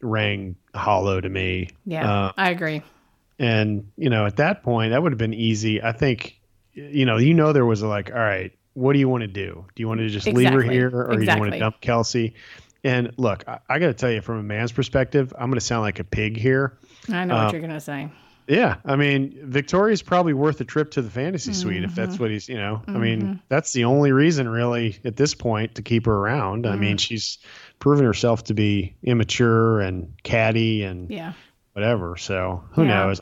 rang 0.00 0.56
hollow 0.74 1.20
to 1.20 1.28
me. 1.28 1.68
yeah, 1.86 2.10
Uh, 2.26 2.32
I 2.36 2.50
agree. 2.50 2.82
and 3.38 3.88
you 3.96 4.10
know, 4.10 4.26
at 4.26 4.36
that 4.36 4.64
point, 4.64 4.90
that 4.90 5.02
would 5.02 5.12
have 5.12 5.18
been 5.18 5.34
easy. 5.34 5.80
I 5.82 5.92
think, 5.92 6.40
you 6.72 7.06
know, 7.06 7.18
you 7.18 7.34
know, 7.34 7.52
there 7.52 7.64
was 7.64 7.82
a 7.82 7.86
like, 7.86 8.10
all 8.10 8.18
right, 8.18 8.52
what 8.72 8.92
do 8.94 8.98
you 8.98 9.08
want 9.08 9.20
to 9.20 9.28
do? 9.28 9.64
Do 9.74 9.82
you 9.82 9.86
want 9.88 10.00
to 10.00 10.08
just 10.08 10.26
leave 10.26 10.50
her 10.50 10.62
here, 10.62 10.88
or 10.88 11.14
do 11.16 11.22
you 11.22 11.38
want 11.38 11.52
to 11.52 11.58
dump 11.60 11.80
Kelsey? 11.80 12.34
And 12.82 13.12
look, 13.16 13.46
I, 13.48 13.60
I 13.68 13.78
got 13.78 13.86
to 13.86 13.94
tell 13.94 14.10
you, 14.10 14.20
from 14.20 14.38
a 14.38 14.42
man's 14.42 14.72
perspective, 14.72 15.32
I'm 15.38 15.48
going 15.48 15.58
to 15.60 15.64
sound 15.64 15.82
like 15.82 16.00
a 16.00 16.04
pig 16.04 16.36
here. 16.36 16.76
I 17.10 17.24
know 17.24 17.36
um, 17.36 17.44
what 17.44 17.52
you're 17.52 17.60
going 17.60 17.72
to 17.72 17.80
say. 17.80 18.10
Yeah, 18.46 18.76
I 18.84 18.96
mean, 18.96 19.38
Victoria's 19.44 20.02
probably 20.02 20.34
worth 20.34 20.60
a 20.60 20.64
trip 20.64 20.90
to 20.92 21.02
the 21.02 21.08
fantasy 21.10 21.52
suite 21.54 21.82
if 21.82 21.92
Mm-hmm. 21.92 22.00
that's 22.00 22.18
what 22.18 22.30
he's, 22.30 22.46
you 22.48 22.56
know. 22.56 22.82
I 22.86 22.98
mean, 22.98 23.40
that's 23.48 23.72
the 23.72 23.84
only 23.84 24.12
reason 24.12 24.48
really 24.48 24.98
at 25.04 25.16
this 25.16 25.34
point 25.34 25.74
to 25.76 25.82
keep 25.82 26.04
her 26.06 26.12
around. 26.14 26.66
I 26.66 26.72
Mm-hmm. 26.72 26.80
mean, 26.80 26.96
she's 26.98 27.38
proven 27.78 28.04
herself 28.04 28.44
to 28.44 28.54
be 28.54 28.94
immature 29.02 29.80
and 29.80 30.12
catty 30.24 30.82
and 30.84 31.10
Yeah. 31.10 31.32
whatever. 31.72 32.16
So 32.18 32.62
who 32.72 32.82
Yeah. 32.84 33.06
knows? 33.06 33.20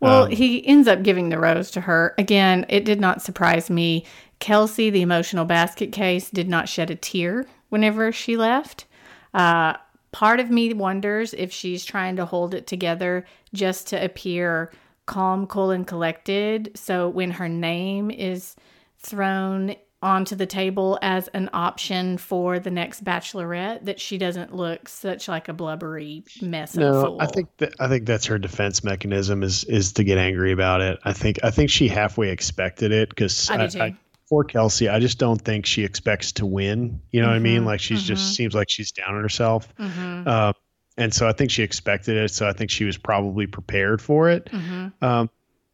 Well, 0.00 0.24
Um, 0.24 0.30
he 0.30 0.66
ends 0.66 0.86
up 0.86 1.02
giving 1.02 1.30
the 1.30 1.38
rose 1.38 1.70
to 1.70 1.80
her. 1.80 2.14
Again, 2.18 2.66
it 2.68 2.84
did 2.84 3.00
not 3.00 3.22
surprise 3.22 3.70
me. 3.70 4.04
Kelsey, 4.38 4.90
the 4.90 5.00
emotional 5.00 5.46
basket 5.46 5.92
case, 5.92 6.28
did 6.28 6.46
not 6.48 6.68
shed 6.68 6.90
a 6.90 6.94
tear 6.94 7.46
whenever 7.70 8.12
she 8.12 8.36
left. 8.36 8.84
Uh, 9.32 9.74
part 10.12 10.40
of 10.40 10.50
me 10.50 10.72
wonders 10.72 11.34
if 11.34 11.52
she's 11.52 11.84
trying 11.84 12.16
to 12.16 12.24
hold 12.24 12.54
it 12.54 12.66
together 12.66 13.26
just 13.52 13.88
to 13.88 14.04
appear 14.04 14.72
calm, 15.06 15.46
cool, 15.46 15.70
and 15.70 15.86
collected. 15.86 16.72
So 16.74 17.08
when 17.08 17.30
her 17.30 17.48
name 17.48 18.10
is 18.10 18.56
thrown 18.98 19.76
onto 20.02 20.36
the 20.36 20.46
table 20.46 20.98
as 21.00 21.28
an 21.28 21.48
option 21.52 22.18
for 22.18 22.58
the 22.58 22.70
next 22.70 23.02
bachelorette, 23.02 23.84
that 23.84 23.98
she 23.98 24.18
doesn't 24.18 24.54
look 24.54 24.88
such 24.88 25.26
like 25.26 25.48
a 25.48 25.52
blubbery 25.52 26.22
mess. 26.42 26.76
No. 26.76 27.16
I 27.18 27.26
think 27.26 27.48
that 27.58 27.74
I 27.80 27.88
think 27.88 28.04
that's 28.06 28.26
her 28.26 28.38
defense 28.38 28.84
mechanism 28.84 29.42
is 29.42 29.64
is 29.64 29.92
to 29.94 30.04
get 30.04 30.18
angry 30.18 30.52
about 30.52 30.80
it. 30.80 30.98
I 31.04 31.12
think 31.12 31.38
I 31.42 31.50
think 31.50 31.70
she 31.70 31.88
halfway 31.88 32.30
expected 32.30 32.92
it 32.92 33.08
because 33.08 33.48
I 33.50 33.66
do 33.66 33.78
too. 33.78 33.96
For 34.28 34.44
Kelsey, 34.44 34.88
I 34.88 34.98
just 34.98 35.18
don't 35.18 35.40
think 35.40 35.66
she 35.66 35.84
expects 35.84 36.32
to 36.32 36.46
win. 36.46 37.00
You 37.12 37.20
know 37.22 37.28
what 37.28 37.36
I 37.36 37.38
mean? 37.38 37.58
Mm-hmm, 37.58 37.66
Like 37.66 37.80
she's 37.80 38.02
just 38.02 38.34
seems 38.34 38.54
like 38.54 38.68
she's 38.68 38.92
down 38.92 39.14
on 39.14 39.22
herself. 39.22 39.72
Uh, 39.78 40.52
and 40.98 41.12
so 41.14 41.28
I 41.28 41.32
think 41.32 41.50
she 41.50 41.62
expected 41.62 42.16
it. 42.16 42.30
So 42.32 42.48
I 42.48 42.52
think 42.52 42.70
she 42.70 42.84
was 42.84 42.96
probably 42.96 43.46
prepared 43.46 44.00
for 44.02 44.28
it. 44.30 44.46
Mm-hmm. 44.46 45.04
Um, 45.04 45.30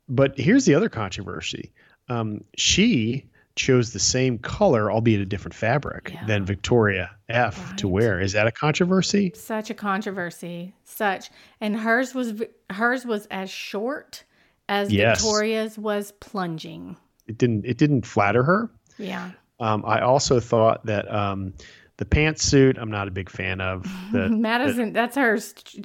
but 0.08 0.38
here's 0.38 0.64
the 0.66 0.74
other 0.74 0.88
controversy. 0.88 1.72
Um, 2.08 2.44
she 2.56 3.30
chose 3.54 3.92
the 3.92 3.98
same 4.00 4.38
color, 4.38 4.90
albeit 4.90 5.20
a 5.20 5.26
different 5.26 5.54
fabric, 5.54 6.10
Yeah. 6.12 6.24
than 6.26 6.44
Victoria 6.44 7.10
F 7.28 7.76
to 7.76 7.86
wear. 7.88 8.18
Is 8.20 8.32
that 8.32 8.46
a 8.46 8.50
controversy? 8.52 9.32
such 9.34 9.70
a 9.70 9.74
controversy 9.74 10.74
such 10.84 11.30
and 11.60 11.76
hers 11.76 12.14
was 12.14 12.42
hers 12.70 13.04
was 13.06 13.26
as 13.30 13.50
short 13.50 14.24
as 14.68 14.90
Yes. 14.92 15.20
victoria's 15.22 15.78
was 15.78 16.12
plunging 16.12 16.96
It 17.26 17.38
didn't. 17.38 17.64
It 17.64 17.78
didn't 17.78 18.04
flatter 18.06 18.42
her. 18.42 18.70
yeah 18.98 19.30
Um, 19.60 19.84
I 19.86 20.00
also 20.00 20.40
thought 20.40 20.84
that 20.86 21.12
um, 21.12 21.54
the 21.98 22.04
pantsuit. 22.04 22.78
I'm 22.78 22.90
not 22.90 23.06
a 23.08 23.10
big 23.10 23.30
fan 23.30 23.60
of. 23.60 23.86
The, 24.12 24.28
madison 24.28 24.92
that's 24.92 25.16
her 25.16 25.38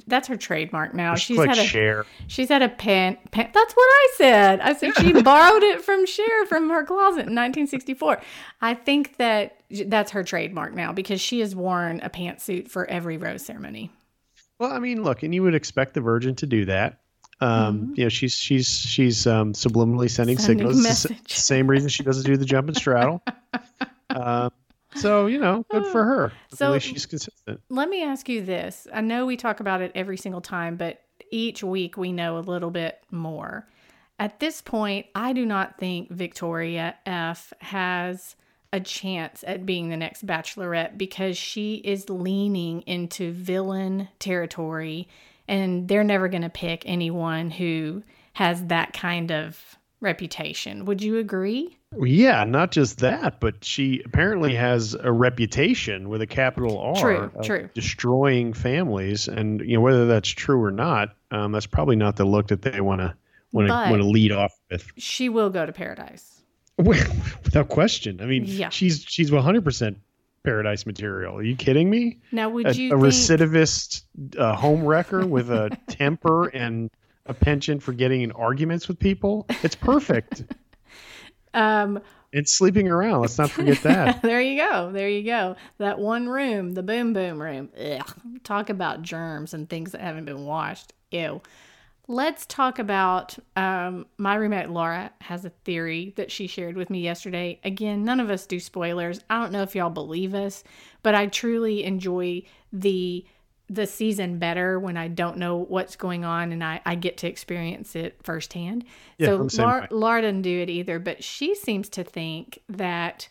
that's 0.06 0.28
her 0.28 0.36
trademark 0.36 0.92
now 0.92 1.14
she's 1.14 1.38
like 1.38 1.48
had 1.48 1.56
a 1.58 1.64
Cher. 1.64 2.04
she's 2.26 2.50
had 2.50 2.60
a 2.60 2.68
pant, 2.68 3.18
pant 3.30 3.54
that's 3.54 3.72
what 3.72 3.86
i 3.86 4.08
said 4.16 4.60
i 4.60 4.74
said 4.74 4.94
she 4.98 5.12
borrowed 5.22 5.62
it 5.62 5.80
from 5.82 6.04
Cher 6.04 6.44
from 6.44 6.68
her 6.68 6.84
closet 6.84 7.20
in 7.26 7.34
1964 7.34 8.20
i 8.60 8.74
think 8.74 9.16
that 9.16 9.60
that's 9.86 10.10
her 10.10 10.22
trademark 10.22 10.74
now 10.74 10.92
because 10.92 11.22
she 11.22 11.40
has 11.40 11.56
worn 11.56 12.00
a 12.02 12.10
pantsuit 12.10 12.68
for 12.68 12.84
every 12.90 13.16
rose 13.16 13.42
ceremony 13.46 13.90
Well, 14.58 14.72
I 14.72 14.78
mean, 14.78 15.02
look, 15.02 15.22
and 15.22 15.34
you 15.34 15.42
would 15.44 15.54
expect 15.54 15.94
the 15.94 16.02
Virgin 16.02 16.34
to 16.36 16.46
do 16.46 16.66
that. 16.66 17.00
Um, 17.40 17.94
You 17.96 18.04
know, 18.04 18.08
she's 18.08 18.34
she's 18.34 18.68
she's 18.68 19.26
um, 19.26 19.52
subliminally 19.52 20.10
sending, 20.10 20.36
Mm-hmm. 20.36 20.46
Sending 20.46 20.72
signals. 20.72 20.86
It's 20.86 21.02
the 21.04 21.14
s- 21.32 21.42
same 21.44 21.66
reason 21.68 21.88
she 21.88 22.02
doesn't 22.02 22.24
do 22.24 22.36
the 22.36 22.44
jump 22.44 22.68
and 22.68 22.76
straddle. 22.76 23.22
um, 24.10 24.50
so 24.96 25.26
you 25.26 25.38
know, 25.38 25.64
good 25.70 25.86
for 25.88 26.04
her. 26.04 26.32
So- 26.54 26.66
At 26.66 26.72
least 26.72 26.86
she's 26.86 27.06
consistent. 27.06 27.60
Let 27.68 27.88
me 27.88 28.02
ask 28.02 28.28
you 28.28 28.42
this. 28.42 28.86
I 28.92 29.00
know 29.02 29.26
we 29.26 29.36
talk 29.36 29.60
about 29.60 29.80
it 29.82 29.92
every 29.94 30.16
single 30.16 30.40
time, 30.40 30.76
but 30.76 31.00
each 31.30 31.62
week 31.62 31.96
we 31.96 32.10
know 32.12 32.38
a 32.38 32.40
little 32.40 32.70
bit 32.70 33.00
more. 33.10 33.68
At 34.18 34.40
this 34.40 34.60
point, 34.60 35.06
I 35.14 35.32
do 35.32 35.46
not 35.46 35.78
think 35.78 36.10
Victoria 36.10 36.96
F 37.06 37.52
has 37.60 38.34
a 38.72 38.80
chance 38.80 39.44
at 39.46 39.64
being 39.64 39.88
the 39.90 39.96
next 39.96 40.26
bachelorette 40.26 40.98
because 40.98 41.38
she 41.38 41.76
is 41.76 42.10
leaning 42.10 42.80
into 42.82 43.30
villain 43.32 44.08
territory 44.18 45.06
and 45.48 45.88
they're 45.88 46.04
never 46.04 46.28
going 46.28 46.42
to 46.42 46.48
pick 46.50 46.82
anyone 46.86 47.50
who 47.50 48.02
has 48.34 48.64
that 48.66 48.92
kind 48.92 49.32
of 49.32 49.58
reputation. 50.00 50.84
Would 50.84 51.02
you 51.02 51.18
agree? 51.18 51.76
Yeah, 52.00 52.44
not 52.44 52.70
just 52.70 52.98
that, 52.98 53.40
but 53.40 53.64
she 53.64 54.02
apparently 54.04 54.54
has 54.54 54.94
a 54.94 55.10
reputation 55.10 56.08
with 56.10 56.20
a 56.20 56.26
capital 56.26 56.78
R 56.78 56.94
True, 57.00 57.30
of 57.34 57.44
true. 57.46 57.70
destroying 57.74 58.52
families, 58.52 59.26
and 59.26 59.60
you 59.62 59.74
know 59.76 59.80
whether 59.80 60.06
that's 60.06 60.28
true 60.28 60.62
or 60.62 60.70
not, 60.70 61.14
um, 61.30 61.52
that's 61.52 61.66
probably 61.66 61.96
not 61.96 62.16
the 62.16 62.26
look 62.26 62.48
that 62.48 62.60
they 62.62 62.80
want 62.82 63.00
to 63.00 63.14
want 63.52 63.68
to 63.68 63.72
want 63.72 64.02
to 64.02 64.06
lead 64.08 64.32
off 64.32 64.52
with. 64.70 64.86
She 64.98 65.30
will 65.30 65.48
go 65.48 65.64
to 65.64 65.72
paradise. 65.72 66.42
Without 66.78 67.68
question. 67.70 68.20
I 68.20 68.26
mean, 68.26 68.44
Yeah. 68.44 68.68
she's 68.68 69.02
she's 69.08 69.30
100% 69.30 69.96
paradise 70.48 70.86
material. 70.86 71.36
Are 71.36 71.42
you 71.42 71.56
kidding 71.56 71.90
me? 71.90 72.20
Now, 72.32 72.48
would 72.48 72.66
A, 72.66 72.74
you 72.74 72.94
a 72.94 72.98
think 72.98 73.14
recidivist 73.14 74.02
uh, 74.38 74.54
home 74.54 74.84
wrecker 74.84 75.26
with 75.26 75.50
a 75.50 75.76
temper 75.88 76.46
and 76.48 76.90
a 77.26 77.34
penchant 77.34 77.82
for 77.82 77.92
getting 77.92 78.22
in 78.22 78.32
arguments 78.32 78.88
with 78.88 78.98
people. 78.98 79.46
It's 79.62 79.74
perfect. 79.74 80.44
um 81.54 82.00
it's 82.30 82.52
sleeping 82.52 82.88
around. 82.88 83.22
Let's 83.22 83.38
not 83.38 83.50
forget 83.50 83.82
that. 83.84 84.20
there 84.22 84.40
you 84.40 84.58
go. 84.58 84.92
There 84.92 85.08
you 85.08 85.22
go. 85.22 85.56
That 85.78 85.98
one 85.98 86.28
room, 86.28 86.72
the 86.72 86.82
boom 86.82 87.14
boom 87.14 87.40
room. 87.40 87.70
Ugh. 87.78 88.14
Talk 88.44 88.68
about 88.68 89.02
germs 89.02 89.54
and 89.54 89.68
things 89.68 89.92
that 89.92 90.02
haven't 90.02 90.26
been 90.26 90.44
washed. 90.44 90.92
Ew. 91.10 91.40
Let's 92.10 92.46
talk 92.46 92.78
about 92.78 93.38
um, 93.54 94.06
my 94.16 94.34
roommate 94.34 94.70
Laura 94.70 95.12
has 95.20 95.44
a 95.44 95.50
theory 95.50 96.14
that 96.16 96.30
she 96.30 96.46
shared 96.46 96.74
with 96.74 96.88
me 96.88 97.00
yesterday. 97.00 97.60
Again, 97.64 98.02
none 98.02 98.18
of 98.18 98.30
us 98.30 98.46
do 98.46 98.58
spoilers. 98.58 99.20
I 99.28 99.38
don't 99.38 99.52
know 99.52 99.62
if 99.62 99.74
y'all 99.74 99.90
believe 99.90 100.34
us, 100.34 100.64
but 101.02 101.14
I 101.14 101.26
truly 101.26 101.84
enjoy 101.84 102.42
the 102.72 103.26
the 103.70 103.86
season 103.86 104.38
better 104.38 104.80
when 104.80 104.96
I 104.96 105.08
don't 105.08 105.36
know 105.36 105.58
what's 105.58 105.94
going 105.94 106.24
on 106.24 106.52
and 106.52 106.64
I, 106.64 106.80
I 106.86 106.94
get 106.94 107.18
to 107.18 107.26
experience 107.28 107.94
it 107.94 108.18
firsthand. 108.22 108.86
Yeah, 109.18 109.46
so 109.46 109.62
Laura. 109.62 109.88
Laura 109.90 110.22
doesn't 110.22 110.40
do 110.40 110.60
it 110.60 110.70
either, 110.70 110.98
but 110.98 111.22
she 111.22 111.54
seems 111.54 111.90
to 111.90 112.02
think 112.02 112.60
that 112.70 113.28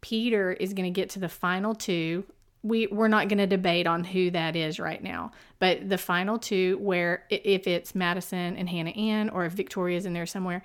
Peter 0.00 0.52
is 0.52 0.72
going 0.74 0.92
to 0.92 1.00
get 1.00 1.10
to 1.10 1.20
the 1.20 1.28
final 1.28 1.76
two. 1.76 2.24
We 2.62 2.86
we're 2.88 3.08
not 3.08 3.28
going 3.28 3.38
to 3.38 3.46
debate 3.46 3.86
on 3.86 4.04
who 4.04 4.30
that 4.32 4.56
is 4.56 4.78
right 4.78 5.02
now, 5.02 5.32
but 5.58 5.88
the 5.88 5.98
final 5.98 6.38
two, 6.38 6.78
where 6.78 7.24
if 7.30 7.66
it's 7.66 7.94
Madison 7.94 8.56
and 8.56 8.68
Hannah 8.68 8.90
Ann, 8.90 9.30
or 9.30 9.44
if 9.44 9.52
Victoria's 9.52 10.06
in 10.06 10.12
there 10.12 10.26
somewhere, 10.26 10.62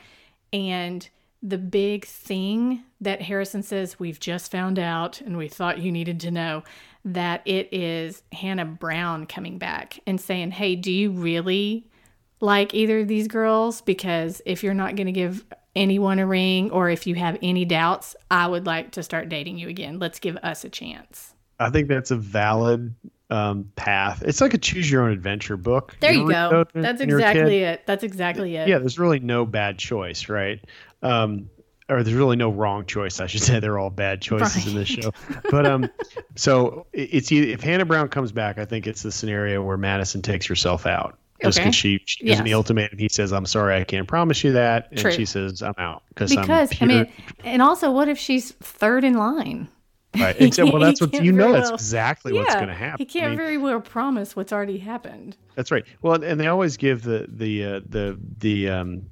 and 0.51 1.07
the 1.41 1.57
big 1.57 2.05
thing 2.05 2.83
that 2.99 3.21
Harrison 3.21 3.63
says 3.63 3.99
we've 3.99 4.19
just 4.19 4.51
found 4.51 4.79
out, 4.79 5.21
and 5.21 5.37
we 5.37 5.47
thought 5.47 5.79
you 5.79 5.91
needed 5.91 6.19
to 6.21 6.31
know 6.31 6.63
that 7.05 7.41
it 7.45 7.69
is 7.71 8.23
Hannah 8.31 8.65
Brown 8.65 9.25
coming 9.25 9.57
back 9.57 9.99
and 10.05 10.19
saying, 10.19 10.51
"Hey, 10.51 10.75
do 10.75 10.91
you 10.91 11.11
really 11.11 11.87
like 12.41 12.73
either 12.73 12.99
of 12.99 13.07
these 13.07 13.27
girls 13.27 13.81
because 13.81 14.41
if 14.45 14.63
you're 14.63 14.73
not 14.73 14.95
going 14.95 15.07
to 15.07 15.13
give 15.13 15.45
anyone 15.75 16.19
a 16.19 16.25
ring 16.25 16.71
or 16.71 16.89
if 16.89 17.05
you 17.05 17.15
have 17.15 17.37
any 17.41 17.65
doubts, 17.65 18.15
I 18.31 18.47
would 18.47 18.65
like 18.65 18.91
to 18.91 19.03
start 19.03 19.29
dating 19.29 19.57
you 19.57 19.67
again. 19.67 19.99
Let's 19.99 20.19
give 20.19 20.37
us 20.37 20.63
a 20.63 20.69
chance. 20.69 21.34
I 21.59 21.69
think 21.69 21.87
that's 21.87 22.11
a 22.11 22.15
valid 22.15 22.93
um, 23.29 23.71
path. 23.75 24.23
It's 24.25 24.41
like 24.41 24.53
a 24.53 24.57
choose 24.57 24.89
your 24.89 25.03
own 25.03 25.11
adventure 25.11 25.57
book. 25.57 25.95
There 25.99 26.13
you 26.13 26.27
read 26.27 26.49
go. 26.51 26.65
That's 26.73 27.01
you 27.01 27.13
were 27.13 27.19
a 27.19 27.21
kid? 27.21 27.29
exactly 27.31 27.63
it. 27.63 27.83
That's 27.85 28.03
exactly 28.03 28.55
it. 28.55 28.67
Yeah, 28.67 28.79
there's 28.79 28.99
really 28.99 29.19
no 29.19 29.45
bad 29.45 29.77
choice, 29.79 30.29
right? 30.29 30.63
Um, 31.01 31.49
or 31.87 32.01
there's 32.03 32.15
really 32.15 32.35
no 32.35 32.49
wrong 32.49 32.85
choice. 32.85 33.19
I 33.19 33.27
should 33.27 33.41
say 33.43 33.59
they're 33.59 33.77
all 33.77 33.89
bad 33.91 34.21
choices 34.21 34.67
in 34.67 34.75
this 34.75 34.87
show. 34.87 35.11
But 35.51 35.65
um, 35.67 35.89
so 36.35 36.87
it's 36.93 37.31
either, 37.31 37.47
if 37.47 37.61
Hannah 37.61 37.85
Brown 37.85 38.09
comes 38.09 38.31
back, 38.31 38.57
I 38.57 38.65
think 38.65 38.87
it's 38.87 39.03
the 39.03 39.11
scenario 39.11 39.61
where 39.63 39.77
Madison 39.77 40.21
takes 40.21 40.45
herself 40.47 40.85
out. 40.85 41.17
Just 41.41 41.57
Okay. 41.59 41.65
because 41.65 41.75
she, 41.75 42.01
she 42.05 42.25
gives 42.25 42.39
him 42.39 42.45
the 42.45 42.51
Yes. 42.51 42.55
ultimatum, 42.57 42.97
he 42.97 43.09
says, 43.09 43.33
"I'm 43.33 43.45
sorry, 43.45 43.75
I 43.75 43.83
can't 43.83 44.07
promise 44.07 44.41
you 44.43 44.53
that," 44.53 44.87
and 44.91 44.99
True. 44.99 45.11
she 45.11 45.25
says, 45.25 45.61
"I'm 45.61 45.73
out 45.77 46.03
because 46.09 46.31
I'm 46.35 46.41
Because 46.43 46.81
I 46.81 46.85
mean, 46.85 47.11
and 47.43 47.61
also, 47.61 47.91
what 47.91 48.07
if 48.07 48.17
she's 48.17 48.51
third 48.53 49.03
in 49.03 49.15
line? 49.15 49.67
Right." 50.19 50.35
And 50.39 50.53
so, 50.53 50.65
well, 50.65 50.79
that's 50.79 51.01
what 51.01 51.13
you 51.13 51.31
know. 51.31 51.51
That's 51.51 51.67
well- 51.69 51.75
exactly 51.75 52.33
what's 52.33 52.55
going 52.55 52.67
to 52.67 52.73
happen. 52.73 52.97
He 52.99 53.05
can't 53.05 53.31
mean, 53.31 53.37
very 53.37 53.57
well 53.57 53.81
promise 53.81 54.35
what's 54.35 54.51
already 54.53 54.77
happened. 54.77 55.37
That's 55.55 55.71
right. 55.71 55.85
Well, 56.01 56.21
and 56.23 56.39
they 56.39 56.47
always 56.47 56.77
give 56.77 57.03
the 57.03 57.25
the 57.29 57.63
uh, 57.65 57.79
the 57.87 58.19
the 58.39 58.69
um, 58.69 59.03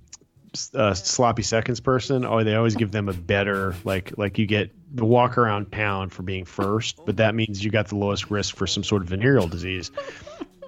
uh, 0.75 0.93
sloppy 0.93 1.43
seconds 1.43 1.79
person. 1.79 2.25
Oh, 2.25 2.43
they 2.43 2.55
always 2.55 2.75
give 2.75 2.91
them 2.91 3.09
a 3.09 3.13
better 3.13 3.75
like 3.83 4.17
like 4.17 4.37
you 4.37 4.45
get 4.45 4.71
the 4.95 5.05
walk 5.05 5.37
around 5.37 5.71
pound 5.71 6.11
for 6.13 6.21
being 6.23 6.45
first, 6.45 6.99
but 7.05 7.17
that 7.17 7.33
means 7.33 7.63
you 7.65 7.71
got 7.71 7.87
the 7.87 7.95
lowest 7.95 8.29
risk 8.29 8.55
for 8.55 8.67
some 8.67 8.83
sort 8.83 9.01
of 9.01 9.07
venereal 9.09 9.47
disease. 9.47 9.91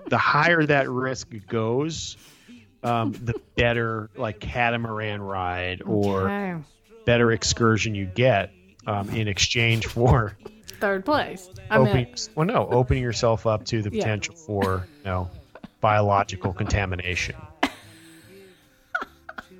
The 0.07 0.19
higher 0.19 0.63
that 0.67 0.87
risk 0.87 1.29
goes, 1.47 2.15
um, 2.83 3.13
the 3.13 3.33
better 3.55 4.11
like 4.15 4.39
catamaran 4.39 5.19
ride 5.19 5.81
or 5.83 6.29
Okay. 6.29 6.63
better 7.07 7.31
excursion 7.31 7.95
you 7.95 8.05
get 8.05 8.51
um, 8.85 9.09
in 9.09 9.27
exchange 9.27 9.85
for 9.87 10.37
Third 10.79 11.05
place. 11.05 11.49
I 11.69 11.77
opening, 11.77 11.95
mean, 12.05 12.15
well, 12.35 12.45
no, 12.45 12.67
opening 12.69 13.01
yourself 13.01 13.47
up 13.47 13.65
to 13.65 13.81
the 13.81 13.89
Yeah. 13.91 14.03
potential 14.03 14.35
for 14.35 14.87
you 15.03 15.09
know 15.09 15.29
biological 15.81 16.53
contamination. 16.53 17.35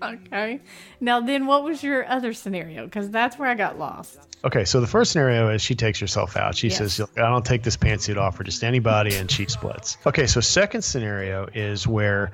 Okay. 0.03 0.61
Now, 0.99 1.21
then, 1.21 1.47
what 1.47 1.63
was 1.63 1.81
your 1.81 2.07
other 2.07 2.33
scenario? 2.33 2.85
Because 2.85 3.09
that's 3.09 3.39
where 3.39 3.49
I 3.49 3.55
got 3.55 3.79
lost. 3.79 4.19
Okay, 4.43 4.63
so 4.65 4.79
the 4.79 4.85
first 4.87 5.11
scenario 5.11 5.49
is 5.49 5.61
she 5.61 5.73
takes 5.73 5.99
herself 5.99 6.37
out. 6.37 6.55
She 6.55 6.67
Yes. 6.67 6.77
says, 6.77 7.01
"I 7.17 7.21
don't 7.21 7.45
take 7.45 7.63
this 7.63 7.77
pantsuit 7.77 8.17
off 8.17 8.35
for 8.35 8.43
just 8.43 8.63
anybody," 8.63 9.15
and 9.15 9.31
she 9.31 9.45
splits. 9.45 9.97
Okay, 10.05 10.27
so 10.27 10.41
second 10.41 10.83
scenario 10.83 11.47
is 11.55 11.87
where 11.87 12.31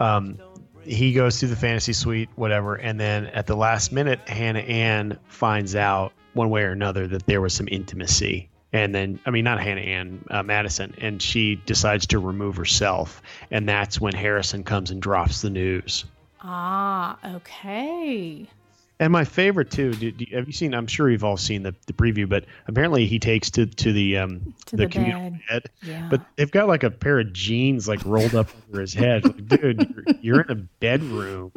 um, 0.00 0.38
he 0.84 1.12
goes 1.14 1.38
through 1.38 1.48
the 1.50 1.56
fantasy 1.56 1.92
suite, 1.94 2.28
whatever, 2.34 2.74
and 2.74 3.00
then 3.00 3.26
at 3.28 3.46
the 3.46 3.56
last 3.56 3.92
minute, 3.92 4.18
Hannah 4.28 4.58
Ann 4.58 5.18
finds 5.28 5.74
out 5.74 6.12
one 6.34 6.50
way 6.50 6.62
or 6.62 6.70
another 6.72 7.06
that 7.08 7.26
there 7.26 7.40
was 7.40 7.54
some 7.54 7.68
intimacy. 7.70 8.48
And 8.72 8.92
then, 8.92 9.20
I 9.24 9.30
mean, 9.30 9.44
not 9.44 9.60
Hannah 9.60 9.80
Ann, 9.80 10.24
uh, 10.30 10.42
Madison, 10.42 10.94
and 10.98 11.22
she 11.22 11.54
decides 11.54 12.06
to 12.08 12.18
remove 12.18 12.56
herself. 12.56 13.22
And 13.50 13.68
that's 13.68 14.00
when 14.00 14.14
Harrison 14.14 14.64
comes 14.64 14.90
and 14.90 15.00
drops 15.00 15.42
the 15.42 15.50
news. 15.50 16.04
Ah, 16.42 17.16
okay. 17.36 18.48
And 19.00 19.12
my 19.12 19.24
favorite 19.24 19.70
too. 19.72 19.92
Do, 19.94 20.12
do, 20.12 20.24
have 20.32 20.46
you 20.46 20.52
seen? 20.52 20.72
I'm 20.72 20.86
sure 20.86 21.10
you've 21.10 21.24
all 21.24 21.36
seen 21.36 21.64
the, 21.64 21.74
the 21.86 21.92
preview, 21.92 22.28
but 22.28 22.44
apparently 22.68 23.06
he 23.06 23.18
takes 23.18 23.50
to 23.50 23.66
to 23.66 23.92
the 23.92 24.18
um 24.18 24.54
To 24.66 24.76
the 24.76 24.86
communal 24.86 25.30
bed. 25.30 25.40
bed. 25.48 25.62
Yeah. 25.82 26.08
But 26.10 26.20
they've 26.36 26.50
got 26.50 26.68
like 26.68 26.84
a 26.84 26.90
pair 26.90 27.18
of 27.18 27.32
jeans 27.32 27.88
like 27.88 28.04
rolled 28.04 28.34
up 28.36 28.48
over 28.70 28.80
his 28.80 28.94
head. 28.94 29.24
Like, 29.24 29.48
dude, 29.48 29.94
you're, 30.06 30.16
you're 30.20 30.40
in 30.42 30.50
a 30.50 30.54
bedroom, 30.54 31.50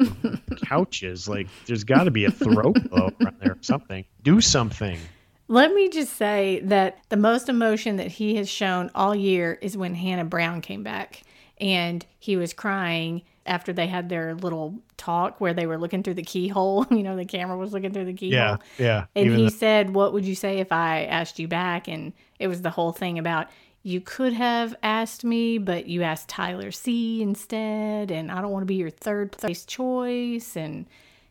couches. 0.64 1.28
Like, 1.28 1.46
there's 1.66 1.84
got 1.84 2.04
to 2.04 2.10
be 2.10 2.24
a 2.24 2.30
throw 2.30 2.72
pillow 2.72 3.12
around 3.20 3.36
there 3.40 3.52
or 3.52 3.58
something. 3.60 4.04
Do 4.22 4.40
something. 4.40 4.98
Let 5.46 5.72
me 5.72 5.88
just 5.88 6.14
say 6.16 6.60
that 6.64 6.98
the 7.08 7.16
most 7.16 7.48
emotion 7.48 7.96
that 7.96 8.08
he 8.08 8.34
has 8.36 8.48
shown 8.48 8.90
all 8.94 9.14
year 9.14 9.58
is 9.62 9.76
when 9.76 9.94
Hannah 9.94 10.24
Brown 10.26 10.60
came 10.60 10.82
back 10.82 11.22
and 11.58 12.04
he 12.18 12.36
was 12.36 12.52
crying 12.52 13.22
after 13.48 13.72
they 13.72 13.86
had 13.88 14.08
their 14.08 14.34
little 14.34 14.74
talk 14.96 15.40
where 15.40 15.54
they 15.54 15.66
were 15.66 15.78
looking 15.78 16.02
through 16.02 16.14
the 16.14 16.22
keyhole. 16.22 16.86
You 16.90 17.02
know, 17.02 17.16
the 17.16 17.24
camera 17.24 17.56
was 17.56 17.72
looking 17.72 17.92
through 17.92 18.04
the 18.04 18.12
keyhole. 18.12 18.38
Yeah, 18.38 18.56
yeah. 18.78 19.04
And 19.16 19.34
he 19.36 19.44
the- 19.46 19.50
said, 19.50 19.94
What 19.94 20.12
would 20.12 20.24
you 20.24 20.34
say 20.34 20.58
if 20.58 20.70
I 20.72 21.04
asked 21.04 21.38
you 21.38 21.48
back? 21.48 21.88
And 21.88 22.12
it 22.38 22.46
was 22.48 22.62
the 22.62 22.70
whole 22.70 22.92
thing 22.92 23.18
about 23.18 23.48
you 23.82 24.00
could 24.00 24.32
have 24.34 24.74
asked 24.82 25.24
me, 25.24 25.58
but 25.58 25.86
you 25.86 26.02
asked 26.02 26.28
Tyler 26.28 26.70
C 26.72 27.22
instead. 27.22 28.10
And 28.10 28.30
I 28.30 28.40
don't 28.42 28.50
want 28.50 28.62
to 28.62 28.66
be 28.66 28.74
your 28.74 28.90
third 28.90 29.32
place 29.32 29.64
choice. 29.64 30.56
And 30.56 30.86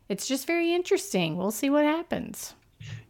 it's 0.09 0.27
just 0.27 0.47
very 0.47 0.73
interesting. 0.73 1.37
We'll 1.37 1.51
see 1.51 1.69
what 1.69 1.83
happens. 1.85 2.55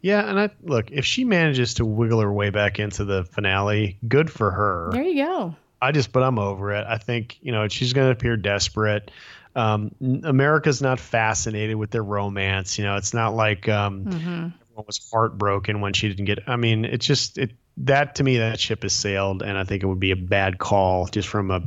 yeah, 0.01 0.27
and 0.29 0.39
I 0.39 0.49
look 0.63 0.89
if 0.91 1.05
she 1.05 1.23
manages 1.23 1.75
to 1.75 1.85
wiggle 1.85 2.19
her 2.21 2.31
way 2.33 2.49
back 2.49 2.79
into 2.79 3.05
the 3.05 3.23
finale, 3.25 3.97
good 4.07 4.31
for 4.31 4.49
her. 4.51 4.89
There 4.91 5.03
you 5.03 5.23
go. 5.25 5.55
I 5.81 5.91
just, 5.91 6.11
but 6.11 6.23
I'm 6.23 6.39
over 6.39 6.71
it. 6.73 6.85
I 6.87 6.97
think 6.97 7.37
you 7.41 7.51
know 7.51 7.67
she's 7.67 7.93
going 7.93 8.07
to 8.07 8.11
appear 8.11 8.37
desperate. 8.37 9.11
Um, 9.55 9.95
America's 10.23 10.81
not 10.81 10.99
fascinated 10.99 11.75
with 11.77 11.89
their 11.91 12.03
romance. 12.03 12.77
You 12.77 12.85
know, 12.85 12.95
it's 12.97 13.13
not 13.13 13.33
like 13.35 13.67
um, 13.67 14.03
everyone 14.07 14.53
was 14.85 15.09
heartbroken 15.11 15.81
when 15.81 15.93
she 15.93 16.09
didn't 16.09 16.25
get. 16.25 16.39
I 16.47 16.55
mean, 16.55 16.85
it's 16.85 17.05
just 17.05 17.37
it 17.37 17.51
that 17.77 18.15
to 18.15 18.23
me 18.23 18.37
that 18.37 18.59
ship 18.59 18.83
has 18.83 18.93
sailed, 18.93 19.41
and 19.41 19.57
I 19.57 19.63
think 19.63 19.83
it 19.83 19.87
would 19.87 19.99
be 19.99 20.11
a 20.11 20.15
bad 20.15 20.57
call 20.59 21.07
just 21.07 21.27
from 21.27 21.51
a 21.51 21.61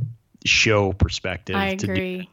show 0.45 0.93
perspective. 0.93 1.55
I 1.55 1.75
to 1.75 1.85
do- 1.87 1.91
agree. 1.93 2.29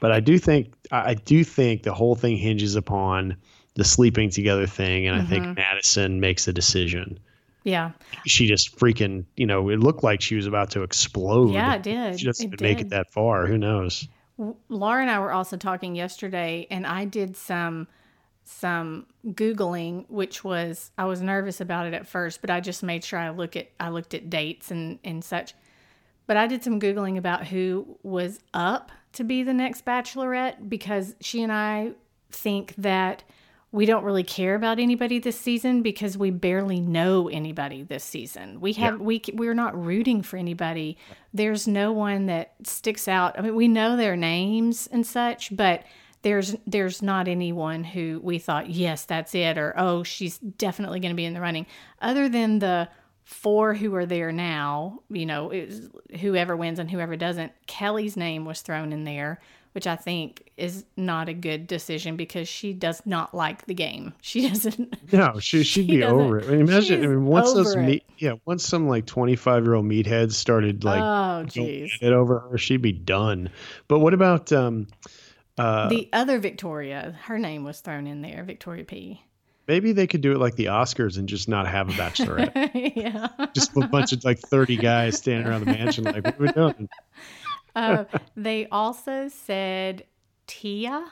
but 0.00 0.12
I 0.12 0.20
do 0.20 0.38
think 0.38 0.72
I 0.90 1.10
I 1.10 1.14
do 1.14 1.44
think 1.44 1.82
the 1.82 1.92
whole 1.94 2.14
thing 2.14 2.36
hinges 2.36 2.74
upon 2.76 3.36
the 3.74 3.84
sleeping 3.84 4.28
together 4.30 4.66
thing, 4.66 5.06
and 5.06 5.16
I 5.16 5.20
Mm-hmm. 5.20 5.28
think 5.30 5.56
Madison 5.56 6.20
makes 6.20 6.46
a 6.48 6.52
decision. 6.52 7.18
Yeah. 7.64 7.92
She 8.26 8.46
just 8.46 8.76
freaking, 8.76 9.24
you 9.36 9.46
know, 9.46 9.68
it 9.68 9.78
looked 9.78 10.02
like 10.02 10.20
she 10.20 10.34
was 10.34 10.46
about 10.46 10.70
to 10.72 10.82
explode. 10.82 11.52
Yeah, 11.52 11.74
it 11.74 11.82
did. 11.82 12.18
She 12.18 12.26
doesn't 12.26 12.44
It 12.44 12.54
even 12.54 12.64
make 12.68 12.78
did. 12.78 12.86
it 12.88 12.90
that 12.90 13.10
far. 13.12 13.46
Who 13.46 13.56
knows? 13.58 14.08
Laura 14.68 15.02
and 15.02 15.10
I 15.10 15.20
were 15.20 15.32
also 15.32 15.56
talking 15.56 15.94
yesterday, 15.94 16.66
and 16.70 16.86
I 16.86 17.04
did 17.04 17.36
some 17.36 17.86
some 18.44 19.06
googling, 19.28 20.04
which 20.10 20.42
was 20.42 20.90
I 20.98 21.04
was 21.04 21.20
nervous 21.22 21.60
about 21.60 21.86
it 21.86 21.94
at 21.94 22.08
first, 22.08 22.40
but 22.40 22.50
I 22.50 22.60
just 22.60 22.82
made 22.82 23.04
sure 23.04 23.18
I 23.18 23.30
look 23.30 23.54
at 23.56 23.68
I 23.78 23.90
looked 23.90 24.14
at 24.14 24.30
dates 24.30 24.70
and 24.70 24.98
and 25.04 25.22
such. 25.22 25.54
But 26.26 26.36
I 26.36 26.46
did 26.46 26.64
some 26.64 26.80
googling 26.80 27.18
about 27.18 27.46
who 27.46 27.98
was 28.02 28.40
up 28.54 28.90
to 29.12 29.24
be 29.24 29.42
the 29.42 29.52
next 29.54 29.84
Bachelorette 29.84 30.68
because 30.68 31.14
she 31.20 31.42
and 31.42 31.52
I 31.52 31.92
think 32.30 32.74
that 32.78 33.22
we 33.72 33.86
don't 33.86 34.04
really 34.04 34.22
care 34.22 34.54
about 34.54 34.78
anybody 34.78 35.18
this 35.18 35.40
season 35.40 35.80
because 35.80 36.16
we 36.18 36.30
barely 36.30 36.78
know 36.78 37.28
anybody 37.28 37.82
this 37.82 38.04
season. 38.04 38.60
We 38.60 38.74
have 38.74 39.00
we 39.00 39.22
we're 39.32 39.54
not 39.54 39.82
rooting 39.82 40.22
for 40.22 40.36
anybody. 40.36 40.98
There's 41.32 41.66
no 41.66 41.90
one 41.90 42.26
that 42.26 42.52
sticks 42.64 43.08
out. 43.08 43.38
I 43.38 43.42
mean, 43.42 43.56
we 43.56 43.68
know 43.68 43.96
their 43.96 44.14
names 44.14 44.86
and 44.92 45.06
such, 45.06 45.56
but 45.56 45.84
there's 46.20 46.54
there's 46.66 47.00
not 47.00 47.28
anyone 47.28 47.82
who 47.82 48.20
we 48.22 48.38
thought, 48.38 48.68
yes, 48.68 49.06
that's 49.06 49.34
it, 49.34 49.56
or 49.56 49.74
oh, 49.78 50.02
she's 50.02 50.36
definitely 50.38 51.00
going 51.00 51.12
to 51.12 51.16
be 51.16 51.24
in 51.24 51.32
the 51.32 51.40
running. 51.40 51.66
Other 52.00 52.28
than 52.28 52.58
the 52.58 52.90
four 53.24 53.72
who 53.72 53.94
are 53.94 54.06
there 54.06 54.32
now, 54.32 55.00
you 55.08 55.24
know, 55.24 55.50
whoever 56.20 56.56
wins 56.56 56.78
and 56.78 56.90
whoever 56.90 57.16
doesn't. 57.16 57.52
Kelly's 57.66 58.16
name 58.16 58.44
was 58.44 58.60
thrown 58.60 58.92
in 58.92 59.04
there, 59.04 59.40
which 59.72 59.86
I 59.86 59.96
think 59.96 60.50
is 60.56 60.84
not 60.96 61.28
a 61.28 61.34
good 61.34 61.66
decision 61.66 62.16
because 62.16 62.48
she 62.48 62.72
does 62.72 63.02
not 63.04 63.34
like 63.34 63.66
the 63.66 63.74
game. 63.74 64.12
She 64.22 64.48
doesn't. 64.48 65.12
No, 65.12 65.38
she 65.40 65.62
she'd 65.62 65.86
She 65.86 65.96
be 65.96 66.04
over 66.04 66.38
it. 66.38 66.46
I 66.46 66.52
mean, 66.52 66.60
imagine 66.60 67.04
I 67.04 67.06
mean, 67.06 67.26
once 67.26 67.52
those 67.52 67.76
meat, 67.76 68.04
yeah, 68.18 68.34
once 68.46 68.66
some 68.66 68.88
like 68.88 69.04
twenty 69.04 69.36
five 69.36 69.64
year 69.64 69.74
old 69.74 69.84
meatheads 69.84 70.32
started 70.32 70.84
like 70.84 71.00
oh, 71.00 71.44
jeez. 71.46 71.90
it 72.00 72.12
over 72.12 72.40
her, 72.40 72.58
she'd 72.58 72.80
be 72.80 72.92
done. 72.92 73.50
But 73.88 73.98
what 73.98 74.14
about 74.14 74.52
um, 74.52 74.86
uh, 75.58 75.88
The 75.88 76.08
other 76.12 76.38
Victoria, 76.38 77.14
her 77.24 77.38
name 77.38 77.64
was 77.64 77.80
thrown 77.80 78.06
in 78.06 78.22
there, 78.22 78.42
Victoria 78.44 78.84
P. 78.84 79.22
maybe 79.68 79.92
they 79.92 80.06
could 80.06 80.20
do 80.22 80.32
it 80.32 80.38
like 80.38 80.56
the 80.56 80.66
Oscars 80.66 81.18
and 81.18 81.28
just 81.28 81.48
not 81.48 81.66
have 81.66 81.88
a 81.88 81.92
bachelorette, 81.92 82.70
yeah. 82.96 83.28
just 83.54 83.76
a 83.76 83.86
bunch 83.88 84.12
of 84.12 84.24
like 84.24 84.38
thirty 84.38 84.76
guys 84.76 85.18
standing 85.18 85.46
around 85.46 85.60
the 85.60 85.72
mansion 85.72 86.04
like, 86.04 86.24
what 86.24 86.40
are 86.40 86.42
we 86.42 86.52
doing? 86.52 86.88
Uh, 87.74 88.04
they 88.36 88.66
also 88.68 89.28
said 89.28 90.04
Tia 90.46 91.10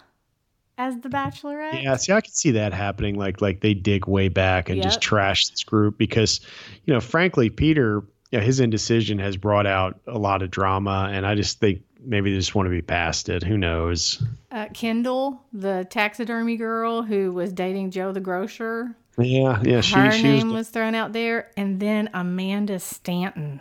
as 0.78 0.98
the 1.00 1.08
Bachelorette. 1.08 1.82
Yeah, 1.82 1.96
see, 1.96 2.12
I 2.12 2.20
could 2.20 2.34
see 2.34 2.52
that 2.52 2.72
happening. 2.72 3.16
Like, 3.16 3.40
like 3.40 3.60
they 3.60 3.74
dig 3.74 4.06
way 4.06 4.28
back 4.28 4.68
and 4.70 4.82
just 4.82 5.00
trash 5.00 5.48
this 5.48 5.62
group 5.62 5.98
because, 5.98 6.40
you 6.84 6.94
know, 6.94 7.00
frankly, 7.00 7.50
Peter, 7.50 8.02
you 8.30 8.38
know, 8.38 8.44
his 8.44 8.60
indecision 8.60 9.18
has 9.18 9.36
brought 9.36 9.66
out 9.66 10.00
a 10.06 10.18
lot 10.18 10.42
of 10.42 10.50
drama, 10.50 11.10
and 11.12 11.26
I 11.26 11.34
just 11.34 11.60
think 11.60 11.82
maybe 12.02 12.32
they 12.32 12.38
just 12.38 12.54
want 12.54 12.66
to 12.66 12.70
be 12.70 12.80
past 12.80 13.28
it. 13.28 13.42
Who 13.42 13.58
knows? 13.58 14.22
Uh, 14.50 14.68
Kendall, 14.72 15.42
the 15.52 15.86
taxidermy 15.90 16.56
girl 16.56 17.02
who 17.02 17.32
was 17.32 17.52
dating 17.52 17.90
Joe 17.90 18.12
the 18.12 18.20
grocer, 18.20 18.96
Yeah, 19.18 19.60
yeah. 19.62 19.80
She, 19.82 19.94
her 19.96 20.10
she 20.12 20.22
name 20.22 20.46
was. 20.48 20.54
was 20.54 20.68
thrown 20.70 20.94
out 20.94 21.12
there, 21.12 21.50
and 21.56 21.78
then 21.78 22.08
Amanda 22.14 22.78
Stanton. 22.78 23.60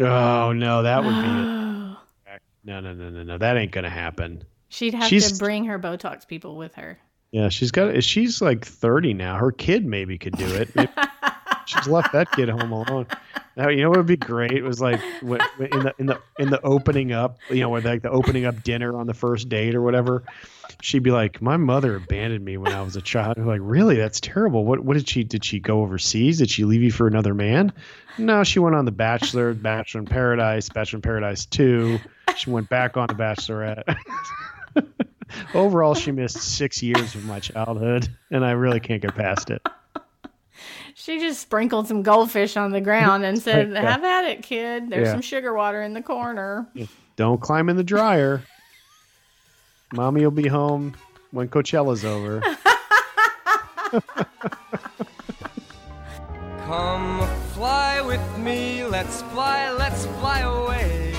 Oh 0.00 0.52
no, 0.52 0.82
that 0.82 1.04
would 1.04 1.14
be. 1.14 1.96
No, 2.64 2.80
no, 2.80 2.92
no, 2.92 3.10
no, 3.10 3.22
no. 3.22 3.38
That 3.38 3.56
ain't 3.56 3.72
gonna 3.72 3.90
happen. 3.90 4.44
She'd 4.68 4.94
have 4.94 5.08
She's- 5.08 5.32
to 5.32 5.38
bring 5.38 5.64
her 5.66 5.78
Botox 5.78 6.26
people 6.26 6.56
with 6.56 6.74
her. 6.74 6.98
Yeah, 7.32 7.48
she's 7.48 7.70
got. 7.70 8.02
She's 8.02 8.42
like 8.42 8.64
thirty 8.64 9.14
now. 9.14 9.36
Her 9.36 9.52
kid 9.52 9.86
maybe 9.86 10.18
could 10.18 10.36
do 10.36 10.46
it. 10.46 10.68
She's 11.66 11.86
left 11.86 12.12
that 12.14 12.32
kid 12.32 12.48
home 12.48 12.72
alone. 12.72 13.06
Now, 13.56 13.68
you 13.68 13.82
know 13.82 13.90
what 13.90 13.98
would 13.98 14.06
be 14.06 14.16
great 14.16 14.50
It 14.50 14.62
was 14.64 14.80
like 14.80 15.00
when, 15.22 15.40
when- 15.56 15.68
in 15.72 15.80
the 15.84 15.94
in 15.98 16.06
the 16.06 16.20
in 16.40 16.50
the 16.50 16.60
opening 16.62 17.12
up, 17.12 17.38
you 17.48 17.60
know, 17.60 17.68
where 17.68 17.80
like 17.80 18.02
the 18.02 18.10
opening 18.10 18.44
up 18.46 18.64
dinner 18.64 18.96
on 18.98 19.06
the 19.06 19.14
first 19.14 19.48
date 19.48 19.76
or 19.76 19.82
whatever. 19.82 20.24
She'd 20.82 21.02
be 21.04 21.10
like, 21.12 21.40
"My 21.42 21.56
mother 21.56 21.94
abandoned 21.94 22.44
me 22.44 22.56
when 22.56 22.72
I 22.72 22.82
was 22.82 22.96
a 22.96 23.00
child." 23.02 23.36
I'm 23.38 23.46
like, 23.46 23.60
really? 23.62 23.96
That's 23.96 24.18
terrible. 24.20 24.64
What 24.64 24.80
what 24.80 24.94
did 24.96 25.08
she 25.08 25.22
did 25.22 25.44
she 25.44 25.60
go 25.60 25.82
overseas? 25.82 26.38
Did 26.38 26.50
she 26.50 26.64
leave 26.64 26.82
you 26.82 26.90
for 26.90 27.06
another 27.06 27.34
man? 27.34 27.72
No, 28.18 28.42
she 28.42 28.58
went 28.58 28.74
on 28.74 28.84
The 28.86 28.92
Bachelor, 28.92 29.54
Bachelor 29.54 30.00
in 30.00 30.06
Paradise, 30.06 30.68
Bachelor 30.68 30.96
in 30.98 31.02
Paradise 31.02 31.46
Two. 31.46 32.00
She 32.36 32.50
went 32.50 32.68
back 32.68 32.96
on 32.96 33.06
The 33.08 33.14
Bachelorette. 33.14 33.96
Overall, 35.54 35.94
she 35.94 36.10
missed 36.12 36.38
six 36.38 36.82
years 36.82 37.14
of 37.14 37.24
my 37.24 37.38
childhood, 37.40 38.08
and 38.30 38.44
I 38.44 38.52
really 38.52 38.80
can't 38.80 39.00
get 39.02 39.14
past 39.14 39.50
it. 39.50 39.62
She 40.94 41.18
just 41.20 41.40
sprinkled 41.40 41.86
some 41.88 42.02
goldfish 42.02 42.56
on 42.56 42.72
the 42.72 42.80
ground 42.80 43.24
and 43.24 43.38
said, 43.42 43.70
Yeah. 43.70 43.80
"Have 43.80 44.04
at 44.04 44.24
it, 44.26 44.42
kid. 44.42 44.90
There's 44.90 45.06
Yeah. 45.06 45.12
some 45.12 45.22
sugar 45.22 45.52
water 45.54 45.82
in 45.82 45.92
the 45.94 46.02
corner." 46.02 46.66
Don't 47.16 47.40
climb 47.40 47.68
in 47.68 47.76
the 47.76 47.84
dryer. 47.84 48.42
Mommy 49.92 50.22
will 50.22 50.30
be 50.30 50.48
home 50.48 50.94
when 51.30 51.48
Coachella's 51.48 52.04
over. 52.04 52.40
Come 56.66 57.26
fly 57.54 58.00
with 58.00 58.38
me, 58.38 58.84
let's 58.84 59.22
fly, 59.22 59.70
let's 59.72 60.06
fly 60.06 60.40
away. 60.40 61.09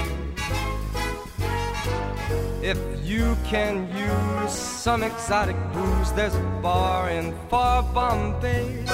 If 2.64 2.78
you 3.04 3.36
can 3.44 3.90
use 3.98 4.54
some 4.54 5.02
exotic 5.02 5.56
booze, 5.74 6.14
there's 6.14 6.36
a 6.36 6.60
bar 6.62 7.10
in 7.10 7.34
far 7.50 7.82
Bombay. 7.82 8.86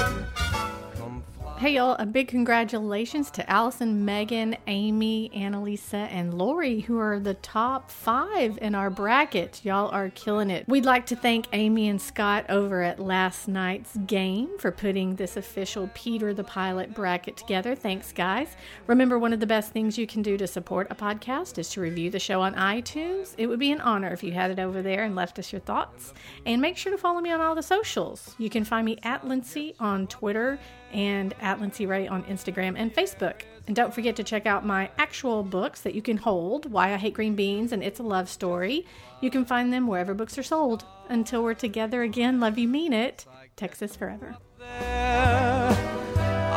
Hey, 1.58 1.74
y'all, 1.74 1.96
a 1.98 2.06
big 2.06 2.28
congratulations 2.28 3.32
to 3.32 3.50
Allison, 3.50 4.06
Megan, 4.06 4.58
Amy, 4.68 5.32
Annalisa, 5.36 6.08
and 6.12 6.36
Lori, 6.36 6.82
who 6.82 7.00
are 7.00 7.20
the 7.20 7.34
top 7.34 7.90
five 7.90 8.60
in 8.62 8.76
our 8.76 8.92
bracket. 8.92 9.62
Y'all 9.64 9.90
are 9.90 10.12
killing 10.12 10.52
it. 10.52 10.68
We'd 10.68 10.86
like 10.86 11.08
to 11.08 11.16
thank 11.16 11.48
Amy 11.54 11.90
and 11.90 12.00
Scott 12.00 12.46
over 12.48 12.84
at 12.84 13.00
last 13.00 13.48
night's 13.48 13.98
game 14.06 14.60
for 14.60 14.72
putting 14.72 15.16
this 15.16 15.36
official 15.36 15.90
Peter 15.96 16.32
the 16.32 16.44
Pilot 16.44 16.94
bracket 16.94 17.36
together. 17.36 17.74
Thanks, 17.74 18.12
guys. 18.12 18.56
Remember, 18.86 19.18
one 19.18 19.34
of 19.34 19.40
the 19.40 19.48
best 19.48 19.72
things 19.72 19.98
you 19.98 20.06
can 20.06 20.22
do 20.22 20.38
to 20.38 20.46
support 20.46 20.86
a 20.92 20.96
podcast 20.96 21.58
is 21.58 21.72
to 21.72 21.82
review 21.82 22.12
the 22.12 22.20
show 22.20 22.40
on 22.40 22.54
iTunes. 22.54 23.34
It 23.36 23.48
would 23.48 23.58
be 23.58 23.72
an 23.72 23.82
honor 23.82 24.14
if 24.14 24.22
you 24.22 24.32
had 24.32 24.52
it 24.52 24.60
over 24.60 24.84
there 24.84 25.06
and 25.06 25.16
left 25.16 25.40
us 25.40 25.52
your 25.52 25.62
thoughts. 25.62 26.14
And 26.46 26.62
make 26.62 26.78
sure 26.78 26.92
to 26.92 27.00
follow 27.00 27.20
me 27.20 27.32
on 27.32 27.42
all 27.42 27.56
the 27.56 27.64
socials. 27.64 28.36
You 28.38 28.52
can 28.52 28.64
find 28.64 28.86
me 28.86 29.00
at 29.02 29.28
Lindsay 29.28 29.74
on 29.80 30.06
Twitter 30.06 30.60
and 30.94 31.34
at 31.42 31.60
Lindsay 31.60 31.86
Ray 31.86 32.08
on 32.08 32.24
Instagram 32.24 32.76
and 32.78 32.94
Facebook. 32.94 33.42
And 33.68 33.76
don't 33.76 33.94
forget 33.94 34.16
to 34.16 34.24
check 34.24 34.46
out 34.46 34.66
my 34.66 34.90
actual 34.98 35.44
books 35.44 35.82
that 35.82 35.94
you 35.94 36.02
can 36.02 36.18
hold 36.18 36.72
Why 36.72 36.94
I 36.94 36.98
Hate 36.98 37.14
Green 37.14 37.36
Beans 37.36 37.74
and 37.74 37.84
It's 37.84 38.00
a 38.00 38.04
Love 38.04 38.30
Story. 38.30 38.86
You 39.20 39.30
can 39.30 39.44
find 39.46 39.74
them 39.74 39.88
wherever 39.88 40.14
books 40.14 40.38
are 40.38 40.44
sold. 40.44 40.86
Until 41.10 41.44
we're 41.44 41.54
together 41.54 42.02
again, 42.02 42.40
love 42.40 42.58
you, 42.58 42.68
mean 42.68 42.94
it. 42.94 43.26
Texas 43.56 43.96
forever. 43.96 44.36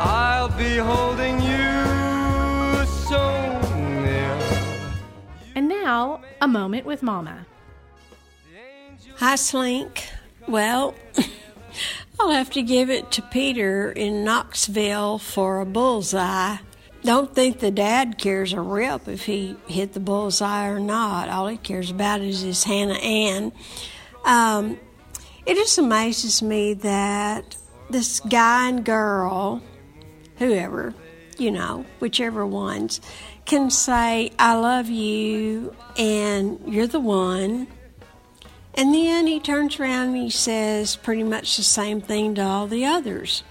I'll 0.03 0.49
be 0.57 0.77
holding 0.77 1.35
you 1.41 2.85
so 2.85 3.59
near. 4.01 4.37
And 5.55 5.67
now, 5.67 6.21
a 6.39 6.47
moment 6.47 6.85
with 6.85 7.03
Mama. 7.03 7.45
Hi, 9.17 9.35
Slink. 9.35 10.07
Well, 10.47 10.95
I'll 12.21 12.29
have 12.29 12.51
to 12.51 12.61
give 12.61 12.91
it 12.91 13.09
to 13.13 13.23
Peter 13.23 13.91
in 13.91 14.23
Knoxville 14.23 15.17
for 15.17 15.59
a 15.59 15.65
bullseye. 15.65 16.57
Don't 17.01 17.33
think 17.33 17.57
the 17.57 17.71
dad 17.71 18.19
cares 18.19 18.53
a 18.53 18.61
rip 18.61 19.07
if 19.07 19.25
he 19.25 19.55
hit 19.65 19.93
the 19.93 19.99
bullseye 19.99 20.67
or 20.67 20.79
not. 20.79 21.29
All 21.29 21.47
he 21.47 21.57
cares 21.57 21.89
about 21.89 22.21
is 22.21 22.41
his 22.41 22.63
Hannah 22.63 22.99
Ann. 22.99 23.51
Um, 24.23 24.79
it 25.47 25.55
just 25.55 25.79
amazes 25.79 26.43
me 26.43 26.75
that 26.75 27.57
this 27.89 28.19
guy 28.19 28.69
and 28.69 28.85
girl, 28.85 29.63
whoever, 30.37 30.93
you 31.39 31.49
know, 31.49 31.87
whichever 31.99 32.45
ones, 32.45 33.01
can 33.45 33.71
say, 33.71 34.31
I 34.37 34.53
love 34.53 34.89
you 34.89 35.75
and 35.97 36.59
you're 36.71 36.85
the 36.85 36.99
one. 36.99 37.65
And 38.75 38.93
then 38.93 39.27
he 39.27 39.39
turns 39.39 39.79
around 39.79 40.09
and 40.09 40.17
he 40.17 40.29
says 40.29 40.95
pretty 40.95 41.23
much 41.23 41.57
the 41.57 41.63
same 41.63 42.01
thing 42.01 42.35
to 42.35 42.41
all 42.41 42.67
the 42.67 42.85
others. 42.85 43.43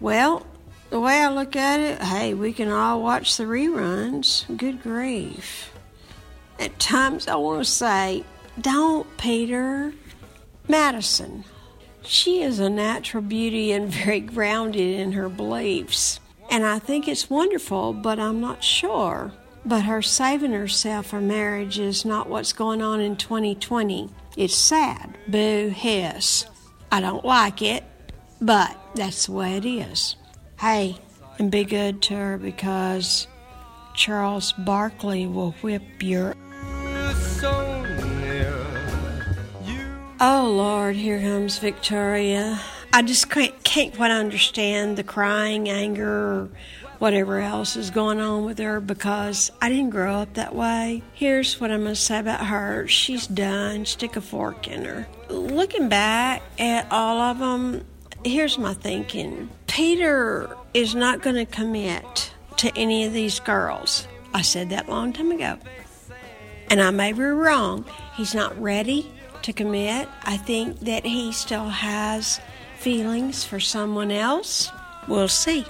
Well, 0.00 0.46
the 0.90 1.00
way 1.00 1.20
I 1.20 1.28
look 1.28 1.56
at 1.56 1.80
it, 1.80 2.02
hey, 2.02 2.34
we 2.34 2.52
can 2.52 2.70
all 2.70 3.02
watch 3.02 3.36
the 3.36 3.44
reruns. 3.44 4.44
Good 4.56 4.82
grief. 4.82 5.72
At 6.58 6.78
times 6.78 7.28
I 7.28 7.36
want 7.36 7.64
to 7.64 7.70
say, 7.70 8.24
don't, 8.60 9.06
Peter. 9.18 9.92
Madison. 10.68 11.44
She 12.02 12.42
is 12.42 12.58
a 12.58 12.70
natural 12.70 13.22
beauty 13.22 13.72
and 13.72 13.88
very 13.92 14.20
grounded 14.20 15.00
in 15.00 15.12
her 15.12 15.28
beliefs. 15.28 16.20
And 16.50 16.64
I 16.64 16.78
think 16.78 17.08
it's 17.08 17.28
wonderful, 17.28 17.92
but 17.92 18.18
I'm 18.18 18.40
not 18.40 18.62
sure. 18.62 19.32
But 19.66 19.82
her 19.82 20.00
saving 20.00 20.52
herself 20.52 21.06
for 21.06 21.20
marriage 21.20 21.80
is 21.80 22.04
not 22.04 22.28
what's 22.28 22.52
going 22.52 22.80
on 22.80 23.00
in 23.00 23.16
2020. 23.16 24.08
It's 24.36 24.54
sad. 24.54 25.18
Boo, 25.26 25.72
hiss. 25.74 26.46
I 26.92 27.00
don't 27.00 27.24
like 27.24 27.62
it, 27.62 27.82
but 28.40 28.78
that's 28.94 29.26
the 29.26 29.32
way 29.32 29.56
it 29.56 29.66
is. 29.66 30.14
Hey, 30.60 30.98
and 31.40 31.50
be 31.50 31.64
good 31.64 32.00
to 32.02 32.14
her 32.14 32.38
because 32.38 33.26
Charles 33.92 34.52
Barkley 34.52 35.26
will 35.26 35.50
whip 35.62 35.82
your. 36.00 36.36
So. 37.16 37.84
You 39.64 39.86
Oh 40.20 40.54
Lord, 40.56 40.94
here 40.94 41.20
comes 41.20 41.58
Victoria. 41.58 42.60
I 42.92 43.02
just 43.02 43.28
can't, 43.28 43.64
can't 43.64 43.94
quite 43.94 44.12
understand 44.12 44.96
the 44.96 45.02
crying, 45.02 45.68
anger, 45.68 46.48
whatever 46.98 47.38
else 47.40 47.76
is 47.76 47.90
going 47.90 48.20
on 48.20 48.44
with 48.44 48.58
her 48.58 48.80
because 48.80 49.50
I 49.60 49.68
didn't 49.68 49.90
grow 49.90 50.14
up 50.14 50.34
that 50.34 50.54
way. 50.54 51.02
Here's 51.12 51.60
what 51.60 51.70
I'm 51.70 51.82
going 51.82 51.94
to 51.94 52.00
say 52.00 52.18
about 52.18 52.46
her 52.46 52.86
she's 52.88 53.26
done. 53.26 53.84
Stick 53.84 54.16
a 54.16 54.20
fork 54.20 54.68
in 54.68 54.84
her. 54.84 55.06
Looking 55.28 55.88
back 55.88 56.42
at 56.58 56.90
all 56.90 57.18
of 57.18 57.38
them, 57.38 57.84
here's 58.24 58.58
my 58.58 58.74
thinking 58.74 59.50
Peter 59.66 60.54
is 60.74 60.94
not 60.94 61.22
going 61.22 61.36
to 61.36 61.46
commit 61.46 62.32
to 62.58 62.72
any 62.76 63.04
of 63.04 63.12
these 63.12 63.40
girls. 63.40 64.06
I 64.32 64.42
said 64.42 64.70
that 64.70 64.88
long 64.88 65.12
time 65.12 65.30
ago. 65.30 65.58
And 66.68 66.82
I 66.82 66.90
may 66.90 67.12
be 67.12 67.22
wrong. 67.22 67.84
He's 68.14 68.34
not 68.34 68.60
ready 68.60 69.10
to 69.42 69.52
commit. 69.52 70.08
I 70.24 70.36
think 70.36 70.80
that 70.80 71.04
he 71.04 71.32
still 71.32 71.68
has 71.68 72.40
feelings 72.78 73.44
for 73.44 73.60
someone 73.60 74.10
else. 74.10 74.70
We'll 75.06 75.28
see. 75.28 75.64